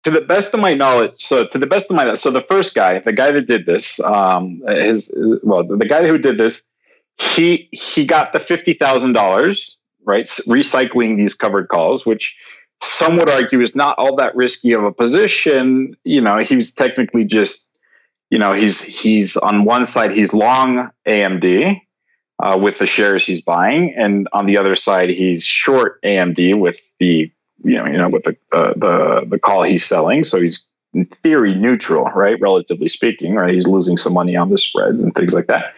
To 0.05 0.11
the 0.11 0.23
best 0.23 0.55
of 0.55 0.61
my 0.61 0.73
knowledge, 0.73 1.21
so 1.21 1.47
to 1.47 1.59
the 1.59 1.67
best 1.67 1.91
of 1.91 1.97
my 1.97 2.05
knowledge, 2.05 2.21
so 2.21 2.31
the 2.31 2.41
first 2.41 2.75
guy, 2.75 3.01
the 3.01 3.13
guy 3.13 3.33
that 3.33 3.47
did 3.47 3.67
this, 3.67 4.01
um, 4.01 4.63
his 4.67 5.15
well, 5.43 5.63
the 5.63 5.87
guy 5.87 6.07
who 6.07 6.17
did 6.17 6.39
this, 6.39 6.63
he 7.19 7.69
he 7.71 8.07
got 8.07 8.33
the 8.33 8.41
fifty 8.41 8.73
thousand 8.73 9.13
dollars 9.13 9.77
right? 10.05 10.27
Recycling 10.27 11.17
these 11.17 11.35
covered 11.35 11.69
calls, 11.69 12.07
which 12.07 12.37
some 12.83 13.17
would 13.17 13.29
argue 13.29 13.61
is 13.61 13.75
not 13.75 13.97
all 13.99 14.17
that 14.17 14.35
risky 14.35 14.73
of 14.73 14.85
a 14.85 14.93
position. 14.93 15.97
You 16.05 16.21
know, 16.21 16.39
he's 16.39 16.73
technically 16.73 17.25
just, 17.25 17.71
you 18.31 18.39
know, 18.39 18.53
he's 18.53 18.81
he's 18.81 19.37
on 19.37 19.65
one 19.65 19.85
side 19.85 20.13
he's 20.13 20.33
long 20.33 20.91
AMD 21.07 21.81
uh, 22.43 22.59
with 22.61 22.79
the 22.79 22.87
shares 22.87 23.25
he's 23.25 23.43
buying, 23.43 23.95
and 23.97 24.29
on 24.33 24.47
the 24.47 24.57
other 24.57 24.75
side 24.75 25.11
he's 25.11 25.45
short 25.45 26.01
AMD 26.03 26.59
with 26.59 26.81
the 26.99 27.31
you 27.63 27.77
know 27.77 27.87
you 27.87 27.99
know 27.99 28.09
with 28.09 28.25
the 28.25 28.37
uh, 28.53 28.73
the 28.77 29.27
the 29.29 29.39
call 29.39 29.63
he's 29.63 29.85
selling. 29.85 30.25
So 30.25 30.41
he's 30.41 30.67
in 30.95 31.07
theory 31.07 31.55
neutral, 31.55 32.05
right? 32.07 32.41
Relatively 32.41 32.89
speaking, 32.89 33.35
right? 33.35 33.55
He's 33.55 33.67
losing 33.67 33.97
some 33.97 34.15
money 34.15 34.37
on 34.37 34.49
the 34.49 34.59
spreads 34.59 35.03
and 35.03 35.15
things 35.15 35.35
like 35.35 35.47
that 35.49 35.75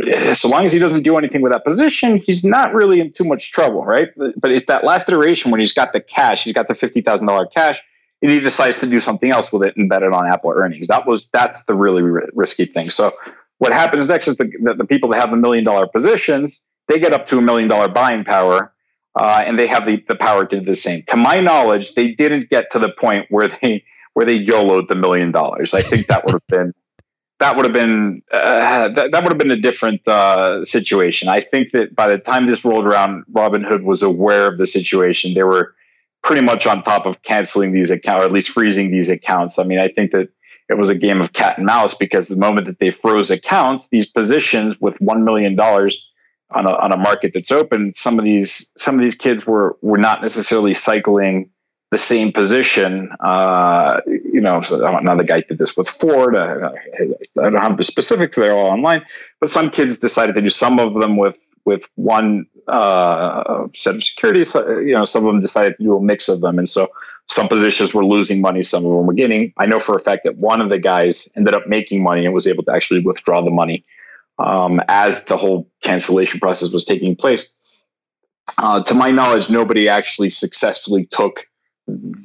so 0.32 0.48
long 0.48 0.64
as 0.64 0.72
he 0.72 0.78
doesn't 0.78 1.02
do 1.02 1.16
anything 1.16 1.42
with 1.42 1.52
that 1.52 1.64
position, 1.64 2.16
he's 2.16 2.44
not 2.44 2.72
really 2.74 3.00
in 3.00 3.12
too 3.12 3.24
much 3.24 3.52
trouble, 3.52 3.84
right? 3.84 4.08
But 4.16 4.50
it's 4.52 4.66
that 4.66 4.84
last 4.84 5.08
iteration 5.08 5.50
when 5.50 5.60
he's 5.60 5.72
got 5.72 5.92
the 5.92 6.00
cash, 6.00 6.44
he's 6.44 6.52
got 6.52 6.68
the 6.68 6.74
fifty 6.74 7.00
thousand 7.00 7.26
dollar 7.26 7.46
cash, 7.46 7.80
and 8.22 8.32
he 8.32 8.40
decides 8.40 8.80
to 8.80 8.86
do 8.86 9.00
something 9.00 9.30
else 9.30 9.52
with 9.52 9.62
it 9.62 9.76
and 9.76 9.88
bet 9.88 10.02
it 10.02 10.12
on 10.12 10.26
Apple 10.26 10.52
earnings. 10.54 10.86
That 10.86 11.06
was 11.06 11.28
that's 11.28 11.64
the 11.64 11.74
really 11.74 12.02
risky 12.02 12.64
thing. 12.64 12.90
So 12.90 13.14
what 13.58 13.72
happens 13.72 14.08
next 14.08 14.26
is 14.26 14.36
the, 14.38 14.50
the, 14.76 14.86
people 14.86 15.10
that 15.10 15.20
have 15.20 15.30
the 15.30 15.36
million 15.36 15.64
dollar 15.64 15.86
positions, 15.86 16.62
they 16.88 16.98
get 16.98 17.12
up 17.12 17.26
to 17.26 17.36
a 17.36 17.42
million 17.42 17.68
dollar 17.68 17.88
buying 17.88 18.24
power, 18.24 18.72
uh, 19.20 19.42
and 19.44 19.58
they 19.58 19.66
have 19.66 19.84
the, 19.84 20.02
the 20.08 20.16
power 20.16 20.46
to 20.46 20.60
do 20.60 20.64
the 20.64 20.76
same. 20.76 21.02
To 21.08 21.16
my 21.16 21.40
knowledge, 21.40 21.92
they 21.92 22.12
didn't 22.12 22.48
get 22.48 22.70
to 22.72 22.78
the 22.78 22.88
point 22.88 23.26
where 23.28 23.48
they 23.48 23.84
where 24.14 24.24
they 24.26 24.34
YOLO'd 24.34 24.88
the 24.88 24.94
million 24.94 25.30
dollars. 25.30 25.74
I 25.74 25.82
think 25.82 26.06
that 26.06 26.24
would 26.24 26.32
have 26.32 26.46
been 26.46 26.74
that 27.40 27.56
would 27.56 27.66
have 27.66 27.74
been 27.74 28.22
uh, 28.30 28.88
that, 28.90 29.12
that 29.12 29.22
would 29.22 29.32
have 29.32 29.38
been 29.38 29.50
a 29.50 29.60
different 29.60 30.06
uh, 30.06 30.64
situation. 30.64 31.28
I 31.28 31.40
think 31.40 31.72
that 31.72 31.96
by 31.96 32.10
the 32.10 32.18
time 32.18 32.46
this 32.46 32.64
rolled 32.64 32.86
around, 32.86 33.24
Robinhood 33.32 33.82
was 33.82 34.02
aware 34.02 34.46
of 34.46 34.58
the 34.58 34.66
situation. 34.66 35.34
They 35.34 35.42
were 35.42 35.74
pretty 36.22 36.42
much 36.42 36.66
on 36.66 36.82
top 36.82 37.06
of 37.06 37.22
canceling 37.22 37.72
these 37.72 37.90
accounts, 37.90 38.24
or 38.24 38.26
at 38.26 38.32
least 38.32 38.50
freezing 38.50 38.90
these 38.90 39.08
accounts. 39.08 39.58
I 39.58 39.64
mean, 39.64 39.78
I 39.78 39.88
think 39.88 40.12
that 40.12 40.28
it 40.68 40.74
was 40.74 40.90
a 40.90 40.94
game 40.94 41.20
of 41.20 41.32
cat 41.32 41.56
and 41.56 41.66
mouse 41.66 41.94
because 41.94 42.28
the 42.28 42.36
moment 42.36 42.66
that 42.66 42.78
they 42.78 42.90
froze 42.90 43.30
accounts, 43.30 43.88
these 43.88 44.06
positions 44.06 44.78
with 44.80 45.00
one 45.00 45.24
million 45.24 45.56
dollars 45.56 46.06
on 46.50 46.66
a 46.66 46.70
on 46.70 46.92
a 46.92 46.96
market 46.98 47.32
that's 47.32 47.50
open, 47.50 47.94
some 47.94 48.18
of 48.18 48.24
these 48.24 48.70
some 48.76 48.96
of 48.96 49.00
these 49.00 49.14
kids 49.14 49.46
were 49.46 49.78
were 49.80 49.98
not 49.98 50.20
necessarily 50.20 50.74
cycling 50.74 51.48
the 51.90 51.98
same 51.98 52.32
position. 52.32 53.10
Uh, 53.20 54.00
you 54.06 54.40
know, 54.40 54.62
another 54.70 55.24
guy 55.24 55.40
did 55.40 55.58
this 55.58 55.76
with 55.76 55.88
Ford. 55.88 56.36
I, 56.36 56.68
I, 56.98 57.50
don't 57.50 57.56
have 57.56 57.76
the 57.76 57.84
specifics; 57.84 58.36
they're 58.36 58.54
all 58.54 58.70
online. 58.70 59.04
But 59.40 59.50
some 59.50 59.70
kids 59.70 59.96
decided 59.98 60.34
to 60.36 60.42
do 60.42 60.50
some 60.50 60.78
of 60.78 60.94
them 60.94 61.16
with 61.16 61.48
with 61.64 61.88
one 61.96 62.46
uh, 62.68 63.66
set 63.74 63.96
of 63.96 64.04
securities. 64.04 64.54
You 64.54 64.94
know, 64.94 65.04
some 65.04 65.26
of 65.26 65.32
them 65.32 65.40
decided 65.40 65.76
to 65.78 65.82
do 65.82 65.96
a 65.96 66.02
mix 66.02 66.28
of 66.28 66.40
them, 66.40 66.58
and 66.58 66.68
so 66.68 66.88
some 67.26 67.48
positions 67.48 67.92
were 67.92 68.04
losing 68.04 68.40
money, 68.40 68.62
some 68.62 68.84
of 68.84 68.92
them 68.92 69.06
were 69.06 69.14
gaining. 69.14 69.52
I 69.56 69.66
know 69.66 69.80
for 69.80 69.94
a 69.94 70.00
fact 70.00 70.24
that 70.24 70.36
one 70.36 70.60
of 70.60 70.68
the 70.68 70.78
guys 70.78 71.28
ended 71.36 71.54
up 71.54 71.66
making 71.66 72.02
money 72.02 72.24
and 72.24 72.34
was 72.34 72.46
able 72.46 72.64
to 72.64 72.72
actually 72.72 73.00
withdraw 73.00 73.42
the 73.42 73.50
money 73.50 73.84
um, 74.38 74.80
as 74.88 75.24
the 75.24 75.36
whole 75.36 75.68
cancellation 75.82 76.40
process 76.40 76.72
was 76.72 76.84
taking 76.84 77.14
place. 77.14 77.54
Uh, 78.58 78.82
to 78.82 78.94
my 78.94 79.10
knowledge, 79.10 79.48
nobody 79.48 79.88
actually 79.88 80.30
successfully 80.30 81.06
took 81.06 81.46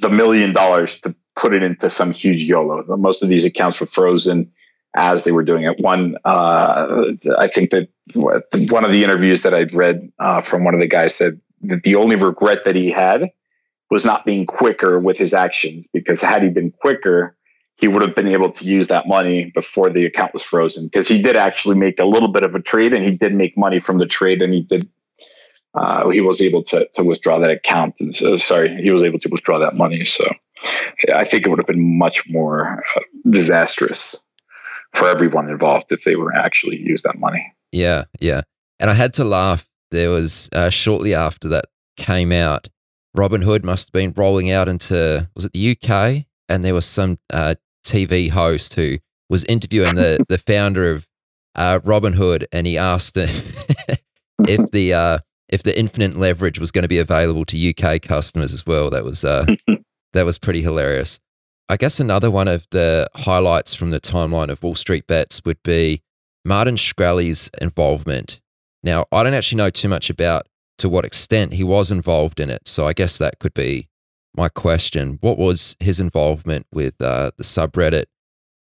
the 0.01 0.10
million 0.10 0.54
dollars 0.54 0.99
to 1.01 1.15
put 1.36 1.54
it 1.54 1.63
into 1.63 1.89
some 1.89 2.12
huge 2.12 2.41
YOLO. 2.43 2.84
Most 2.97 3.23
of 3.23 3.30
these 3.30 3.45
accounts 3.45 3.80
were 3.80 3.88
frozen 3.88 4.51
as 4.95 5.23
they 5.23 5.32
were 5.32 5.43
doing 5.43 5.63
it. 5.63 5.80
One, 5.80 6.15
uh, 6.23 7.12
I 7.38 7.47
think 7.47 7.71
that 7.71 7.89
one 8.13 8.86
of 8.86 8.91
the 8.91 9.04
interviews 9.04 9.43
that 9.43 9.54
I'd 9.54 9.73
read 9.73 10.12
uh, 10.19 10.41
from 10.41 10.63
one 10.63 10.73
of 10.73 10.80
the 10.80 10.88
guys 10.88 11.15
said 11.15 11.39
that 11.63 11.84
the 11.84 11.95
only 11.95 12.15
regret 12.15 12.63
that 12.63 12.75
he 12.75 12.91
had 12.91 13.30
was 13.91 14.06
not 14.06 14.25
being 14.25 14.45
quicker 14.45 14.99
with 14.99 15.17
his 15.17 15.34
actions 15.34 15.88
because 15.93 16.21
had 16.21 16.43
he 16.43 16.49
been 16.49 16.71
quicker, 16.71 17.36
he 17.78 17.88
would 17.88 18.01
have 18.01 18.15
been 18.15 18.28
able 18.28 18.51
to 18.51 18.65
use 18.65 18.88
that 18.88 19.08
money 19.08 19.51
before 19.54 19.89
the 19.89 20.06
account 20.06 20.34
was 20.34 20.43
frozen 20.43 20.86
because 20.86 21.07
he 21.07 21.22
did 21.22 21.36
actually 21.36 21.76
make 21.76 21.99
a 21.99 22.05
little 22.05 22.30
bit 22.30 22.43
of 22.43 22.55
a 22.55 22.61
trade 22.61 22.93
and 22.93 23.05
he 23.05 23.16
did 23.16 23.34
make 23.34 23.57
money 23.57 23.80
from 23.80 23.97
the 23.97 24.05
trade 24.05 24.41
and 24.41 24.53
he 24.53 24.61
did 24.61 24.89
uh, 25.76 26.09
he 26.09 26.21
was 26.21 26.41
able 26.41 26.63
to 26.63 26.88
to 26.93 27.03
withdraw 27.03 27.39
that 27.39 27.51
account. 27.51 27.95
So, 28.11 28.36
sorry, 28.38 28.82
he 28.82 28.91
was 28.91 29.03
able 29.03 29.19
to 29.19 29.30
withdraw 29.30 29.59
that 29.59 29.76
money. 29.76 30.05
So 30.05 30.26
I 31.13 31.23
think 31.23 31.45
it 31.45 31.49
would 31.49 31.59
have 31.59 31.67
been 31.67 31.97
much 31.97 32.23
more 32.30 32.82
uh, 32.95 33.01
disastrous 33.30 34.19
for 34.93 35.07
everyone 35.07 35.49
involved 35.49 35.91
if 35.91 36.03
they 36.03 36.15
were 36.15 36.34
actually 36.34 36.78
use 36.78 37.01
that 37.03 37.19
money. 37.19 37.53
Yeah, 37.71 38.05
yeah. 38.19 38.41
And 38.80 38.89
I 38.89 38.93
had 38.93 39.13
to 39.15 39.23
laugh. 39.23 39.67
There 39.91 40.09
was 40.09 40.49
uh, 40.53 40.69
shortly 40.69 41.13
after 41.13 41.47
that 41.49 41.65
came 41.97 42.32
out, 42.32 42.69
Robinhood 43.15 43.63
must 43.63 43.89
have 43.89 43.93
been 43.93 44.13
rolling 44.15 44.51
out 44.51 44.67
into 44.67 45.30
was 45.36 45.45
it 45.45 45.53
the 45.53 45.71
UK, 45.71 46.26
and 46.49 46.63
there 46.63 46.73
was 46.73 46.86
some 46.86 47.17
uh, 47.32 47.55
TV 47.86 48.30
host 48.30 48.73
who 48.76 48.97
was 49.30 49.45
interviewing 49.45 49.95
the 49.95 50.23
the 50.30 50.38
founder 50.38 50.91
of 50.91 51.07
uh, 51.55 51.80
Robinhood, 51.80 52.45
and 52.51 52.67
he 52.67 52.78
asked 52.78 53.17
if 53.17 54.71
the 54.71 54.93
uh, 54.93 55.19
if 55.50 55.64
the 55.64 55.78
infinite 55.78 56.18
leverage 56.18 56.60
was 56.60 56.72
going 56.72 56.84
to 56.84 56.88
be 56.89 56.98
available 56.98 57.46
to 57.46 57.70
UK 57.70 58.02
customers 58.02 58.54
as 58.54 58.66
well. 58.66 58.89
That 58.89 59.04
was 59.04 59.24
uh, 59.24 59.46
that 60.14 60.26
was 60.26 60.38
pretty 60.38 60.62
hilarious. 60.62 61.20
I 61.68 61.78
guess 61.78 62.00
another 62.00 62.30
one 62.30 62.48
of 62.48 62.68
the 62.72 63.10
highlights 63.16 63.74
from 63.74 63.89
the 63.89 64.00
timeline 64.00 64.50
of 64.50 64.62
Wall 64.62 64.76
Street 64.76 65.08
Bets 65.08 65.41
would 65.46 65.62
be 65.64 66.04
Martin 66.46 66.76
Shkreli's 66.76 67.50
involvement. 67.60 68.39
Now, 68.84 69.06
I 69.12 69.24
don't 69.24 69.34
actually 69.34 69.58
know 69.58 69.72
too 69.72 69.89
much 69.89 70.12
about 70.12 70.48
to 70.78 70.89
what 70.89 71.06
extent 71.06 71.54
he 71.54 71.64
was 71.64 71.89
involved 71.89 72.39
in 72.39 72.52
it, 72.52 72.68
so 72.68 72.88
I 72.88 72.93
guess 72.93 73.18
that 73.18 73.39
could 73.39 73.54
be 73.56 73.89
my 74.36 74.50
question. 74.50 75.18
What 75.22 75.39
was 75.39 75.76
his 75.80 76.00
involvement 76.00 76.68
with 76.72 77.02
uh, 77.02 77.32
the 77.38 77.43
subreddit? 77.43 78.06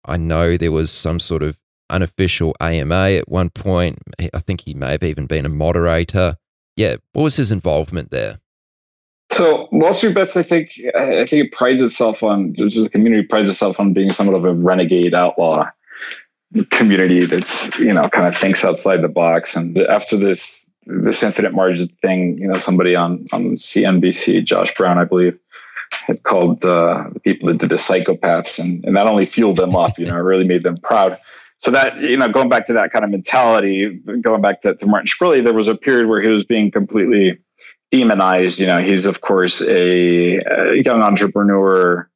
I 0.05 0.17
know 0.17 0.57
there 0.57 0.73
was 0.73 0.91
some 0.91 1.21
sort 1.21 1.43
of 1.43 1.59
unofficial 1.91 2.55
AMA 2.61 3.11
at 3.11 3.29
one 3.29 3.51
point. 3.51 3.99
I 4.19 4.39
think 4.41 4.63
he 4.63 4.75
may 4.75 4.93
have 4.93 5.03
even 5.03 5.27
been 5.27 5.45
a 5.45 5.51
moderator. 5.51 6.37
Yeah, 6.77 6.97
what 7.13 7.23
was 7.23 7.37
his 7.37 7.53
involvement 7.53 8.11
there? 8.11 8.41
So 9.31 9.69
Wall 9.73 9.93
Street 9.93 10.15
Bets, 10.15 10.37
I 10.37 10.43
think, 10.43 10.73
I 10.95 11.25
think 11.25 11.47
it 11.47 11.53
prides 11.53 11.81
itself 11.81 12.23
on 12.23 12.53
the 12.53 12.89
community 12.93 13.27
prides 13.27 13.49
itself 13.49 13.81
on 13.81 13.93
being 13.93 14.13
somewhat 14.13 14.37
of 14.37 14.45
a 14.45 14.53
renegade 14.53 15.15
outlaw 15.15 15.71
community 16.71 17.25
that's 17.25 17.77
you 17.81 17.93
know 17.93 18.09
kind 18.09 18.29
of 18.29 18.37
thinks 18.37 18.65
outside 18.65 18.99
the 18.99 19.09
box. 19.09 19.57
And 19.57 19.77
after 19.79 20.17
this 20.17 20.71
this 20.87 21.23
infinite 21.23 21.53
margin 21.53 21.89
thing, 21.89 22.39
you 22.39 22.47
know, 22.47 22.55
somebody 22.55 22.95
on 22.95 23.27
on 23.33 23.57
CNBC, 23.57 24.45
Josh 24.45 24.75
Brown, 24.75 24.99
I 24.99 25.05
believe, 25.05 25.39
had 26.07 26.23
called 26.23 26.65
uh, 26.65 27.09
the 27.13 27.21
people 27.21 27.49
that 27.49 27.59
did 27.59 27.71
the 27.71 27.77
psychopaths, 27.77 28.59
and 28.59 28.85
and 28.85 28.97
that 28.97 29.07
only 29.07 29.25
fueled 29.25 29.57
them 29.57 29.75
up. 29.75 29.99
You 29.99 30.07
know, 30.07 30.17
it 30.17 30.21
really 30.21 30.47
made 30.47 30.63
them 30.63 30.77
proud. 30.79 31.19
So 31.65 31.71
that 31.71 31.99
you 31.99 32.19
know, 32.19 32.29
going 32.29 32.51
back 32.51 32.67
to 32.67 32.75
that 32.75 32.93
kind 32.93 33.07
of 33.07 33.11
mentality, 33.11 33.99
going 34.21 34.43
back 34.43 34.61
to, 34.61 34.75
to 34.75 34.87
Martin 34.87 35.07
Shkreli, 35.07 35.43
there 35.43 35.55
was 35.55 35.67
a 35.67 35.75
period 35.75 36.11
where 36.11 36.21
he 36.21 36.29
was 36.29 36.45
being 36.45 36.71
completely 36.71 37.39
demonized. 37.91 38.61
You 38.61 38.67
know, 38.67 38.81
he's 38.81 39.07
of 39.07 39.23
course 39.23 39.63
a, 39.63 40.41
a 40.41 40.83
young 40.85 41.01
entrepreneur 41.01 42.11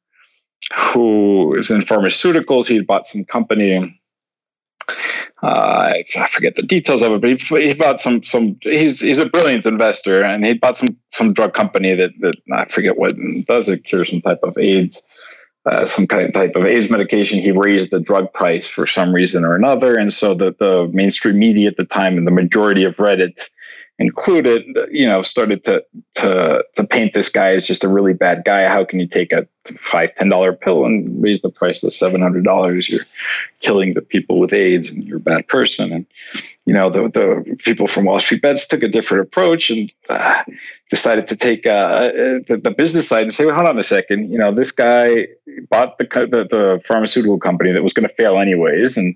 who 0.93 1.55
is 1.55 1.71
in 1.71 1.81
pharmaceuticals. 1.81 2.67
He 2.67 2.79
bought 2.81 3.07
some 3.07 3.25
company. 3.25 3.99
Uh, 5.41 5.93
I 6.15 6.27
forget 6.29 6.55
the 6.55 6.61
details 6.61 7.01
of 7.01 7.13
it, 7.13 7.21
but 7.21 7.31
he, 7.31 7.69
he 7.69 7.73
bought 7.73 7.99
some 7.99 8.21
some. 8.21 8.55
He's 8.61 8.99
he's 8.99 9.17
a 9.17 9.25
brilliant 9.25 9.65
investor, 9.65 10.21
and 10.21 10.45
he 10.45 10.53
bought 10.53 10.77
some 10.77 10.95
some 11.11 11.33
drug 11.33 11.55
company 11.55 11.95
that 11.95 12.11
that 12.19 12.35
I 12.51 12.65
forget 12.65 12.99
what 12.99 13.15
does 13.47 13.67
it 13.67 13.83
cure 13.83 14.05
some 14.05 14.21
type 14.21 14.41
of 14.43 14.59
AIDS, 14.59 15.01
uh, 15.69 15.85
some 15.85 16.07
kind 16.07 16.23
of 16.23 16.33
type 16.33 16.55
of 16.55 16.65
AIDS 16.65 16.89
medication. 16.89 17.39
He 17.39 17.51
raised 17.51 17.91
the 17.91 17.99
drug 17.99 18.33
price 18.33 18.67
for 18.67 18.87
some 18.87 19.13
reason 19.13 19.45
or 19.45 19.55
another, 19.55 19.97
and 19.97 20.13
so 20.13 20.33
the 20.33 20.55
the 20.57 20.89
mainstream 20.93 21.37
media 21.37 21.67
at 21.67 21.77
the 21.77 21.85
time 21.85 22.17
and 22.17 22.25
the 22.25 22.31
majority 22.31 22.83
of 22.83 22.97
Reddit 22.97 23.49
included, 23.99 24.63
you 24.89 25.05
know, 25.05 25.21
started 25.21 25.65
to 25.65 25.83
to 26.15 26.63
to 26.75 26.87
paint 26.87 27.13
this 27.13 27.29
guy 27.29 27.53
as 27.53 27.67
just 27.67 27.83
a 27.83 27.89
really 27.89 28.13
bad 28.13 28.43
guy. 28.45 28.67
How 28.67 28.85
can 28.85 28.99
you 28.99 29.07
take 29.07 29.33
a 29.33 29.45
five 29.65 30.15
ten 30.15 30.29
dollar 30.29 30.53
pill 30.53 30.85
and 30.85 31.21
raise 31.21 31.41
the 31.41 31.49
price 31.49 31.81
to 31.81 31.91
seven 31.91 32.21
hundred 32.21 32.45
dollars? 32.45 32.89
You're 32.89 33.05
killing 33.59 33.93
the 33.93 34.01
people 34.01 34.39
with 34.39 34.53
AIDS, 34.53 34.89
and 34.89 35.03
you're 35.03 35.17
a 35.17 35.21
bad 35.21 35.47
person. 35.47 35.91
And 35.91 36.05
you 36.65 36.73
know, 36.73 36.89
the 36.89 37.09
the 37.09 37.57
people 37.57 37.87
from 37.87 38.05
Wall 38.05 38.19
Street 38.19 38.41
Bets 38.41 38.67
took 38.67 38.83
a 38.83 38.87
different 38.87 39.23
approach 39.23 39.69
and 39.69 39.91
uh, 40.09 40.43
decided 40.89 41.27
to 41.27 41.35
take 41.35 41.67
uh, 41.67 42.09
the, 42.47 42.59
the 42.63 42.71
business 42.71 43.09
side 43.09 43.23
and 43.23 43.33
say, 43.33 43.45
well, 43.45 43.55
hold 43.55 43.67
on 43.67 43.77
a 43.77 43.83
second. 43.83 44.31
You 44.31 44.37
know, 44.37 44.55
this 44.55 44.71
guy 44.71 45.27
bought 45.69 45.97
the 45.97 46.05
the, 46.05 46.47
the 46.49 46.81
pharmaceutical 46.85 47.37
company 47.37 47.73
that 47.73 47.83
was 47.83 47.93
going 47.93 48.07
to 48.07 48.13
fail 48.13 48.37
anyways, 48.37 48.95
and 48.95 49.13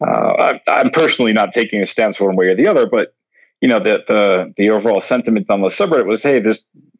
uh, 0.00 0.58
I'm 0.68 0.90
personally 0.90 1.32
not 1.32 1.52
taking 1.52 1.82
a 1.82 1.86
stance 1.86 2.20
one 2.20 2.36
way 2.36 2.46
or 2.46 2.54
the 2.54 2.68
other, 2.68 2.86
but 2.86 3.14
you 3.62 3.68
know, 3.68 3.78
the 3.78 4.02
the 4.06 4.52
the 4.56 4.70
overall 4.70 5.00
sentiment 5.00 5.48
on 5.48 5.62
the 5.62 5.68
subreddit 5.68 6.04
was, 6.06 6.22
hey, 6.22 6.40
this 6.40 6.58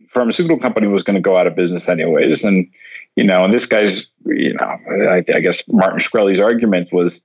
pharmaceutical 0.08 0.58
company 0.58 0.86
was 0.86 1.02
going 1.02 1.16
to 1.16 1.20
go 1.20 1.36
out 1.36 1.46
of 1.46 1.56
business 1.56 1.88
anyways, 1.88 2.44
and 2.44 2.66
you 3.16 3.24
know, 3.24 3.44
and 3.44 3.52
this 3.52 3.66
guy's, 3.66 4.06
you 4.24 4.54
know, 4.54 4.78
I, 5.10 5.24
I 5.34 5.40
guess 5.40 5.68
Martin 5.68 5.98
Shkreli's 5.98 6.40
argument 6.40 6.92
was, 6.92 7.22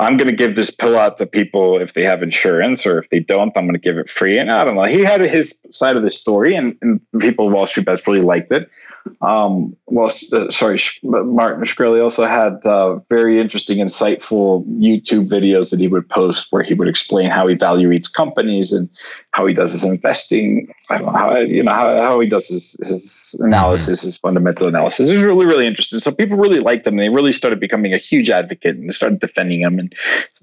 I'm 0.00 0.16
going 0.16 0.30
to 0.30 0.34
give 0.34 0.56
this 0.56 0.70
pill 0.70 0.98
out 0.98 1.18
to 1.18 1.26
people 1.26 1.78
if 1.80 1.92
they 1.92 2.02
have 2.02 2.22
insurance, 2.22 2.86
or 2.86 2.98
if 2.98 3.10
they 3.10 3.20
don't, 3.20 3.52
I'm 3.54 3.64
going 3.64 3.74
to 3.74 3.78
give 3.78 3.98
it 3.98 4.10
free. 4.10 4.38
And 4.38 4.50
I 4.50 4.64
don't 4.64 4.74
know, 4.74 4.84
he 4.84 5.04
had 5.04 5.20
his 5.20 5.60
side 5.70 5.96
of 5.96 6.02
the 6.02 6.10
story, 6.10 6.56
and, 6.56 6.76
and 6.80 7.00
people 7.20 7.50
Wall 7.50 7.66
Street 7.66 7.86
Bets 7.86 8.06
really 8.08 8.22
liked 8.22 8.50
it. 8.50 8.68
Um, 9.20 9.76
well, 9.86 10.10
uh, 10.32 10.50
sorry, 10.50 10.78
Martin 11.02 11.64
Shkreli 11.64 12.02
also 12.02 12.24
had 12.24 12.64
uh, 12.64 12.96
very 13.10 13.40
interesting, 13.40 13.78
insightful 13.78 14.64
YouTube 14.78 15.28
videos 15.28 15.70
that 15.70 15.80
he 15.80 15.88
would 15.88 16.08
post 16.08 16.48
where 16.50 16.62
he 16.62 16.74
would 16.74 16.88
explain 16.88 17.30
how 17.30 17.46
he 17.46 17.54
evaluates 17.54 18.12
companies 18.12 18.72
and 18.72 18.88
how 19.32 19.46
he 19.46 19.54
does 19.54 19.72
his 19.72 19.84
investing. 19.84 20.72
I 20.90 20.98
don't 20.98 21.12
know 21.12 21.18
how 21.18 21.36
you 21.36 21.62
know 21.62 21.72
how, 21.72 22.00
how 22.00 22.20
he 22.20 22.28
does 22.28 22.48
his, 22.48 22.76
his 22.82 23.36
analysis, 23.40 24.00
mm-hmm. 24.00 24.08
his 24.08 24.18
fundamental 24.18 24.68
analysis. 24.68 25.08
It 25.08 25.14
was 25.14 25.22
really 25.22 25.46
really 25.46 25.66
interesting. 25.66 25.98
So 25.98 26.10
people 26.10 26.36
really 26.36 26.60
liked 26.60 26.86
him. 26.86 26.94
And 26.94 27.02
they 27.02 27.08
really 27.08 27.32
started 27.32 27.58
becoming 27.58 27.92
a 27.92 27.98
huge 27.98 28.30
advocate 28.30 28.76
and 28.76 28.88
they 28.88 28.92
started 28.92 29.18
defending 29.18 29.60
him. 29.60 29.80
And 29.80 29.94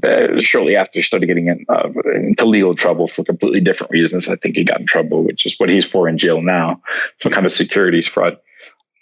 uh, 0.03 0.41
shortly 0.41 0.76
after, 0.76 0.99
he 0.99 1.03
started 1.03 1.28
getting 1.28 1.47
in, 1.47 1.66
uh, 1.70 1.89
into 2.14 2.45
legal 2.45 2.74
trouble 2.74 3.07
for 3.07 3.24
completely 3.24 3.62
different 3.62 3.91
reasons. 3.91 4.28
I 4.28 4.36
think 4.36 4.57
he 4.57 4.66
got 4.66 4.82
in 4.82 4.86
trouble, 4.86 5.24
which 5.24 5.45
is 5.45 5.55
what 5.59 5.70
he's 5.70 5.86
for 5.86 6.09
in 6.09 6.18
jail 6.18 6.41
now, 6.41 6.82
some 7.22 7.32
kind 7.32 7.45
of 7.45 7.53
securities 7.53 8.05
fraud 8.05 8.38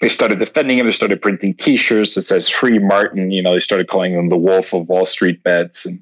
they 0.02 0.10
started 0.10 0.40
defending 0.40 0.80
him. 0.80 0.86
They 0.86 0.92
started 0.92 1.22
printing 1.22 1.54
T-shirts 1.56 2.16
that 2.16 2.24
says 2.24 2.50
"Free 2.50 2.80
Martin." 2.80 3.32
You 3.32 3.42
know, 3.42 3.54
they 3.54 3.60
started 3.60 3.88
calling 3.88 4.14
him 4.14 4.30
the 4.30 4.38
Wolf 4.38 4.74
of 4.74 4.88
Wall 4.88 5.06
Street 5.06 5.44
Bets. 5.44 5.86
And 5.86 6.02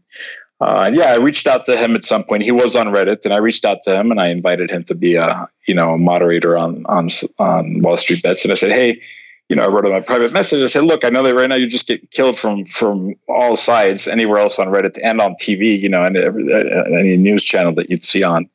uh, 0.61 0.91
yeah, 0.93 1.13
I 1.13 1.17
reached 1.17 1.47
out 1.47 1.65
to 1.65 1.77
him 1.77 1.95
at 1.95 2.03
some 2.03 2.23
point. 2.23 2.43
He 2.43 2.51
was 2.51 2.75
on 2.75 2.87
Reddit, 2.87 3.23
and 3.25 3.33
I 3.33 3.37
reached 3.37 3.65
out 3.65 3.83
to 3.83 3.99
him 3.99 4.11
and 4.11 4.19
I 4.19 4.27
invited 4.27 4.71
him 4.71 4.83
to 4.85 4.95
be 4.95 5.15
a 5.15 5.47
you 5.67 5.73
know 5.73 5.93
a 5.93 5.97
moderator 5.97 6.57
on 6.57 6.85
on 6.85 7.09
on 7.39 7.81
Wall 7.81 7.97
Street 7.97 8.23
Bets. 8.23 8.43
And 8.43 8.51
I 8.51 8.55
said, 8.55 8.71
hey, 8.71 9.01
you 9.49 9.55
know, 9.55 9.63
I 9.63 9.67
wrote 9.67 9.85
him 9.85 9.93
a 9.93 10.01
private 10.01 10.33
message. 10.33 10.61
I 10.61 10.65
said, 10.65 10.83
look, 10.83 11.05
I 11.05 11.09
know 11.09 11.23
that 11.23 11.33
right 11.33 11.47
now 11.47 11.55
you 11.55 11.67
just 11.67 11.87
get 11.87 12.11
killed 12.11 12.37
from 12.37 12.65
from 12.65 13.15
all 13.29 13.55
sides, 13.55 14.07
anywhere 14.07 14.39
else 14.39 14.59
on 14.59 14.67
Reddit 14.67 14.99
and 15.01 15.21
on 15.21 15.35
TV, 15.35 15.79
you 15.79 15.87
know, 15.87 16.03
and 16.03 16.17
every, 16.17 16.53
any 16.99 17.15
news 17.15 17.43
channel 17.43 17.73
that 17.75 17.89
you'd 17.89 18.03
see 18.03 18.23
on, 18.23 18.49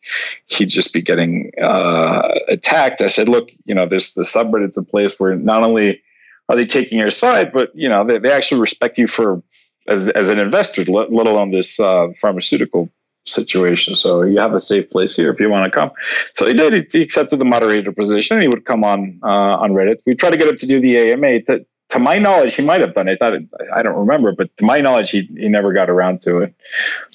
he'd 0.49 0.68
just 0.68 0.93
be 0.93 1.01
getting 1.01 1.51
uh, 1.62 2.38
attacked. 2.49 3.01
I 3.01 3.09
said, 3.09 3.28
look, 3.28 3.51
you 3.64 3.74
know, 3.74 3.86
this 3.86 4.12
the 4.12 4.22
subreddit's 4.22 4.76
a 4.76 4.82
place 4.82 5.18
where 5.18 5.34
not 5.34 5.62
only 5.62 6.03
are 6.51 6.57
they 6.57 6.66
taking 6.66 6.99
your 6.99 7.11
side, 7.11 7.53
but 7.53 7.74
you 7.74 7.88
know, 7.88 8.05
they, 8.07 8.18
they 8.18 8.30
actually 8.30 8.61
respect 8.61 8.99
you 8.99 9.07
for 9.07 9.43
as 9.88 10.09
as 10.11 10.28
an 10.28 10.38
investor, 10.38 10.84
let, 10.84 11.11
let 11.11 11.26
alone 11.26 11.53
this 11.53 11.80
uh, 11.80 12.09
pharmaceutical 12.20 12.90
situation. 13.24 13.94
So 13.94 14.22
you 14.22 14.38
have 14.38 14.54
a 14.54 14.60
safe 14.60 14.90
place 14.90 15.16
here 15.16 15.30
if 15.30 15.40
you 15.40 15.48
want 15.48 15.70
to 15.70 15.78
come. 15.78 15.90
So 16.34 16.46
he 16.46 16.54
did. 16.54 16.92
He 16.92 17.02
accepted 17.02 17.38
the 17.38 17.44
moderator 17.44 17.92
position. 17.92 18.40
He 18.40 18.48
would 18.48 18.64
come 18.64 18.84
on 18.84 19.20
uh, 19.22 19.26
on 19.26 19.72
Reddit. 19.72 19.98
We 20.06 20.14
tried 20.14 20.30
to 20.30 20.36
get 20.36 20.48
him 20.48 20.56
to 20.56 20.66
do 20.66 20.80
the 20.80 21.12
AMA. 21.12 21.42
To, 21.42 21.64
to 21.90 21.98
my 21.98 22.18
knowledge, 22.18 22.54
he 22.54 22.62
might 22.62 22.80
have 22.80 22.94
done 22.94 23.08
it. 23.08 23.18
I, 23.20 23.38
I 23.74 23.82
don't 23.82 23.96
remember, 23.96 24.32
but 24.32 24.54
to 24.56 24.64
my 24.64 24.78
knowledge, 24.78 25.10
he 25.10 25.28
he 25.36 25.48
never 25.48 25.72
got 25.72 25.90
around 25.90 26.20
to 26.22 26.38
it. 26.38 26.54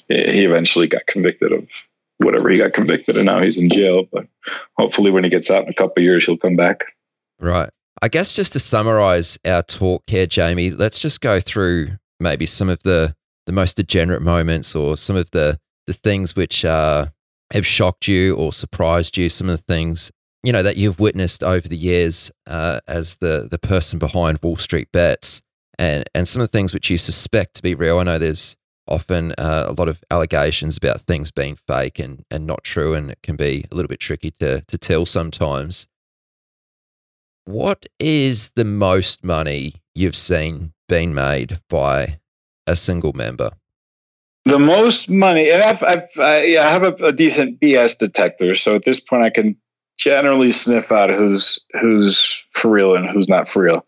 He 0.08 0.44
eventually 0.44 0.86
got 0.86 1.06
convicted 1.06 1.52
of 1.52 1.66
whatever 2.18 2.48
he 2.48 2.58
got 2.58 2.72
convicted, 2.72 3.16
and 3.16 3.26
now 3.26 3.42
he's 3.42 3.58
in 3.58 3.68
jail. 3.68 4.04
But 4.10 4.26
hopefully, 4.76 5.10
when 5.10 5.24
he 5.24 5.30
gets 5.30 5.50
out 5.50 5.64
in 5.64 5.70
a 5.70 5.74
couple 5.74 6.02
years, 6.02 6.26
he'll 6.26 6.36
come 6.36 6.56
back. 6.56 6.84
Right. 7.40 7.70
I 8.00 8.08
guess 8.08 8.32
just 8.32 8.52
to 8.52 8.60
summarize 8.60 9.38
our 9.44 9.62
talk 9.62 10.04
here, 10.06 10.26
Jaime, 10.32 10.70
let's 10.70 11.00
just 11.00 11.20
go 11.20 11.40
through 11.40 11.98
maybe 12.20 12.46
some 12.46 12.68
of 12.68 12.82
the 12.84 13.14
the 13.46 13.52
most 13.52 13.76
degenerate 13.76 14.20
moments 14.20 14.76
or 14.76 14.96
some 14.96 15.16
of 15.16 15.30
the 15.30 15.58
the 15.88 15.94
things 15.94 16.36
which 16.36 16.64
uh, 16.66 17.06
have 17.52 17.66
shocked 17.66 18.06
you 18.06 18.36
or 18.36 18.52
surprised 18.52 19.16
you, 19.16 19.30
some 19.30 19.48
of 19.48 19.56
the 19.56 19.74
things 19.74 20.12
you 20.44 20.52
know 20.52 20.62
that 20.62 20.76
you've 20.76 21.00
witnessed 21.00 21.42
over 21.42 21.66
the 21.66 21.76
years 21.76 22.30
uh, 22.46 22.78
as 22.86 23.16
the 23.16 23.48
the 23.50 23.58
person 23.58 23.98
behind 23.98 24.38
Wall 24.42 24.56
Street 24.56 24.92
Bets, 24.92 25.42
and 25.78 26.04
and 26.14 26.28
some 26.28 26.40
of 26.42 26.48
the 26.48 26.52
things 26.52 26.72
which 26.72 26.90
you 26.90 26.98
suspect 26.98 27.54
to 27.54 27.62
be 27.62 27.74
real. 27.74 27.98
I 27.98 28.04
know 28.04 28.18
there's 28.18 28.54
often 28.86 29.32
uh, 29.32 29.64
a 29.68 29.72
lot 29.72 29.88
of 29.88 30.02
allegations 30.10 30.76
about 30.76 31.00
things 31.00 31.30
being 31.30 31.56
fake 31.56 31.98
and 31.98 32.24
and 32.30 32.46
not 32.46 32.62
true, 32.62 32.94
and 32.94 33.10
it 33.10 33.18
can 33.22 33.34
be 33.36 33.64
a 33.72 33.74
little 33.74 33.88
bit 33.88 34.00
tricky 34.00 34.30
to 34.40 34.60
to 34.60 34.78
tell 34.78 35.06
sometimes. 35.06 35.88
What 37.46 37.86
is 37.98 38.50
the 38.50 38.64
most 38.66 39.24
money 39.24 39.76
you've 39.94 40.14
seen 40.16 40.74
being 40.86 41.14
made 41.14 41.60
by 41.70 42.18
a 42.66 42.76
single 42.76 43.14
member? 43.14 43.52
The 44.48 44.58
most 44.58 45.10
money, 45.10 45.50
and 45.50 45.62
I've, 45.62 45.82
I've 45.82 46.08
I, 46.18 46.56
I 46.56 46.70
have 46.70 46.82
a, 46.82 47.04
a, 47.04 47.12
decent 47.12 47.60
BS 47.60 47.98
detector, 47.98 48.54
so 48.54 48.74
at 48.74 48.84
this 48.84 48.98
point 48.98 49.22
I 49.22 49.28
can 49.28 49.54
generally 49.98 50.52
sniff 50.52 50.90
out 50.90 51.10
who's 51.10 51.58
who's 51.78 52.34
for 52.52 52.70
real 52.70 52.94
and 52.94 53.10
who's 53.10 53.28
not 53.28 53.46
for 53.46 53.64
real. 53.64 53.84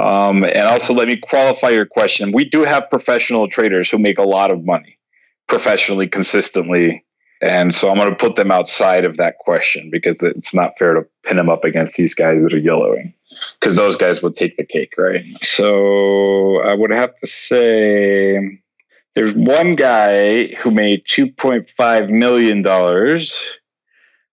Um, 0.00 0.44
and 0.44 0.66
also, 0.66 0.94
let 0.94 1.08
me 1.08 1.16
qualify 1.18 1.68
your 1.68 1.84
question. 1.84 2.32
We 2.32 2.44
do 2.44 2.64
have 2.64 2.88
professional 2.88 3.48
traders 3.48 3.90
who 3.90 3.98
make 3.98 4.18
a 4.18 4.22
lot 4.22 4.50
of 4.50 4.64
money 4.64 4.98
professionally, 5.46 6.06
consistently, 6.06 7.04
and 7.42 7.74
so 7.74 7.90
I'm 7.90 7.96
going 7.96 8.08
to 8.08 8.16
put 8.16 8.36
them 8.36 8.50
outside 8.50 9.04
of 9.04 9.18
that 9.18 9.36
question 9.38 9.90
because 9.90 10.22
it's 10.22 10.54
not 10.54 10.72
fair 10.78 10.94
to 10.94 11.06
pin 11.24 11.36
them 11.36 11.50
up 11.50 11.64
against 11.64 11.98
these 11.98 12.14
guys 12.14 12.42
that 12.42 12.54
are 12.54 12.60
YOLOing 12.60 13.12
because 13.60 13.76
those 13.76 13.96
guys 13.96 14.22
would 14.22 14.36
take 14.36 14.56
the 14.56 14.64
cake, 14.64 14.94
right? 14.96 15.22
So 15.42 16.62
I 16.62 16.72
would 16.72 16.90
have 16.90 17.14
to 17.18 17.26
say 17.26 18.58
there's 19.18 19.34
one 19.34 19.74
guy 19.74 20.46
who 20.46 20.70
made 20.70 21.04
$2.5 21.06 22.10
million 22.10 22.62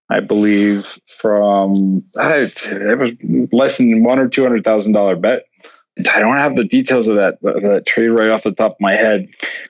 I 0.08 0.20
believe, 0.20 1.00
from 1.08 2.04
it 2.16 3.00
was 3.00 3.50
less 3.52 3.80
than 3.80 4.04
one 4.04 4.20
or 4.20 4.28
two 4.28 4.44
hundred 4.44 4.64
thousand 4.64 4.92
dollar 4.92 5.16
bet. 5.16 5.48
I 6.14 6.20
don't 6.20 6.38
have 6.38 6.56
the 6.56 6.64
details 6.64 7.08
of 7.08 7.16
that 7.16 7.42
that 7.42 7.86
trade 7.88 8.10
right 8.10 8.30
off 8.30 8.44
the 8.44 8.52
top 8.52 8.74
of 8.74 8.78
my 8.80 8.96
head. 8.96 9.28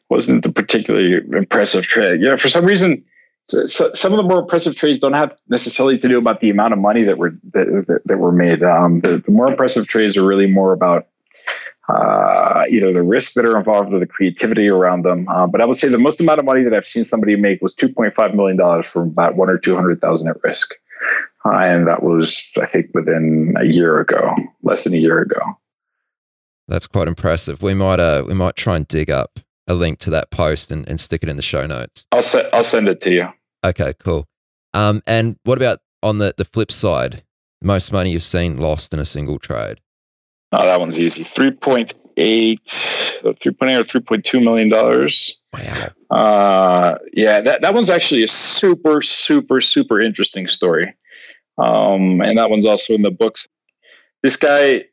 wasn't 0.09 0.43
the 0.43 0.51
particularly 0.51 1.21
impressive 1.31 1.85
trade. 1.85 2.19
Yeah, 2.21 2.35
for 2.35 2.49
some 2.49 2.65
reason, 2.65 3.01
so, 3.47 3.65
so 3.67 3.93
some 3.93 4.11
of 4.11 4.17
the 4.17 4.23
more 4.23 4.39
impressive 4.39 4.75
trades 4.75 4.99
don't 4.99 5.13
have 5.13 5.33
necessarily 5.47 5.97
to 5.99 6.07
do 6.09 6.17
about 6.17 6.41
the 6.41 6.49
amount 6.49 6.73
of 6.73 6.79
money 6.79 7.03
that 7.03 7.17
were 7.17 7.31
that, 7.53 7.67
that, 7.87 8.01
that 8.03 8.17
were 8.17 8.33
made. 8.33 8.61
Um, 8.61 8.99
the, 8.99 9.19
the 9.19 9.31
more 9.31 9.47
impressive 9.47 9.87
trades 9.87 10.17
are 10.17 10.25
really 10.27 10.47
more 10.47 10.73
about 10.73 11.07
uh, 11.87 12.63
either 12.69 12.91
the 12.91 13.03
risks 13.03 13.35
that 13.35 13.45
are 13.45 13.57
involved 13.57 13.93
or 13.93 13.99
the 13.99 14.07
creativity 14.07 14.69
around 14.69 15.03
them. 15.03 15.27
Uh, 15.29 15.45
but 15.47 15.61
I 15.61 15.65
would 15.65 15.77
say 15.77 15.87
the 15.87 15.97
most 15.97 16.19
amount 16.19 16.39
of 16.39 16.45
money 16.45 16.63
that 16.63 16.73
I've 16.73 16.85
seen 16.85 17.03
somebody 17.03 17.35
make 17.35 17.61
was 17.61 17.73
$2.5 17.75 18.33
million 18.33 18.81
from 18.81 19.09
about 19.09 19.35
one 19.35 19.49
or 19.49 19.57
200,000 19.57 20.27
at 20.27 20.43
risk. 20.43 20.73
Uh, 21.45 21.57
and 21.57 21.87
that 21.87 22.01
was, 22.01 22.43
I 22.59 22.65
think, 22.65 22.87
within 22.93 23.53
a 23.59 23.65
year 23.65 23.99
ago, 23.99 24.35
less 24.63 24.83
than 24.83 24.93
a 24.93 24.97
year 24.97 25.19
ago. 25.19 25.39
That's 26.67 26.87
quite 26.87 27.07
impressive. 27.07 27.61
We 27.61 27.75
might, 27.75 27.99
uh, 27.99 28.23
we 28.27 28.33
might 28.33 28.55
try 28.55 28.75
and 28.75 28.87
dig 28.87 29.11
up 29.11 29.39
a 29.67 29.75
link 29.75 29.99
to 29.99 30.09
that 30.11 30.31
post 30.31 30.71
and, 30.71 30.87
and 30.89 30.99
stick 30.99 31.21
it 31.21 31.29
in 31.29 31.35
the 31.35 31.43
show 31.43 31.67
notes. 31.67 32.07
I'll, 32.11 32.23
se- 32.23 32.49
I'll 32.51 32.63
send 32.63 32.87
it 32.87 33.01
to 33.01 33.13
you. 33.13 33.27
Okay, 33.63 33.93
cool. 33.99 34.27
Um, 34.73 35.03
and 35.05 35.37
what 35.43 35.59
about 35.59 35.79
on 36.01 36.17
the, 36.17 36.33
the 36.35 36.45
flip 36.45 36.71
side? 36.71 37.23
Most 37.61 37.91
money 37.91 38.11
you've 38.11 38.23
seen 38.23 38.57
lost 38.57 38.93
in 38.93 38.99
a 38.99 39.05
single 39.05 39.39
trade? 39.39 39.79
Oh, 40.51 40.65
that 40.65 40.79
one's 40.79 40.99
easy. 40.99 41.23
3.8, 41.23 41.93
3.8 42.15 43.79
or 43.79 43.83
3.2 43.83 44.43
million 44.43 44.69
dollars. 44.69 45.37
Wow. 45.53 45.89
Uh, 46.11 46.97
yeah, 47.13 47.41
that, 47.41 47.61
that 47.61 47.73
one's 47.73 47.89
actually 47.89 48.23
a 48.23 48.27
super, 48.27 49.01
super, 49.01 49.61
super 49.61 49.99
interesting 50.01 50.47
story. 50.47 50.93
Um, 51.57 52.21
and 52.21 52.37
that 52.37 52.49
one's 52.49 52.65
also 52.65 52.93
in 52.93 53.01
the 53.01 53.11
books. 53.11 53.47
This 54.21 54.35
guy, 54.35 54.85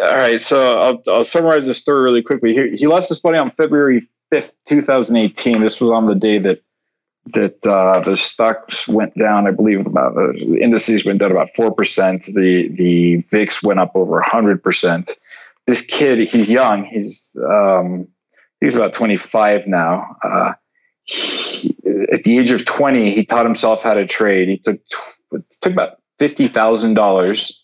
all 0.00 0.16
right, 0.16 0.40
so 0.40 0.78
I'll, 0.78 1.02
I'll 1.08 1.24
summarize 1.24 1.66
the 1.66 1.74
story 1.74 2.02
really 2.02 2.22
quickly. 2.22 2.54
He, 2.54 2.76
he 2.76 2.86
lost 2.86 3.08
his 3.08 3.22
money 3.22 3.38
on 3.38 3.50
February 3.50 4.06
5th, 4.32 4.52
2018. 4.66 5.60
This 5.60 5.80
was 5.80 5.90
on 5.90 6.06
the 6.06 6.14
day 6.14 6.38
that 6.38 6.62
that 7.34 7.66
uh, 7.66 8.00
the 8.00 8.16
stocks 8.16 8.86
went 8.86 9.14
down. 9.16 9.46
I 9.46 9.50
believe 9.50 9.86
about 9.86 10.14
the 10.14 10.58
indices 10.60 11.04
went 11.04 11.20
down 11.20 11.32
about 11.32 11.50
four 11.50 11.72
percent. 11.72 12.24
The 12.24 12.68
the 12.68 13.16
VIX 13.16 13.62
went 13.62 13.80
up 13.80 13.92
over 13.94 14.20
hundred 14.20 14.62
percent. 14.62 15.16
This 15.66 15.84
kid, 15.84 16.18
he's 16.18 16.48
young. 16.48 16.84
He's 16.84 17.36
um, 17.44 18.06
he's 18.60 18.76
about 18.76 18.92
twenty 18.92 19.16
five 19.16 19.66
now. 19.66 20.16
Uh, 20.22 20.52
he, 21.04 21.74
at 22.12 22.22
the 22.22 22.38
age 22.38 22.50
of 22.52 22.64
twenty, 22.64 23.10
he 23.10 23.24
taught 23.24 23.46
himself 23.46 23.82
how 23.82 23.94
to 23.94 24.06
trade. 24.06 24.48
He 24.48 24.58
took 24.58 24.80
took 25.60 25.72
about 25.72 25.96
fifty 26.18 26.46
thousand 26.46 26.94
dollars 26.94 27.60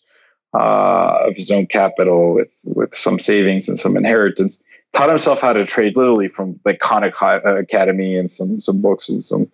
uh, 0.55 1.29
of 1.29 1.37
his 1.37 1.51
own 1.51 1.67
capital 1.67 2.35
with 2.35 2.65
with 2.67 2.93
some 2.95 3.19
savings 3.19 3.69
and 3.69 3.79
some 3.79 3.97
inheritance 3.97 4.65
taught 4.93 5.09
himself 5.09 5.41
how 5.41 5.53
to 5.53 5.65
trade 5.65 5.97
literally 5.97 6.29
from 6.29 6.59
like 6.65 6.81
Khan 6.81 7.05
uh, 7.05 7.57
Academy 7.57 8.17
and 8.17 8.31
some 8.31 8.61
some 8.61 8.81
books 8.81 9.09
and 9.09 9.23
some 9.25 9.51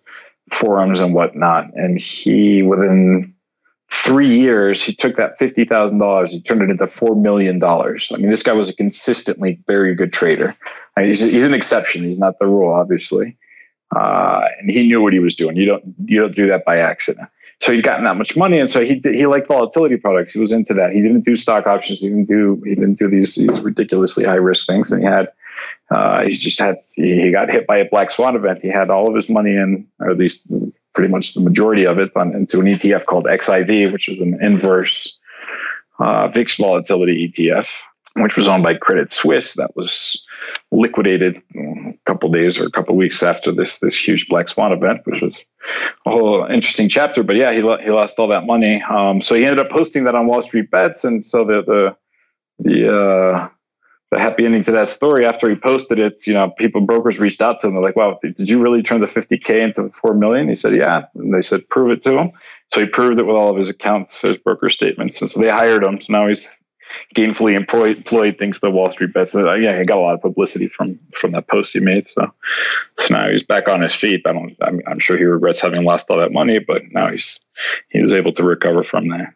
forums 0.51 0.99
and 0.99 1.13
whatnot. 1.13 1.73
And 1.75 1.97
he, 1.99 2.61
within 2.63 3.33
three 3.91 4.27
years, 4.27 4.83
he 4.83 4.93
took 4.93 5.15
that 5.15 5.37
fifty 5.37 5.65
thousand 5.65 5.99
dollars, 5.99 6.31
he 6.31 6.41
turned 6.41 6.61
it 6.61 6.69
into 6.69 6.87
four 6.87 7.15
million 7.15 7.59
dollars. 7.59 8.11
I 8.13 8.17
mean, 8.17 8.29
this 8.29 8.43
guy 8.43 8.53
was 8.53 8.69
a 8.69 8.75
consistently 8.75 9.59
very 9.67 9.95
good 9.95 10.13
trader. 10.13 10.55
I 10.95 11.01
mean, 11.01 11.07
he's, 11.07 11.21
he's 11.21 11.43
an 11.43 11.53
exception; 11.53 12.03
he's 12.03 12.19
not 12.19 12.39
the 12.39 12.47
rule, 12.47 12.73
obviously. 12.73 13.37
Uh, 13.95 14.41
and 14.59 14.69
he 14.69 14.87
knew 14.87 15.01
what 15.01 15.13
he 15.13 15.19
was 15.19 15.35
doing. 15.35 15.55
You 15.55 15.65
don't 15.65 15.83
you 16.05 16.19
don't 16.19 16.35
do 16.35 16.47
that 16.47 16.65
by 16.65 16.77
accident. 16.77 17.29
So 17.59 17.73
he'd 17.73 17.83
gotten 17.83 18.05
that 18.05 18.15
much 18.15 18.37
money, 18.37 18.59
and 18.59 18.69
so 18.69 18.85
he 18.85 19.01
he 19.03 19.25
liked 19.25 19.47
volatility 19.47 19.97
products. 19.97 20.31
He 20.31 20.39
was 20.39 20.51
into 20.51 20.73
that. 20.75 20.91
He 20.91 21.01
didn't 21.01 21.25
do 21.25 21.35
stock 21.35 21.67
options. 21.67 21.99
He 21.99 22.07
didn't 22.07 22.27
do 22.27 22.61
he 22.65 22.75
didn't 22.75 22.97
do 22.97 23.09
these 23.09 23.35
these 23.35 23.59
ridiculously 23.61 24.23
high 24.23 24.35
risk 24.35 24.67
things. 24.67 24.91
And 24.91 25.01
he 25.01 25.07
had 25.07 25.29
uh, 25.91 26.23
he 26.23 26.33
just 26.33 26.59
had 26.59 26.77
he 26.95 27.31
got 27.31 27.49
hit 27.49 27.67
by 27.67 27.77
a 27.77 27.89
black 27.89 28.11
swan 28.11 28.35
event. 28.35 28.61
He 28.61 28.69
had 28.69 28.89
all 28.89 29.07
of 29.07 29.15
his 29.15 29.29
money 29.29 29.55
in, 29.55 29.87
or 29.99 30.11
at 30.11 30.17
least 30.17 30.51
pretty 30.93 31.11
much 31.11 31.33
the 31.33 31.41
majority 31.41 31.85
of 31.85 31.97
it, 31.99 32.11
on, 32.15 32.33
into 32.35 32.59
an 32.59 32.67
ETF 32.67 33.05
called 33.05 33.25
XIV, 33.25 33.91
which 33.91 34.07
is 34.07 34.21
an 34.21 34.37
inverse 34.41 35.17
uh, 35.99 36.27
VIX 36.29 36.55
volatility 36.57 37.27
ETF 37.27 37.67
which 38.15 38.35
was 38.35 38.47
owned 38.47 38.63
by 38.63 38.73
Credit 38.75 39.11
Suisse, 39.11 39.53
that 39.53 39.75
was 39.75 40.21
liquidated 40.71 41.37
a 41.55 41.93
couple 42.05 42.29
days 42.31 42.57
or 42.57 42.65
a 42.65 42.71
couple 42.71 42.95
weeks 42.95 43.21
after 43.23 43.51
this 43.51 43.79
this 43.79 43.97
huge 43.97 44.27
black 44.27 44.47
swan 44.47 44.71
event, 44.71 45.01
which 45.05 45.21
was 45.21 45.43
a 46.05 46.11
whole 46.11 46.45
interesting 46.45 46.89
chapter. 46.89 47.23
But 47.23 47.35
yeah, 47.35 47.51
he 47.51 47.61
he 47.83 47.91
lost 47.91 48.19
all 48.19 48.27
that 48.27 48.45
money. 48.45 48.81
Um, 48.83 49.21
so 49.21 49.35
he 49.35 49.45
ended 49.45 49.59
up 49.59 49.69
posting 49.69 50.03
that 50.05 50.15
on 50.15 50.27
Wall 50.27 50.41
Street 50.41 50.71
Bets, 50.71 51.03
and 51.03 51.23
so 51.23 51.45
the 51.45 51.61
the 51.65 51.95
the 52.59 52.87
uh, 52.87 53.49
the 54.11 54.19
happy 54.19 54.45
ending 54.45 54.63
to 54.63 54.71
that 54.71 54.89
story 54.89 55.25
after 55.25 55.49
he 55.49 55.55
posted 55.55 55.99
it, 55.99 56.25
you 56.25 56.33
know, 56.33 56.49
people 56.57 56.81
brokers 56.81 57.19
reached 57.19 57.41
out 57.41 57.59
to 57.59 57.67
him. 57.67 57.73
They're 57.73 57.83
like, 57.83 57.95
"Wow, 57.95 58.19
did 58.23 58.49
you 58.49 58.61
really 58.61 58.81
turn 58.81 59.01
the 59.01 59.07
50k 59.07 59.61
into 59.61 59.89
4 59.89 60.15
million?" 60.15 60.47
He 60.47 60.55
said, 60.55 60.75
"Yeah." 60.75 61.05
And 61.15 61.33
they 61.33 61.41
said, 61.41 61.69
"Prove 61.69 61.91
it 61.91 62.01
to 62.03 62.17
him." 62.17 62.31
So 62.73 62.81
he 62.81 62.87
proved 62.87 63.19
it 63.19 63.23
with 63.23 63.35
all 63.35 63.51
of 63.51 63.57
his 63.57 63.69
accounts, 63.69 64.21
his 64.21 64.37
broker 64.37 64.69
statements, 64.69 65.21
and 65.21 65.29
so 65.29 65.39
they 65.39 65.49
hired 65.49 65.83
him. 65.83 66.01
So 66.01 66.11
now 66.13 66.27
he's 66.27 66.47
gainfully 67.15 67.55
employed, 67.55 67.97
employed 67.97 68.37
thanks 68.39 68.59
to 68.59 68.69
Wall 68.69 68.89
Street 68.91 69.13
bets. 69.13 69.35
Uh, 69.35 69.53
yeah, 69.55 69.77
he 69.77 69.85
got 69.85 69.97
a 69.97 70.01
lot 70.01 70.15
of 70.15 70.21
publicity 70.21 70.67
from 70.67 70.99
from 71.13 71.31
that 71.31 71.47
post 71.47 71.73
he 71.73 71.79
made. 71.79 72.07
So, 72.07 72.31
so 72.97 73.13
now 73.13 73.29
he's 73.29 73.43
back 73.43 73.67
on 73.67 73.81
his 73.81 73.95
feet. 73.95 74.21
I 74.25 74.33
don't. 74.33 74.55
I'm, 74.61 74.81
I'm 74.87 74.99
sure 74.99 75.17
he 75.17 75.23
regrets 75.23 75.61
having 75.61 75.83
lost 75.83 76.09
all 76.09 76.17
that 76.17 76.31
money, 76.31 76.59
but 76.59 76.83
now 76.91 77.07
he's 77.09 77.39
he 77.89 78.01
was 78.01 78.13
able 78.13 78.33
to 78.33 78.43
recover 78.43 78.83
from 78.83 79.09
that. 79.09 79.33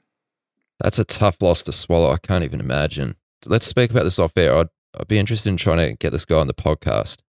That's 0.80 1.00
a 1.00 1.06
tough 1.06 1.42
loss 1.42 1.64
to 1.64 1.72
swallow. 1.72 2.12
I 2.12 2.18
can't 2.18 2.44
even 2.44 2.60
imagine. 2.60 3.16
Let's 3.48 3.66
speak 3.66 3.92
about 3.92 4.04
this 4.04 4.20
off 4.20 4.38
air. 4.38 4.58
I'd, 4.58 4.70
I'd 5.00 5.08
be 5.08 5.20
interested 5.20 5.50
in 5.50 5.58
trying 5.58 5.78
to 5.78 5.96
get 5.96 6.12
this 6.12 6.26
guy 6.26 6.38
on 6.38 6.48
the 6.48 6.54
podcast. 6.54 7.20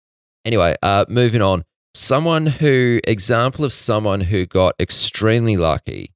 Anyway, 0.44 0.74
uh, 0.82 1.04
moving 1.08 1.42
on. 1.42 1.64
Someone 1.94 2.46
who 2.46 3.00
example 3.04 3.64
of 3.64 3.72
someone 3.72 4.22
who 4.22 4.46
got 4.46 4.74
extremely 4.80 5.56
lucky 5.56 6.12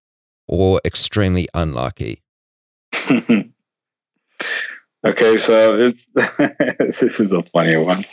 or 0.48 0.80
extremely 0.84 1.48
unlucky. 1.54 2.22
Okay, 5.06 5.36
so 5.36 5.76
this 6.78 7.02
is 7.02 7.32
a 7.32 7.42
funny 7.44 7.76
one. 7.76 8.04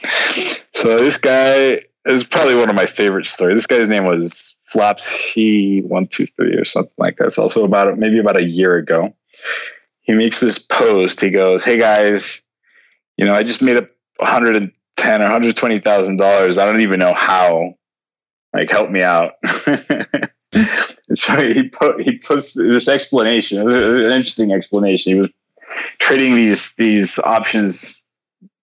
So 0.73 0.97
this 0.97 1.17
guy 1.17 1.81
is 2.05 2.23
probably 2.23 2.55
one 2.55 2.69
of 2.69 2.75
my 2.75 2.85
favorite 2.85 3.25
stories. 3.25 3.57
This 3.57 3.67
guy's 3.67 3.89
name 3.89 4.05
was 4.05 4.55
Flopsy 4.71 5.83
one 5.83 6.07
two 6.07 6.27
three 6.27 6.55
or 6.55 6.65
something 6.65 6.93
like 6.97 7.17
that. 7.17 7.27
It's 7.27 7.39
also 7.39 7.65
about 7.65 7.97
maybe 7.97 8.19
about 8.19 8.37
a 8.37 8.45
year 8.45 8.75
ago. 8.77 9.15
He 10.01 10.13
makes 10.13 10.39
this 10.39 10.59
post. 10.59 11.21
He 11.21 11.31
goes, 11.31 11.65
"Hey 11.65 11.77
guys, 11.77 12.43
you 13.17 13.25
know 13.25 13.33
I 13.33 13.41
just 13.41 13.63
made 13.63 13.77
up 13.77 13.89
one 14.17 14.29
hundred 14.29 14.55
and 14.55 14.71
ten 14.95 15.21
or 15.21 15.25
one 15.25 15.31
hundred 15.31 15.55
twenty 15.57 15.79
thousand 15.79 16.17
dollars. 16.17 16.57
I 16.57 16.65
don't 16.65 16.81
even 16.81 16.99
know 16.99 17.13
how. 17.13 17.73
Like, 18.53 18.69
help 18.69 18.91
me 18.91 19.01
out." 19.01 19.33
so 21.15 21.41
he 21.41 21.63
put 21.63 22.01
he 22.01 22.19
puts 22.19 22.53
this 22.53 22.87
explanation. 22.87 23.59
An 23.59 24.03
interesting 24.03 24.51
explanation. 24.51 25.13
He 25.13 25.19
was 25.19 25.31
trading 25.99 26.35
these 26.35 26.75
these 26.75 27.19
options 27.19 28.01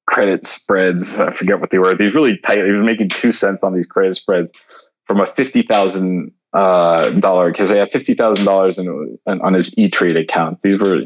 credit 0.07 0.44
spreads. 0.44 1.18
I 1.18 1.30
forget 1.30 1.61
what 1.61 1.70
they 1.70 1.78
were. 1.78 1.94
These 1.94 2.14
really 2.14 2.36
tight. 2.38 2.64
He 2.64 2.72
was 2.72 2.82
making 2.82 3.09
two 3.09 3.32
cents 3.32 3.62
on 3.62 3.74
these 3.74 3.86
credit 3.86 4.16
spreads 4.16 4.53
from 5.07 5.20
a 5.20 5.26
fifty 5.26 5.62
thousand 5.62 6.32
uh, 6.53 7.11
dollar 7.11 7.50
because 7.50 7.68
he 7.68 7.76
had 7.76 7.90
fifty 7.90 8.14
thousand 8.14 8.44
dollars 8.44 8.78
on 8.78 9.55
his 9.55 9.76
E 9.78 9.88
Trade 9.88 10.16
account. 10.16 10.61
These 10.62 10.78
were 10.78 10.98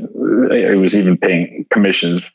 he 0.51 0.77
was 0.77 0.97
even 0.97 1.17
paying 1.17 1.67
commissions 1.71 2.31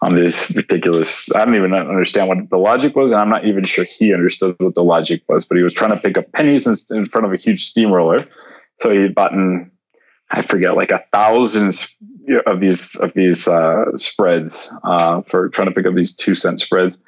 on 0.00 0.16
this 0.16 0.52
ridiculous. 0.56 1.32
I 1.36 1.44
don't 1.44 1.54
even 1.54 1.72
understand 1.72 2.28
what 2.28 2.50
the 2.50 2.58
logic 2.58 2.96
was, 2.96 3.12
and 3.12 3.20
I'm 3.20 3.30
not 3.30 3.44
even 3.44 3.64
sure 3.64 3.84
he 3.84 4.12
understood 4.12 4.56
what 4.58 4.74
the 4.74 4.82
logic 4.82 5.22
was. 5.28 5.44
But 5.44 5.56
he 5.56 5.62
was 5.62 5.72
trying 5.72 5.94
to 5.94 6.00
pick 6.00 6.18
up 6.18 6.32
pennies 6.32 6.66
in, 6.66 6.96
in 6.96 7.04
front 7.04 7.26
of 7.26 7.32
a 7.32 7.36
huge 7.36 7.62
steamroller, 7.62 8.26
so 8.80 8.90
he 8.90 9.08
bought 9.08 9.32
in 9.32 9.70
I 10.32 10.42
forget 10.42 10.76
like 10.76 10.90
a 10.90 10.98
thousand 10.98 11.74
of 12.46 12.60
these 12.60 12.96
of 12.96 13.14
these 13.14 13.48
uh, 13.48 13.96
spreads 13.96 14.72
uh, 14.84 15.22
for 15.22 15.48
trying 15.48 15.68
to 15.68 15.74
pick 15.74 15.86
up 15.86 15.94
these 15.94 16.14
two 16.14 16.34
cent 16.34 16.60
spreads 16.60 16.98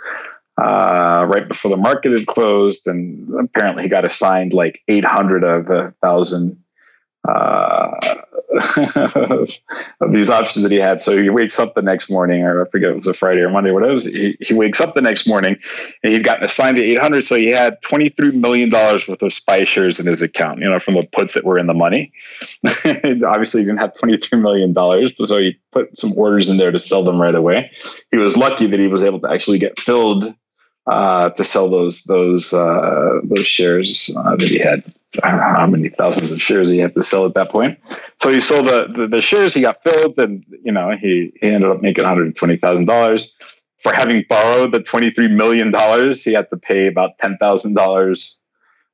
uh, 0.61 1.27
right 1.29 1.49
before 1.49 1.71
the 1.71 1.77
market 1.77 2.13
had 2.13 2.27
closed, 2.27 2.87
and 2.87 3.29
apparently 3.41 3.83
he 3.83 3.89
got 3.89 4.05
assigned 4.05 4.53
like 4.53 4.81
eight 4.89 5.05
hundred 5.05 5.45
of 5.45 5.69
a 5.71 5.93
thousand 6.05 6.57
uh, 7.29 8.17
of 10.01 10.13
these 10.13 10.31
options 10.31 10.63
that 10.63 10.71
he 10.71 10.79
had. 10.79 11.01
So 11.01 11.21
he 11.21 11.31
wakes 11.31 11.59
up 11.59 11.75
the 11.75 11.83
next 11.83 12.11
morning, 12.11 12.43
or 12.43 12.65
I 12.65 12.69
forget 12.69 12.91
it 12.91 12.97
was 12.97 13.07
a 13.07 13.15
Friday 13.15 13.41
or 13.41 13.51
Monday, 13.51 13.71
whatever. 13.71 13.99
He, 13.99 14.37
he 14.41 14.55
wakes 14.55 14.81
up 14.81 14.95
the 14.95 15.01
next 15.01 15.27
morning 15.27 15.57
and 16.03 16.13
he'd 16.13 16.25
gotten 16.25 16.45
assigned 16.45 16.77
to 16.77 16.83
800. 16.83 17.23
So 17.23 17.37
he 17.37 17.49
had 17.49 17.81
$23 17.83 18.35
million 18.35 18.71
worth 18.71 19.23
of 19.23 19.33
SPY 19.33 19.65
shares 19.65 19.99
in 19.99 20.07
his 20.07 20.23
account, 20.23 20.61
you 20.61 20.69
know, 20.69 20.79
from 20.79 20.95
the 20.95 21.03
puts 21.13 21.35
that 21.35 21.45
were 21.45 21.59
in 21.59 21.67
the 21.67 21.75
money. 21.75 22.13
Obviously, 23.27 23.63
he 23.63 23.67
didn't 23.67 23.81
have 23.81 23.95
$23 23.95 24.41
million, 24.41 24.75
so 25.27 25.39
he 25.39 25.59
put 25.73 25.99
some 25.99 26.13
orders 26.17 26.49
in 26.49 26.57
there 26.57 26.71
to 26.71 26.79
sell 26.79 27.03
them 27.03 27.21
right 27.21 27.35
away. 27.35 27.71
He 28.11 28.19
was 28.19 28.37
lucky 28.37 28.67
that 28.67 28.79
he 28.79 28.87
was 28.87 29.03
able 29.03 29.21
to 29.21 29.31
actually 29.31 29.59
get 29.59 29.79
filled 29.81 30.35
uh, 30.87 31.31
to 31.31 31.45
sell 31.45 31.71
those 31.71 32.05
those 32.05 32.53
uh, 32.53 33.21
those 33.25 33.47
shares 33.47 34.15
uh, 34.17 34.37
that 34.37 34.49
he 34.49 34.59
had. 34.59 34.85
I 35.23 35.31
don't 35.31 35.41
know 35.41 35.59
how 35.61 35.67
many 35.67 35.89
thousands 35.89 36.33
of 36.33 36.43
shares 36.43 36.69
he 36.69 36.79
had 36.79 36.95
to 36.95 37.03
sell 37.03 37.25
at 37.25 37.35
that 37.35 37.49
point. 37.49 37.81
So 38.21 38.33
he 38.33 38.41
sold 38.41 38.67
the, 38.67 38.89
the, 38.95 39.07
the 39.07 39.23
shares. 39.23 39.55
He 39.55 39.61
got 39.61 39.83
filled, 39.83 40.19
and 40.19 40.45
you 40.63 40.73
know 40.73 40.91
he 41.01 41.33
he 41.41 41.49
ended 41.49 41.71
up 41.71 41.81
making 41.81 42.05
one 42.05 42.15
hundred 42.15 42.35
twenty 42.37 42.57
thousand 42.57 42.87
dollars 42.87 43.33
for 43.79 43.95
having 43.95 44.25
borrowed 44.29 44.73
the 44.73 44.81
twenty 44.81 45.11
three 45.11 45.29
million 45.29 45.71
dollars. 45.71 46.23
He 46.23 46.33
had 46.33 46.51
to 46.51 46.57
pay 46.57 46.87
about 46.87 47.19
ten 47.19 47.39
thousand 47.39 47.75
dollars 47.75 48.41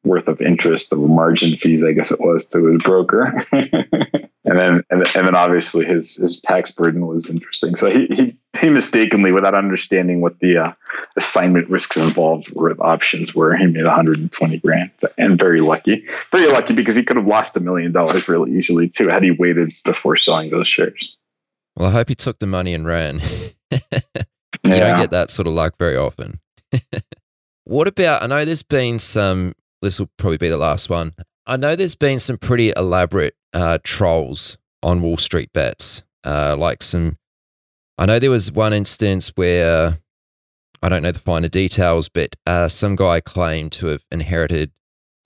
worth 0.04 0.28
of 0.28 0.40
interest 0.40 0.92
of 0.92 0.98
margin 1.00 1.56
fees, 1.56 1.84
I 1.84 1.92
guess 1.92 2.10
it 2.10 2.20
was, 2.20 2.48
to 2.50 2.66
his 2.66 2.82
broker. 2.82 3.44
and 3.52 4.28
then 4.44 4.82
and, 4.90 5.06
and 5.14 5.26
then 5.26 5.34
obviously 5.34 5.84
his 5.84 6.16
his 6.16 6.40
tax 6.40 6.70
burden 6.70 7.06
was 7.06 7.30
interesting. 7.30 7.76
So 7.76 7.90
he 7.90 8.06
he, 8.10 8.36
he 8.58 8.68
mistakenly, 8.70 9.32
without 9.32 9.54
understanding 9.54 10.20
what 10.20 10.38
the 10.40 10.58
uh, 10.58 10.72
assignment 11.16 11.68
risks 11.68 11.96
involved 11.96 12.50
with 12.54 12.80
options 12.80 13.34
were, 13.34 13.56
he 13.56 13.66
made 13.66 13.84
120 13.84 14.58
grand, 14.58 14.90
and 15.18 15.38
very 15.38 15.60
lucky, 15.60 16.04
very 16.32 16.50
lucky 16.50 16.74
because 16.74 16.96
he 16.96 17.02
could 17.02 17.16
have 17.16 17.26
lost 17.26 17.56
a 17.56 17.60
million 17.60 17.92
dollars 17.92 18.28
really 18.28 18.52
easily 18.56 18.88
too 18.88 19.08
had 19.08 19.22
he 19.22 19.30
waited 19.30 19.72
before 19.84 20.16
selling 20.16 20.50
those 20.50 20.68
shares. 20.68 21.16
Well, 21.76 21.88
I 21.88 21.92
hope 21.92 22.08
he 22.08 22.14
took 22.14 22.38
the 22.38 22.46
money 22.46 22.74
and 22.74 22.86
ran. 22.86 23.20
you 23.70 23.80
yeah. 24.64 24.80
don't 24.80 25.00
get 25.00 25.10
that 25.10 25.30
sort 25.30 25.46
of 25.46 25.54
luck 25.54 25.74
very 25.78 25.96
often. 25.96 26.40
what 27.64 27.88
about? 27.88 28.22
I 28.22 28.26
know 28.26 28.44
there's 28.44 28.62
been 28.62 28.98
some. 28.98 29.54
This 29.82 29.98
will 29.98 30.10
probably 30.18 30.36
be 30.36 30.48
the 30.48 30.58
last 30.58 30.90
one. 30.90 31.14
I 31.46 31.56
know 31.56 31.74
there's 31.74 31.94
been 31.94 32.18
some 32.18 32.36
pretty 32.36 32.72
elaborate 32.76 33.34
uh, 33.54 33.78
trolls 33.82 34.58
on 34.82 35.00
Wall 35.00 35.16
Street 35.16 35.52
bets. 35.52 36.04
Uh, 36.22 36.54
like 36.58 36.82
some, 36.82 37.16
I 38.00 38.06
know 38.06 38.18
there 38.18 38.30
was 38.30 38.50
one 38.50 38.72
instance 38.72 39.28
where 39.34 39.98
I 40.82 40.88
don't 40.88 41.02
know 41.02 41.12
the 41.12 41.18
finer 41.18 41.50
details, 41.50 42.08
but 42.08 42.34
uh, 42.46 42.66
some 42.66 42.96
guy 42.96 43.20
claimed 43.20 43.72
to 43.72 43.88
have 43.88 44.06
inherited 44.10 44.72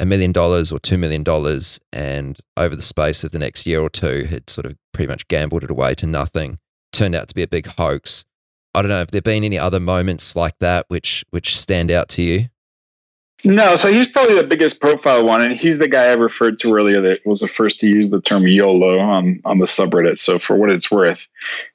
a 0.01 0.05
million 0.05 0.33
dollars 0.33 0.73
or 0.73 0.81
two 0.81 0.99
million 0.99 1.23
dollars, 1.23 1.79
and 1.93 2.37
over 2.57 2.75
the 2.75 2.83
space 2.83 3.23
of 3.23 3.31
the 3.31 3.39
next 3.39 3.65
year 3.65 3.81
or 3.81 3.89
two, 3.89 4.25
had 4.25 4.51
sort 4.51 4.67
of 4.67 4.75
pretty 4.93 5.09
much 5.09 5.29
gambled 5.29 5.63
it 5.63 5.71
away 5.71 5.95
to 5.95 6.07
nothing. 6.07 6.59
Turned 6.93 7.15
out 7.15 7.29
to 7.29 7.35
be 7.37 7.45
a 7.45 7.47
big 7.47 7.67
hoax. 7.67 8.25
I 8.75 8.83
don't 8.83 8.89
know 8.89 9.03
if 9.03 9.13
there 9.13 9.23
been 9.23 9.45
any 9.45 9.57
other 9.57 9.79
moments 9.79 10.35
like 10.35 10.59
that 10.59 10.87
which 10.89 11.25
which 11.31 11.57
stand 11.57 11.93
out 11.93 12.09
to 12.11 12.23
you. 12.23 12.47
No, 13.45 13.77
so 13.77 13.93
he's 13.93 14.09
probably 14.09 14.37
the 14.37 14.47
biggest 14.47 14.81
profile 14.81 15.25
one, 15.25 15.43
and 15.43 15.53
he's 15.53 15.79
the 15.79 15.89
guy 15.89 16.07
I 16.07 16.15
referred 16.15 16.59
to 16.61 16.75
earlier 16.75 17.03
that 17.03 17.19
was 17.27 17.41
the 17.41 17.49
first 17.49 17.79
to 17.81 17.87
use 17.87 18.09
the 18.09 18.21
term 18.21 18.47
YOLO 18.47 18.99
on 18.99 19.41
on 19.45 19.59
the 19.59 19.67
subreddit. 19.67 20.19
So 20.19 20.39
for 20.39 20.57
what 20.57 20.71
it's 20.71 20.91
worth, 20.91 21.29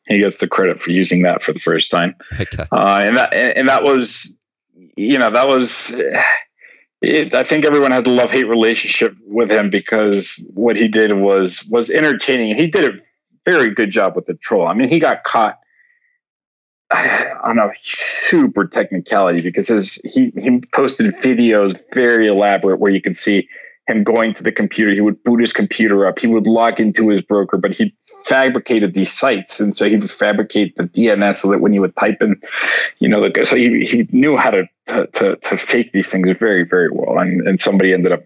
he 0.07 0.19
gets 0.19 0.39
the 0.39 0.47
credit 0.47 0.81
for 0.81 0.89
using 0.89 1.21
that 1.23 1.43
for 1.43 1.53
the 1.53 1.59
first 1.59 1.91
time. 1.91 2.15
Okay. 2.39 2.63
Uh, 2.71 2.99
and 3.03 3.17
that 3.17 3.33
and 3.33 3.69
that 3.69 3.83
was, 3.83 4.33
you 4.97 5.19
know, 5.19 5.29
that 5.29 5.47
was. 5.47 5.93
It, 7.01 7.33
I 7.33 7.43
think 7.43 7.63
everyone 7.63 7.91
has 7.91 8.05
a 8.05 8.09
love 8.09 8.29
hate 8.29 8.49
relationship 8.49 9.15
with 9.25 9.49
him 9.49 9.69
because 9.69 10.35
what 10.53 10.75
he 10.75 10.87
did 10.87 11.13
was 11.13 11.63
was 11.65 11.89
entertaining. 11.89 12.55
He 12.55 12.67
did 12.67 12.93
a 12.93 12.97
very 13.45 13.73
good 13.73 13.91
job 13.91 14.15
with 14.15 14.25
the 14.25 14.33
troll. 14.33 14.67
I 14.67 14.73
mean, 14.73 14.89
he 14.89 14.99
got 14.99 15.23
caught 15.23 15.58
on 17.43 17.59
a 17.59 17.71
super 17.81 18.65
technicality 18.65 19.41
because 19.41 19.67
his 19.67 19.95
he 20.03 20.31
he 20.37 20.61
posted 20.73 21.13
videos 21.15 21.79
very 21.93 22.27
elaborate 22.27 22.79
where 22.79 22.91
you 22.91 23.01
could 23.01 23.15
see 23.15 23.47
him 23.87 24.03
going 24.03 24.33
to 24.35 24.43
the 24.43 24.51
computer. 24.51 24.91
He 24.91 25.01
would 25.01 25.21
boot 25.23 25.41
his 25.41 25.51
computer 25.51 26.05
up. 26.05 26.19
He 26.19 26.27
would 26.27 26.47
log 26.47 26.79
into 26.79 27.09
his 27.09 27.21
broker, 27.21 27.57
but 27.57 27.73
he 27.73 27.93
fabricated 28.25 28.93
these 28.93 29.11
sites, 29.11 29.59
and 29.59 29.75
so 29.75 29.89
he 29.89 29.97
would 29.97 30.11
fabricate 30.11 30.75
the 30.75 30.83
DNS 30.83 31.35
so 31.35 31.49
that 31.49 31.59
when 31.59 31.73
you 31.73 31.81
would 31.81 31.95
type 31.95 32.21
in, 32.21 32.39
you 32.99 33.09
know, 33.09 33.31
so 33.43 33.55
he, 33.55 33.85
he 33.85 34.07
knew 34.11 34.37
how 34.37 34.51
to, 34.51 34.63
to 34.87 35.07
to 35.07 35.35
to 35.37 35.57
fake 35.57 35.91
these 35.91 36.11
things 36.11 36.31
very 36.37 36.63
very 36.63 36.89
well. 36.91 37.19
And 37.19 37.47
and 37.47 37.59
somebody 37.59 37.93
ended 37.93 38.11
up 38.11 38.23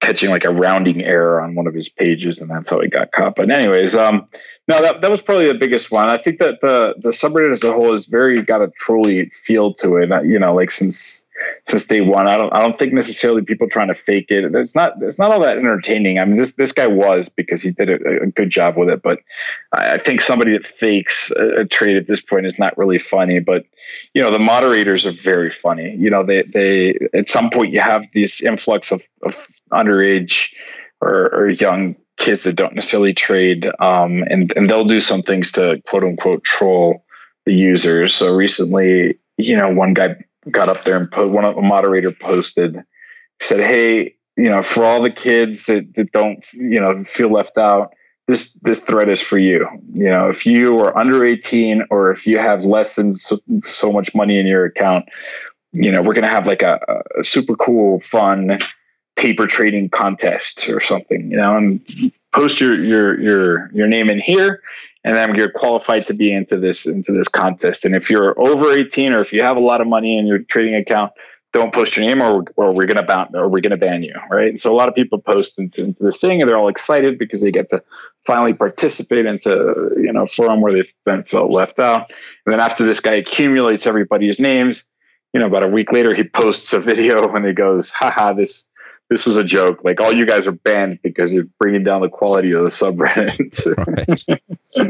catching 0.00 0.30
like 0.30 0.44
a 0.44 0.50
rounding 0.50 1.02
error 1.02 1.40
on 1.40 1.54
one 1.54 1.66
of 1.66 1.74
his 1.74 1.88
pages, 1.88 2.40
and 2.40 2.50
that's 2.50 2.70
how 2.70 2.80
he 2.80 2.88
got 2.88 3.12
caught. 3.12 3.36
But 3.36 3.50
anyways, 3.50 3.94
um, 3.94 4.26
no, 4.66 4.80
that, 4.82 5.00
that 5.00 5.10
was 5.10 5.22
probably 5.22 5.46
the 5.46 5.54
biggest 5.54 5.90
one. 5.90 6.08
I 6.08 6.16
think 6.16 6.38
that 6.38 6.60
the 6.60 6.94
the 6.98 7.10
subreddit 7.10 7.50
as 7.50 7.64
a 7.64 7.72
whole 7.72 7.90
has 7.90 8.06
very 8.06 8.42
got 8.42 8.62
a 8.62 8.68
trolley 8.76 9.28
feel 9.30 9.74
to 9.74 9.96
it. 9.96 10.10
You 10.24 10.38
know, 10.38 10.54
like 10.54 10.70
since 10.70 11.26
since 11.66 11.86
day 11.86 12.00
one, 12.00 12.26
I 12.26 12.36
don't 12.36 12.52
I 12.52 12.60
don't 12.60 12.78
think 12.78 12.92
necessarily 12.92 13.42
people 13.42 13.68
trying 13.68 13.88
to 13.88 13.94
fake 13.94 14.30
it. 14.30 14.54
It's 14.54 14.74
not 14.74 14.94
it's 15.02 15.18
not 15.18 15.32
all 15.32 15.40
that 15.40 15.58
entertaining. 15.58 16.18
I 16.18 16.24
mean, 16.24 16.38
this 16.38 16.54
this 16.54 16.72
guy 16.72 16.86
was 16.86 17.28
because 17.28 17.62
he 17.62 17.72
did 17.72 17.90
a, 17.90 18.22
a 18.22 18.26
good 18.26 18.50
job 18.50 18.76
with 18.76 18.88
it. 18.90 19.02
But 19.02 19.20
I, 19.72 19.94
I 19.94 19.98
think 19.98 20.20
somebody 20.20 20.52
that 20.52 20.66
fakes 20.66 21.30
a, 21.32 21.60
a 21.60 21.64
trade 21.64 21.96
at 21.96 22.06
this 22.06 22.20
point 22.20 22.46
is 22.46 22.58
not 22.58 22.76
really 22.78 22.98
funny. 22.98 23.40
But 23.40 23.64
you 24.14 24.22
know, 24.22 24.30
the 24.30 24.38
moderators 24.38 25.04
are 25.04 25.12
very 25.12 25.50
funny. 25.50 25.96
You 25.96 26.10
know, 26.10 26.24
they 26.24 26.42
they 26.42 26.98
at 27.12 27.28
some 27.28 27.50
point 27.50 27.72
you 27.72 27.80
have 27.80 28.02
this 28.14 28.42
influx 28.42 28.92
of, 28.92 29.02
of 29.22 29.34
underage 29.70 30.52
or, 31.00 31.34
or 31.34 31.48
young 31.48 31.96
kids 32.20 32.44
that 32.44 32.54
don't 32.54 32.74
necessarily 32.74 33.14
trade, 33.14 33.66
um, 33.80 34.22
and 34.28 34.52
and 34.56 34.68
they'll 34.68 34.84
do 34.84 35.00
some 35.00 35.22
things 35.22 35.50
to 35.52 35.80
quote 35.86 36.04
unquote 36.04 36.44
troll 36.44 37.04
the 37.46 37.54
users. 37.54 38.14
So 38.14 38.32
recently, 38.32 39.18
you 39.38 39.56
know, 39.56 39.70
one 39.70 39.94
guy 39.94 40.16
got 40.50 40.68
up 40.68 40.84
there 40.84 40.96
and 40.96 41.10
put 41.10 41.30
one 41.30 41.44
of 41.44 41.56
a 41.56 41.62
moderator 41.62 42.12
posted 42.12 42.76
said, 43.40 43.60
"Hey, 43.60 44.14
you 44.36 44.50
know, 44.50 44.62
for 44.62 44.84
all 44.84 45.00
the 45.00 45.10
kids 45.10 45.64
that 45.64 45.94
that 45.96 46.12
don't 46.12 46.44
you 46.52 46.80
know 46.80 46.94
feel 46.94 47.30
left 47.30 47.58
out." 47.58 47.92
This, 48.28 48.52
this 48.62 48.78
thread 48.78 49.08
is 49.08 49.20
for 49.20 49.38
you. 49.38 49.66
You 49.92 50.08
know, 50.08 50.28
if 50.28 50.46
you 50.46 50.78
are 50.78 50.96
under 50.96 51.24
18 51.24 51.82
or 51.90 52.12
if 52.12 52.28
you 52.28 52.38
have 52.38 52.62
less 52.62 52.94
than 52.94 53.10
so, 53.10 53.40
so 53.58 53.90
much 53.90 54.14
money 54.14 54.38
in 54.38 54.46
your 54.46 54.66
account, 54.66 55.06
you 55.72 55.90
know, 55.90 56.00
we're 56.00 56.14
going 56.14 56.22
to 56.22 56.30
have 56.30 56.46
like 56.46 56.62
a, 56.62 56.78
a 57.18 57.24
super 57.24 57.56
cool, 57.56 57.98
fun 57.98 58.60
paper 59.20 59.46
trading 59.46 59.90
contest 59.90 60.68
or 60.70 60.80
something, 60.80 61.30
you 61.30 61.36
know, 61.36 61.54
and 61.54 62.12
post 62.32 62.60
your 62.60 62.74
your 62.82 63.20
your 63.20 63.70
your 63.72 63.86
name 63.86 64.08
in 64.08 64.18
here, 64.18 64.62
and 65.04 65.14
then 65.14 65.34
you're 65.34 65.50
qualified 65.50 66.06
to 66.06 66.14
be 66.14 66.32
into 66.32 66.56
this 66.56 66.86
into 66.86 67.12
this 67.12 67.28
contest. 67.28 67.84
And 67.84 67.94
if 67.94 68.08
you're 68.08 68.34
over 68.40 68.72
18 68.72 69.12
or 69.12 69.20
if 69.20 69.32
you 69.32 69.42
have 69.42 69.58
a 69.58 69.60
lot 69.60 69.82
of 69.82 69.86
money 69.86 70.18
in 70.18 70.26
your 70.26 70.38
trading 70.38 70.74
account, 70.74 71.12
don't 71.52 71.74
post 71.74 71.98
your 71.98 72.06
name 72.06 72.22
or, 72.22 72.44
or 72.56 72.72
we're 72.72 72.86
gonna 72.86 73.06
ban 73.06 73.28
or 73.34 73.46
we're 73.46 73.60
gonna 73.60 73.76
ban 73.76 74.02
you, 74.02 74.14
right? 74.30 74.48
And 74.48 74.58
So 74.58 74.72
a 74.72 74.76
lot 74.76 74.88
of 74.88 74.94
people 74.94 75.18
post 75.18 75.58
into, 75.58 75.84
into 75.84 76.02
this 76.02 76.18
thing 76.18 76.40
and 76.40 76.48
they're 76.48 76.56
all 76.56 76.68
excited 76.68 77.18
because 77.18 77.42
they 77.42 77.50
get 77.50 77.68
to 77.70 77.82
finally 78.26 78.54
participate 78.54 79.26
into 79.26 79.50
you 79.98 80.14
know 80.14 80.24
forum 80.24 80.62
where 80.62 80.72
they've 80.72 80.94
been 81.04 81.24
felt 81.24 81.50
left 81.50 81.78
out. 81.78 82.10
And 82.46 82.54
then 82.54 82.60
after 82.60 82.86
this 82.86 83.00
guy 83.00 83.16
accumulates 83.16 83.86
everybody's 83.86 84.40
names, 84.40 84.82
you 85.34 85.40
know, 85.40 85.46
about 85.46 85.62
a 85.62 85.68
week 85.68 85.92
later 85.92 86.14
he 86.14 86.24
posts 86.24 86.72
a 86.72 86.80
video 86.80 87.16
and 87.34 87.44
he 87.44 87.52
goes, 87.52 87.90
haha, 87.90 88.32
this 88.32 88.69
this 89.10 89.26
was 89.26 89.36
a 89.36 89.44
joke. 89.44 89.84
Like 89.84 90.00
all 90.00 90.12
you 90.12 90.24
guys 90.24 90.46
are 90.46 90.52
banned 90.52 91.00
because 91.02 91.34
you're 91.34 91.48
bringing 91.58 91.82
down 91.82 92.00
the 92.00 92.08
quality 92.08 92.52
of 92.52 92.62
the 92.62 92.70
subreddit. 92.70 93.54
so, 94.62 94.84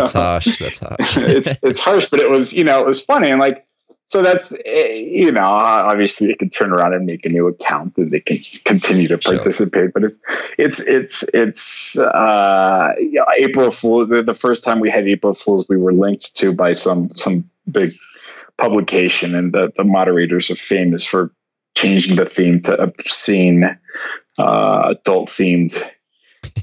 that's 0.00 0.12
harsh. 0.12 0.58
That's 0.58 0.78
harsh. 0.78 0.96
it's 1.16 1.54
it's 1.62 1.80
harsh, 1.80 2.08
but 2.10 2.20
it 2.20 2.30
was 2.30 2.52
you 2.52 2.62
know 2.62 2.78
it 2.78 2.86
was 2.86 3.02
funny 3.02 3.30
and 3.30 3.40
like 3.40 3.66
so 4.08 4.22
that's 4.22 4.52
eh, 4.64 4.92
you 4.92 5.32
know 5.32 5.46
obviously 5.46 6.26
they 6.26 6.34
can 6.34 6.50
turn 6.50 6.70
around 6.70 6.92
and 6.92 7.06
make 7.06 7.24
a 7.24 7.30
new 7.30 7.48
account 7.48 7.96
and 7.96 8.12
they 8.12 8.20
can 8.20 8.38
continue 8.64 9.08
to 9.08 9.18
participate. 9.18 9.84
Sure. 9.84 9.90
But 9.94 10.04
it's 10.04 10.18
it's 10.58 10.86
it's 10.86 11.24
it's 11.32 11.98
uh, 11.98 12.92
you 12.98 13.14
know, 13.14 13.26
April 13.38 13.70
Fools. 13.70 14.10
The 14.10 14.34
first 14.34 14.64
time 14.64 14.80
we 14.80 14.90
had 14.90 15.08
April 15.08 15.32
Fools, 15.32 15.66
we 15.68 15.78
were 15.78 15.94
linked 15.94 16.36
to 16.36 16.54
by 16.54 16.74
some 16.74 17.08
some 17.16 17.48
big 17.72 17.94
publication, 18.58 19.34
and 19.34 19.52
the 19.54 19.72
the 19.76 19.84
moderators 19.84 20.50
are 20.50 20.56
famous 20.56 21.04
for 21.06 21.32
changing 21.76 22.16
the 22.16 22.24
theme 22.24 22.60
to 22.62 22.74
obscene, 22.80 23.64
uh, 24.38 24.82
adult 24.88 25.28
themed 25.28 25.80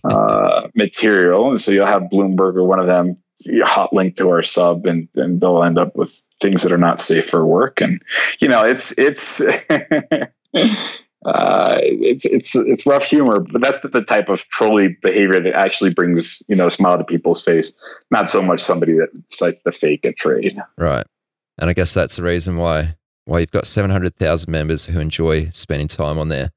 uh, 0.03 0.68
material. 0.76 1.49
And 1.49 1.59
so 1.59 1.72
you'll 1.72 1.86
have 1.86 2.03
Bloomberg 2.03 2.55
or 2.55 2.66
one 2.66 2.80
of 2.80 2.88
them 2.88 3.16
hot 3.64 3.93
link 3.93 4.16
to 4.16 4.30
our 4.30 4.43
sub, 4.43 4.86
and, 4.86 5.07
and 5.16 5.39
they'll 5.39 5.64
end 5.64 5.78
up 5.78 5.95
with 5.95 6.22
things 6.41 6.64
that 6.64 6.72
are 6.72 6.78
not 6.78 6.99
safe 6.99 7.30
for 7.30 7.45
work. 7.45 7.80
And 7.80 8.01
you 8.39 8.47
know, 8.47 8.66
it's 8.66 8.93
it's. 8.97 9.41
uh, 11.26 11.78
it's 11.82 12.26
it's 12.26 12.55
it's 12.55 12.86
rough 12.86 13.05
humor, 13.05 13.39
but 13.39 13.61
that's 13.61 13.80
the, 13.80 13.88
the 13.88 14.03
type 14.03 14.30
of 14.30 14.47
trolley 14.49 14.97
behavior 15.01 15.39
that 15.39 15.53
actually 15.53 15.93
brings 15.93 16.43
you 16.47 16.55
know 16.55 16.68
a 16.68 16.72
smile 16.72 16.97
to 16.97 17.03
people's 17.03 17.41
face. 17.41 17.82
Not 18.11 18.30
so 18.30 18.41
much 18.41 18.59
somebody 18.59 18.93
that 18.93 19.09
decides 19.30 19.61
to 19.61 19.72
fake 19.72 20.05
a 20.05 20.14
trade. 20.14 20.57
Right, 20.78 21.05
and 21.57 21.70
I 21.70 21.74
guess 21.74 21.93
that's 21.93 22.18
the 22.18 22.24
reason 22.24 22.57
why 22.57 22.95
why 23.26 23.40
you've 23.40 23.52
got 23.52 23.66
700,000 23.68 24.52
members 24.52 24.88
who 24.88 25.00
enjoy 25.00 25.50
spending 25.52 25.88
time 25.88 26.18
on 26.18 26.30
there. 26.30 26.52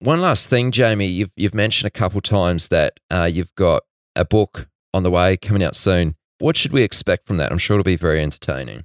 One 0.00 0.20
last 0.20 0.48
thing, 0.48 0.72
Jaime, 0.74 1.06
you've, 1.06 1.32
you've 1.36 1.54
mentioned 1.54 1.86
a 1.86 1.90
couple 1.90 2.20
times 2.20 2.68
that 2.68 2.94
uh, 3.10 3.28
you've 3.30 3.54
got 3.54 3.82
a 4.16 4.24
book 4.24 4.68
on 4.94 5.02
the 5.02 5.10
way 5.10 5.36
coming 5.36 5.62
out 5.62 5.74
soon. 5.74 6.16
What 6.38 6.56
should 6.56 6.72
we 6.72 6.82
expect 6.82 7.26
from 7.26 7.36
that? 7.36 7.52
I'm 7.52 7.58
sure 7.58 7.78
it'll 7.78 7.84
be 7.84 7.96
very 7.96 8.22
entertaining. 8.22 8.84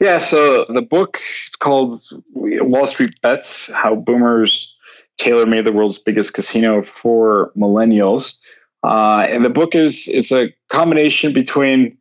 Yeah, 0.00 0.18
so 0.18 0.64
the 0.68 0.82
book 0.82 1.18
is 1.46 1.56
called 1.56 2.00
Wall 2.34 2.86
Street 2.86 3.20
Bets 3.20 3.72
How 3.72 3.96
Boomers 3.96 4.76
Tailor 5.18 5.46
Made 5.46 5.64
the 5.64 5.72
World's 5.72 5.98
Biggest 5.98 6.34
Casino 6.34 6.82
for 6.82 7.52
Millennials. 7.56 8.38
Uh, 8.84 9.26
and 9.28 9.44
the 9.44 9.50
book 9.50 9.74
is, 9.74 10.06
is 10.06 10.30
a 10.30 10.54
combination 10.68 11.32
between 11.32 11.97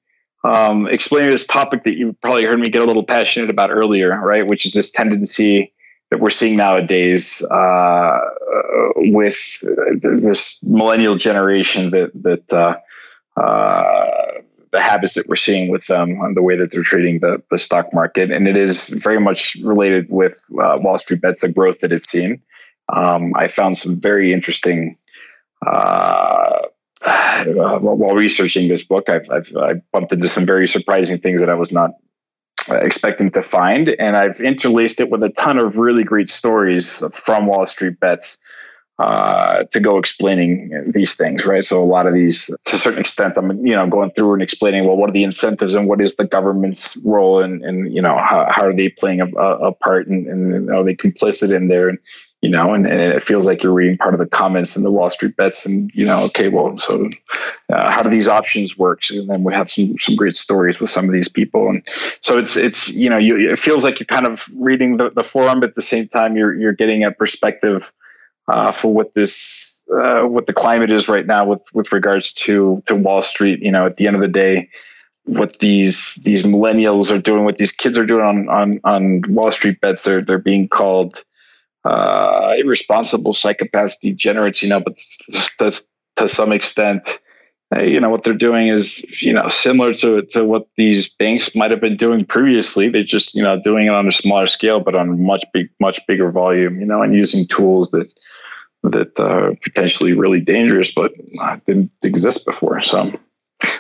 um, 0.47 0.87
explaining 0.87 1.31
this 1.31 1.45
topic 1.45 1.83
that 1.83 1.95
you 1.97 2.13
probably 2.21 2.45
heard 2.45 2.59
me 2.59 2.65
get 2.65 2.81
a 2.81 2.85
little 2.85 3.03
passionate 3.03 3.49
about 3.49 3.69
earlier, 3.69 4.19
right? 4.19 4.47
Which 4.47 4.65
is 4.65 4.71
this 4.71 4.89
tendency 4.91 5.73
that 6.09 6.19
we're 6.19 6.29
seeing 6.29 6.55
nowadays 6.55 7.43
uh, 7.43 8.19
with 8.95 9.37
this 10.01 10.63
millennial 10.63 11.15
generation 11.15 11.91
that 11.91 12.11
that 12.23 12.53
uh, 12.53 12.77
uh, 13.39 14.41
the 14.71 14.81
habits 14.81 15.13
that 15.15 15.27
we're 15.27 15.35
seeing 15.35 15.69
with 15.69 15.87
them 15.87 16.19
and 16.21 16.35
the 16.35 16.41
way 16.41 16.55
that 16.55 16.71
they're 16.71 16.83
trading 16.83 17.19
the, 17.19 17.41
the 17.51 17.57
stock 17.57 17.87
market. 17.93 18.31
And 18.31 18.47
it 18.47 18.57
is 18.57 18.89
very 18.89 19.19
much 19.19 19.55
related 19.63 20.07
with 20.09 20.39
uh, 20.61 20.77
Wall 20.81 20.97
Street 20.97 21.21
Bets, 21.21 21.41
the 21.41 21.51
growth 21.51 21.79
that 21.79 21.91
it's 21.91 22.09
seen. 22.09 22.41
Um, 22.89 23.33
I 23.35 23.47
found 23.47 23.77
some 23.77 23.99
very 23.99 24.33
interesting, 24.33 24.97
uh, 27.05 27.79
while 27.79 28.15
researching 28.15 28.67
this 28.67 28.83
book, 28.83 29.09
I've, 29.09 29.29
I've, 29.29 29.55
I've, 29.55 29.91
bumped 29.91 30.11
into 30.13 30.27
some 30.27 30.45
very 30.45 30.67
surprising 30.67 31.19
things 31.19 31.39
that 31.39 31.49
I 31.49 31.53
was 31.53 31.71
not 31.71 31.91
uh, 32.69 32.77
expecting 32.77 33.29
to 33.31 33.43
find. 33.43 33.89
And 33.99 34.17
I've 34.17 34.41
interlaced 34.41 34.99
it 34.99 35.09
with 35.09 35.23
a 35.23 35.29
ton 35.29 35.57
of 35.57 35.77
really 35.77 36.03
great 36.03 36.29
stories 36.29 37.03
from 37.13 37.45
Wall 37.45 37.65
Street 37.65 37.99
Bets 37.99 38.39
uh, 38.99 39.63
to 39.65 39.79
go 39.79 39.99
explaining 39.99 40.91
these 40.91 41.13
things, 41.13 41.45
right? 41.45 41.63
So 41.63 41.83
a 41.83 41.85
lot 41.85 42.07
of 42.07 42.15
these, 42.15 42.47
to 42.47 42.75
a 42.75 42.79
certain 42.79 42.99
extent, 42.99 43.37
I'm 43.37 43.63
you 43.63 43.75
know 43.75 43.87
going 43.87 44.09
through 44.09 44.33
and 44.33 44.41
explaining 44.41 44.85
well, 44.85 44.97
what 44.97 45.09
are 45.09 45.13
the 45.13 45.23
incentives 45.23 45.75
and 45.75 45.87
what 45.87 46.01
is 46.01 46.15
the 46.15 46.25
government's 46.25 46.97
role, 47.03 47.39
and 47.39 47.63
and 47.63 47.93
you 47.93 48.01
know 48.01 48.17
how, 48.17 48.47
how 48.49 48.65
are 48.65 48.73
they 48.75 48.89
playing 48.89 49.21
a, 49.21 49.27
a 49.27 49.71
part, 49.71 50.07
and, 50.07 50.25
and 50.27 50.71
are 50.71 50.83
they 50.83 50.95
complicit 50.95 51.55
in 51.55 51.67
there, 51.67 51.89
and 51.89 51.99
you 52.41 52.49
know, 52.49 52.73
and, 52.73 52.85
and, 52.85 53.01
it 53.01 53.23
feels 53.23 53.47
like 53.47 53.63
you're 53.63 53.73
reading 53.73 53.97
part 53.97 54.13
of 54.13 54.19
the 54.19 54.27
comments 54.27 54.77
in 54.77 54.83
the 54.83 54.91
Wall 54.91 55.09
Street 55.09 55.35
bets, 55.35 55.65
and 55.65 55.93
you 55.95 56.05
know, 56.05 56.23
okay, 56.25 56.49
well, 56.49 56.77
so 56.77 57.09
uh, 57.73 57.91
how 57.91 58.03
do 58.03 58.09
these 58.09 58.27
options 58.27 58.77
work? 58.77 59.01
And 59.09 59.29
then 59.29 59.43
we 59.43 59.53
have 59.53 59.71
some 59.71 59.97
some 59.97 60.15
great 60.15 60.35
stories 60.35 60.79
with 60.79 60.89
some 60.89 61.05
of 61.05 61.13
these 61.13 61.29
people, 61.29 61.67
and 61.67 61.81
so 62.21 62.37
it's 62.37 62.55
it's 62.55 62.93
you 62.93 63.09
know, 63.09 63.17
you, 63.17 63.49
it 63.49 63.57
feels 63.57 63.83
like 63.83 63.99
you're 63.99 64.05
kind 64.05 64.27
of 64.27 64.47
reading 64.53 64.97
the, 64.97 65.09
the 65.09 65.23
forum, 65.23 65.61
but 65.61 65.69
at 65.69 65.75
the 65.75 65.81
same 65.81 66.07
time, 66.07 66.37
you're 66.37 66.53
you're 66.55 66.73
getting 66.73 67.03
a 67.03 67.11
perspective 67.11 67.91
uh, 68.47 68.71
for 68.71 68.93
what 68.93 69.15
this 69.15 69.83
uh, 69.91 70.21
what 70.21 70.45
the 70.45 70.53
climate 70.53 70.91
is 70.91 71.07
right 71.07 71.25
now 71.25 71.45
with 71.45 71.61
with 71.73 71.91
regards 71.91 72.31
to 72.33 72.83
to 72.85 72.95
Wall 72.95 73.23
Street. 73.23 73.59
You 73.61 73.71
know, 73.71 73.87
at 73.87 73.95
the 73.95 74.05
end 74.05 74.15
of 74.15 74.21
the 74.21 74.27
day, 74.27 74.69
what 75.23 75.57
these 75.57 76.15
these 76.23 76.43
millennials 76.43 77.11
are 77.11 77.19
doing, 77.19 77.45
what 77.45 77.57
these 77.57 77.71
kids 77.71 77.97
are 77.97 78.05
doing 78.05 78.23
on 78.23 78.47
on 78.47 78.79
on 78.83 79.23
Wall 79.33 79.51
Street 79.51 79.81
bets, 79.81 80.03
they're 80.03 80.21
they're 80.21 80.37
being 80.37 80.67
called 80.67 81.23
uh, 81.87 82.53
irresponsible 82.57 83.33
psychopaths, 83.33 83.99
degenerates. 84.01 84.61
You 84.61 84.69
know, 84.69 84.79
but 84.79 84.97
to, 85.59 85.81
to 86.17 86.27
some 86.27 86.51
extent. 86.51 87.19
Uh, 87.75 87.81
you 87.81 87.99
know 87.99 88.09
what 88.09 88.23
they're 88.23 88.33
doing 88.33 88.69
is 88.69 89.21
you 89.21 89.33
know 89.33 89.45
similar 89.49 89.93
to 89.93 90.21
to 90.21 90.45
what 90.45 90.69
these 90.77 91.09
banks 91.09 91.53
might 91.53 91.69
have 91.69 91.81
been 91.81 91.97
doing 91.97 92.23
previously. 92.23 92.87
They're 92.87 93.03
just 93.03 93.35
you 93.35 93.43
know 93.43 93.61
doing 93.61 93.87
it 93.87 93.93
on 93.93 94.07
a 94.07 94.11
smaller 94.13 94.47
scale, 94.47 94.79
but 94.79 94.95
on 94.95 95.21
much 95.21 95.43
big 95.53 95.67
much 95.81 95.99
bigger 96.07 96.31
volume. 96.31 96.79
You 96.79 96.85
know, 96.85 97.01
and 97.01 97.13
using 97.13 97.45
tools 97.45 97.91
that 97.91 98.13
that 98.83 99.19
uh, 99.19 99.53
potentially 99.63 100.13
really 100.13 100.39
dangerous, 100.39 100.93
but 100.93 101.11
uh, 101.41 101.57
didn't 101.65 101.91
exist 102.03 102.45
before. 102.45 102.79
So 102.79 103.11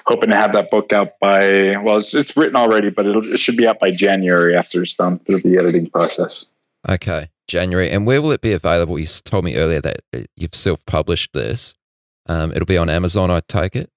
hoping 0.05 0.31
to 0.31 0.37
have 0.37 0.53
that 0.53 0.71
book 0.71 0.93
out 0.93 1.09
by, 1.19 1.77
well, 1.83 1.97
it's, 1.97 2.13
it's 2.13 2.35
written 2.35 2.55
already, 2.55 2.89
but 2.89 3.05
it 3.05 3.39
should 3.39 3.57
be 3.57 3.67
out 3.67 3.79
by 3.79 3.91
January 3.91 4.55
after 4.55 4.81
it's 4.81 4.95
done 4.95 5.19
through 5.19 5.39
the 5.39 5.57
editing 5.57 5.87
process. 5.87 6.51
Okay, 6.87 7.29
January. 7.47 7.89
And 7.89 8.05
where 8.05 8.21
will 8.21 8.31
it 8.31 8.41
be 8.41 8.53
available? 8.53 8.99
You 8.99 9.05
told 9.05 9.45
me 9.45 9.55
earlier 9.55 9.81
that 9.81 10.01
uh, 10.13 10.19
you've 10.35 10.55
self 10.55 10.85
published 10.85 11.33
this. 11.33 11.75
Um, 12.27 12.51
it'll 12.51 12.65
be 12.65 12.77
on 12.77 12.89
Amazon, 12.89 13.31
I 13.31 13.41
take 13.47 13.75
it? 13.75 13.89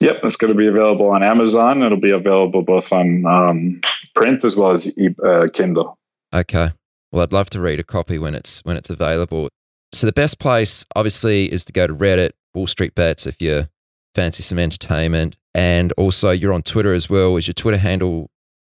Yep, 0.00 0.20
it's 0.22 0.36
going 0.36 0.52
to 0.52 0.56
be 0.56 0.68
available 0.68 1.10
on 1.10 1.22
Amazon. 1.22 1.82
It'll 1.82 2.00
be 2.00 2.12
available 2.12 2.62
both 2.62 2.92
on 2.92 3.26
um, 3.26 3.80
print 4.14 4.44
as 4.44 4.56
well 4.56 4.70
as 4.70 4.86
e- 4.96 5.14
uh, 5.24 5.48
Kindle. 5.52 5.98
Okay. 6.32 6.72
Well, 7.10 7.22
I'd 7.22 7.32
love 7.32 7.50
to 7.50 7.60
read 7.60 7.80
a 7.80 7.84
copy 7.84 8.18
when 8.18 8.34
it's 8.34 8.60
when 8.64 8.76
it's 8.76 8.90
available. 8.90 9.48
So 9.92 10.06
the 10.06 10.12
best 10.12 10.38
place, 10.38 10.84
obviously, 10.94 11.50
is 11.50 11.64
to 11.64 11.72
go 11.72 11.86
to 11.86 11.94
Reddit, 11.94 12.30
Wall 12.54 12.66
Street 12.66 12.94
Bets, 12.94 13.26
if 13.26 13.40
you 13.40 13.68
fancy 14.14 14.42
some 14.42 14.58
entertainment, 14.58 15.36
and 15.54 15.92
also 15.92 16.30
you're 16.30 16.52
on 16.52 16.62
Twitter 16.62 16.92
as 16.92 17.08
well. 17.08 17.36
Is 17.36 17.48
your 17.48 17.54
Twitter 17.54 17.78
handle 17.78 18.30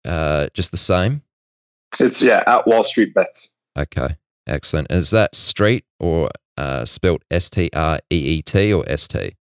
uh, 0.05 0.47
just 0.53 0.71
the 0.71 0.77
same? 0.77 1.21
It's 1.99 2.21
yeah 2.21 2.43
at 2.47 2.67
Wall 2.67 2.83
Street 2.83 3.13
Bets. 3.13 3.52
Okay, 3.77 4.15
excellent. 4.47 4.91
Is 4.91 5.11
that 5.11 5.35
street 5.35 5.85
or 5.99 6.29
uh, 6.57 6.85
spelled 6.85 7.23
S 7.31 7.49
T 7.49 7.69
R 7.73 7.99
E 8.09 8.15
E 8.15 8.41
T 8.41 8.73
or 8.73 8.83
S 8.87 9.07
T? 9.07 9.35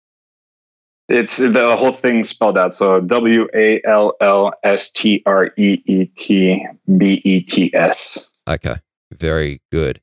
It's 1.07 1.38
the 1.38 1.75
whole 1.75 1.91
thing 1.91 2.23
spelled 2.23 2.57
out. 2.57 2.73
So 2.73 2.99
W 3.01 3.47
A 3.55 3.82
L 3.86 4.15
L 4.21 4.53
S 4.63 4.91
T 4.91 5.23
R 5.25 5.51
E 5.57 5.82
E 5.86 6.05
T 6.05 6.65
B 6.97 7.21
E 7.23 7.41
T 7.41 7.71
S. 7.73 8.32
Okay, 8.47 8.75
very 9.11 9.61
good. 9.71 9.99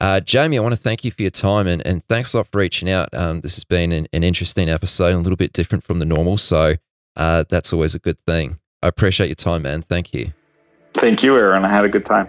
Uh, 0.00 0.20
Jaime, 0.26 0.56
I 0.56 0.62
want 0.62 0.74
to 0.74 0.80
thank 0.80 1.04
you 1.04 1.10
for 1.10 1.20
your 1.20 1.30
time 1.30 1.66
and, 1.66 1.86
and 1.86 2.02
thanks 2.04 2.32
a 2.32 2.38
lot 2.38 2.46
for 2.50 2.58
reaching 2.58 2.88
out. 2.88 3.12
Um, 3.12 3.42
this 3.42 3.56
has 3.56 3.64
been 3.64 3.92
an, 3.92 4.08
an, 4.14 4.24
interesting 4.24 4.70
episode, 4.70 5.12
a 5.12 5.18
little 5.18 5.36
bit 5.36 5.52
different 5.52 5.84
from 5.84 5.98
the 5.98 6.06
normal. 6.06 6.38
So 6.38 6.76
uh, 7.16 7.44
that's 7.50 7.70
always 7.74 7.94
a 7.94 7.98
good 7.98 8.18
thing. 8.24 8.58
I 8.82 8.88
appreciate 8.88 9.26
your 9.26 9.34
time, 9.34 9.62
man. 9.62 9.82
Thank 9.82 10.14
you. 10.14 10.32
Thank 10.94 11.22
you, 11.22 11.36
Aaron. 11.36 11.66
I 11.66 11.68
had 11.68 11.84
a 11.84 11.88
good 11.90 12.06
time. 12.06 12.28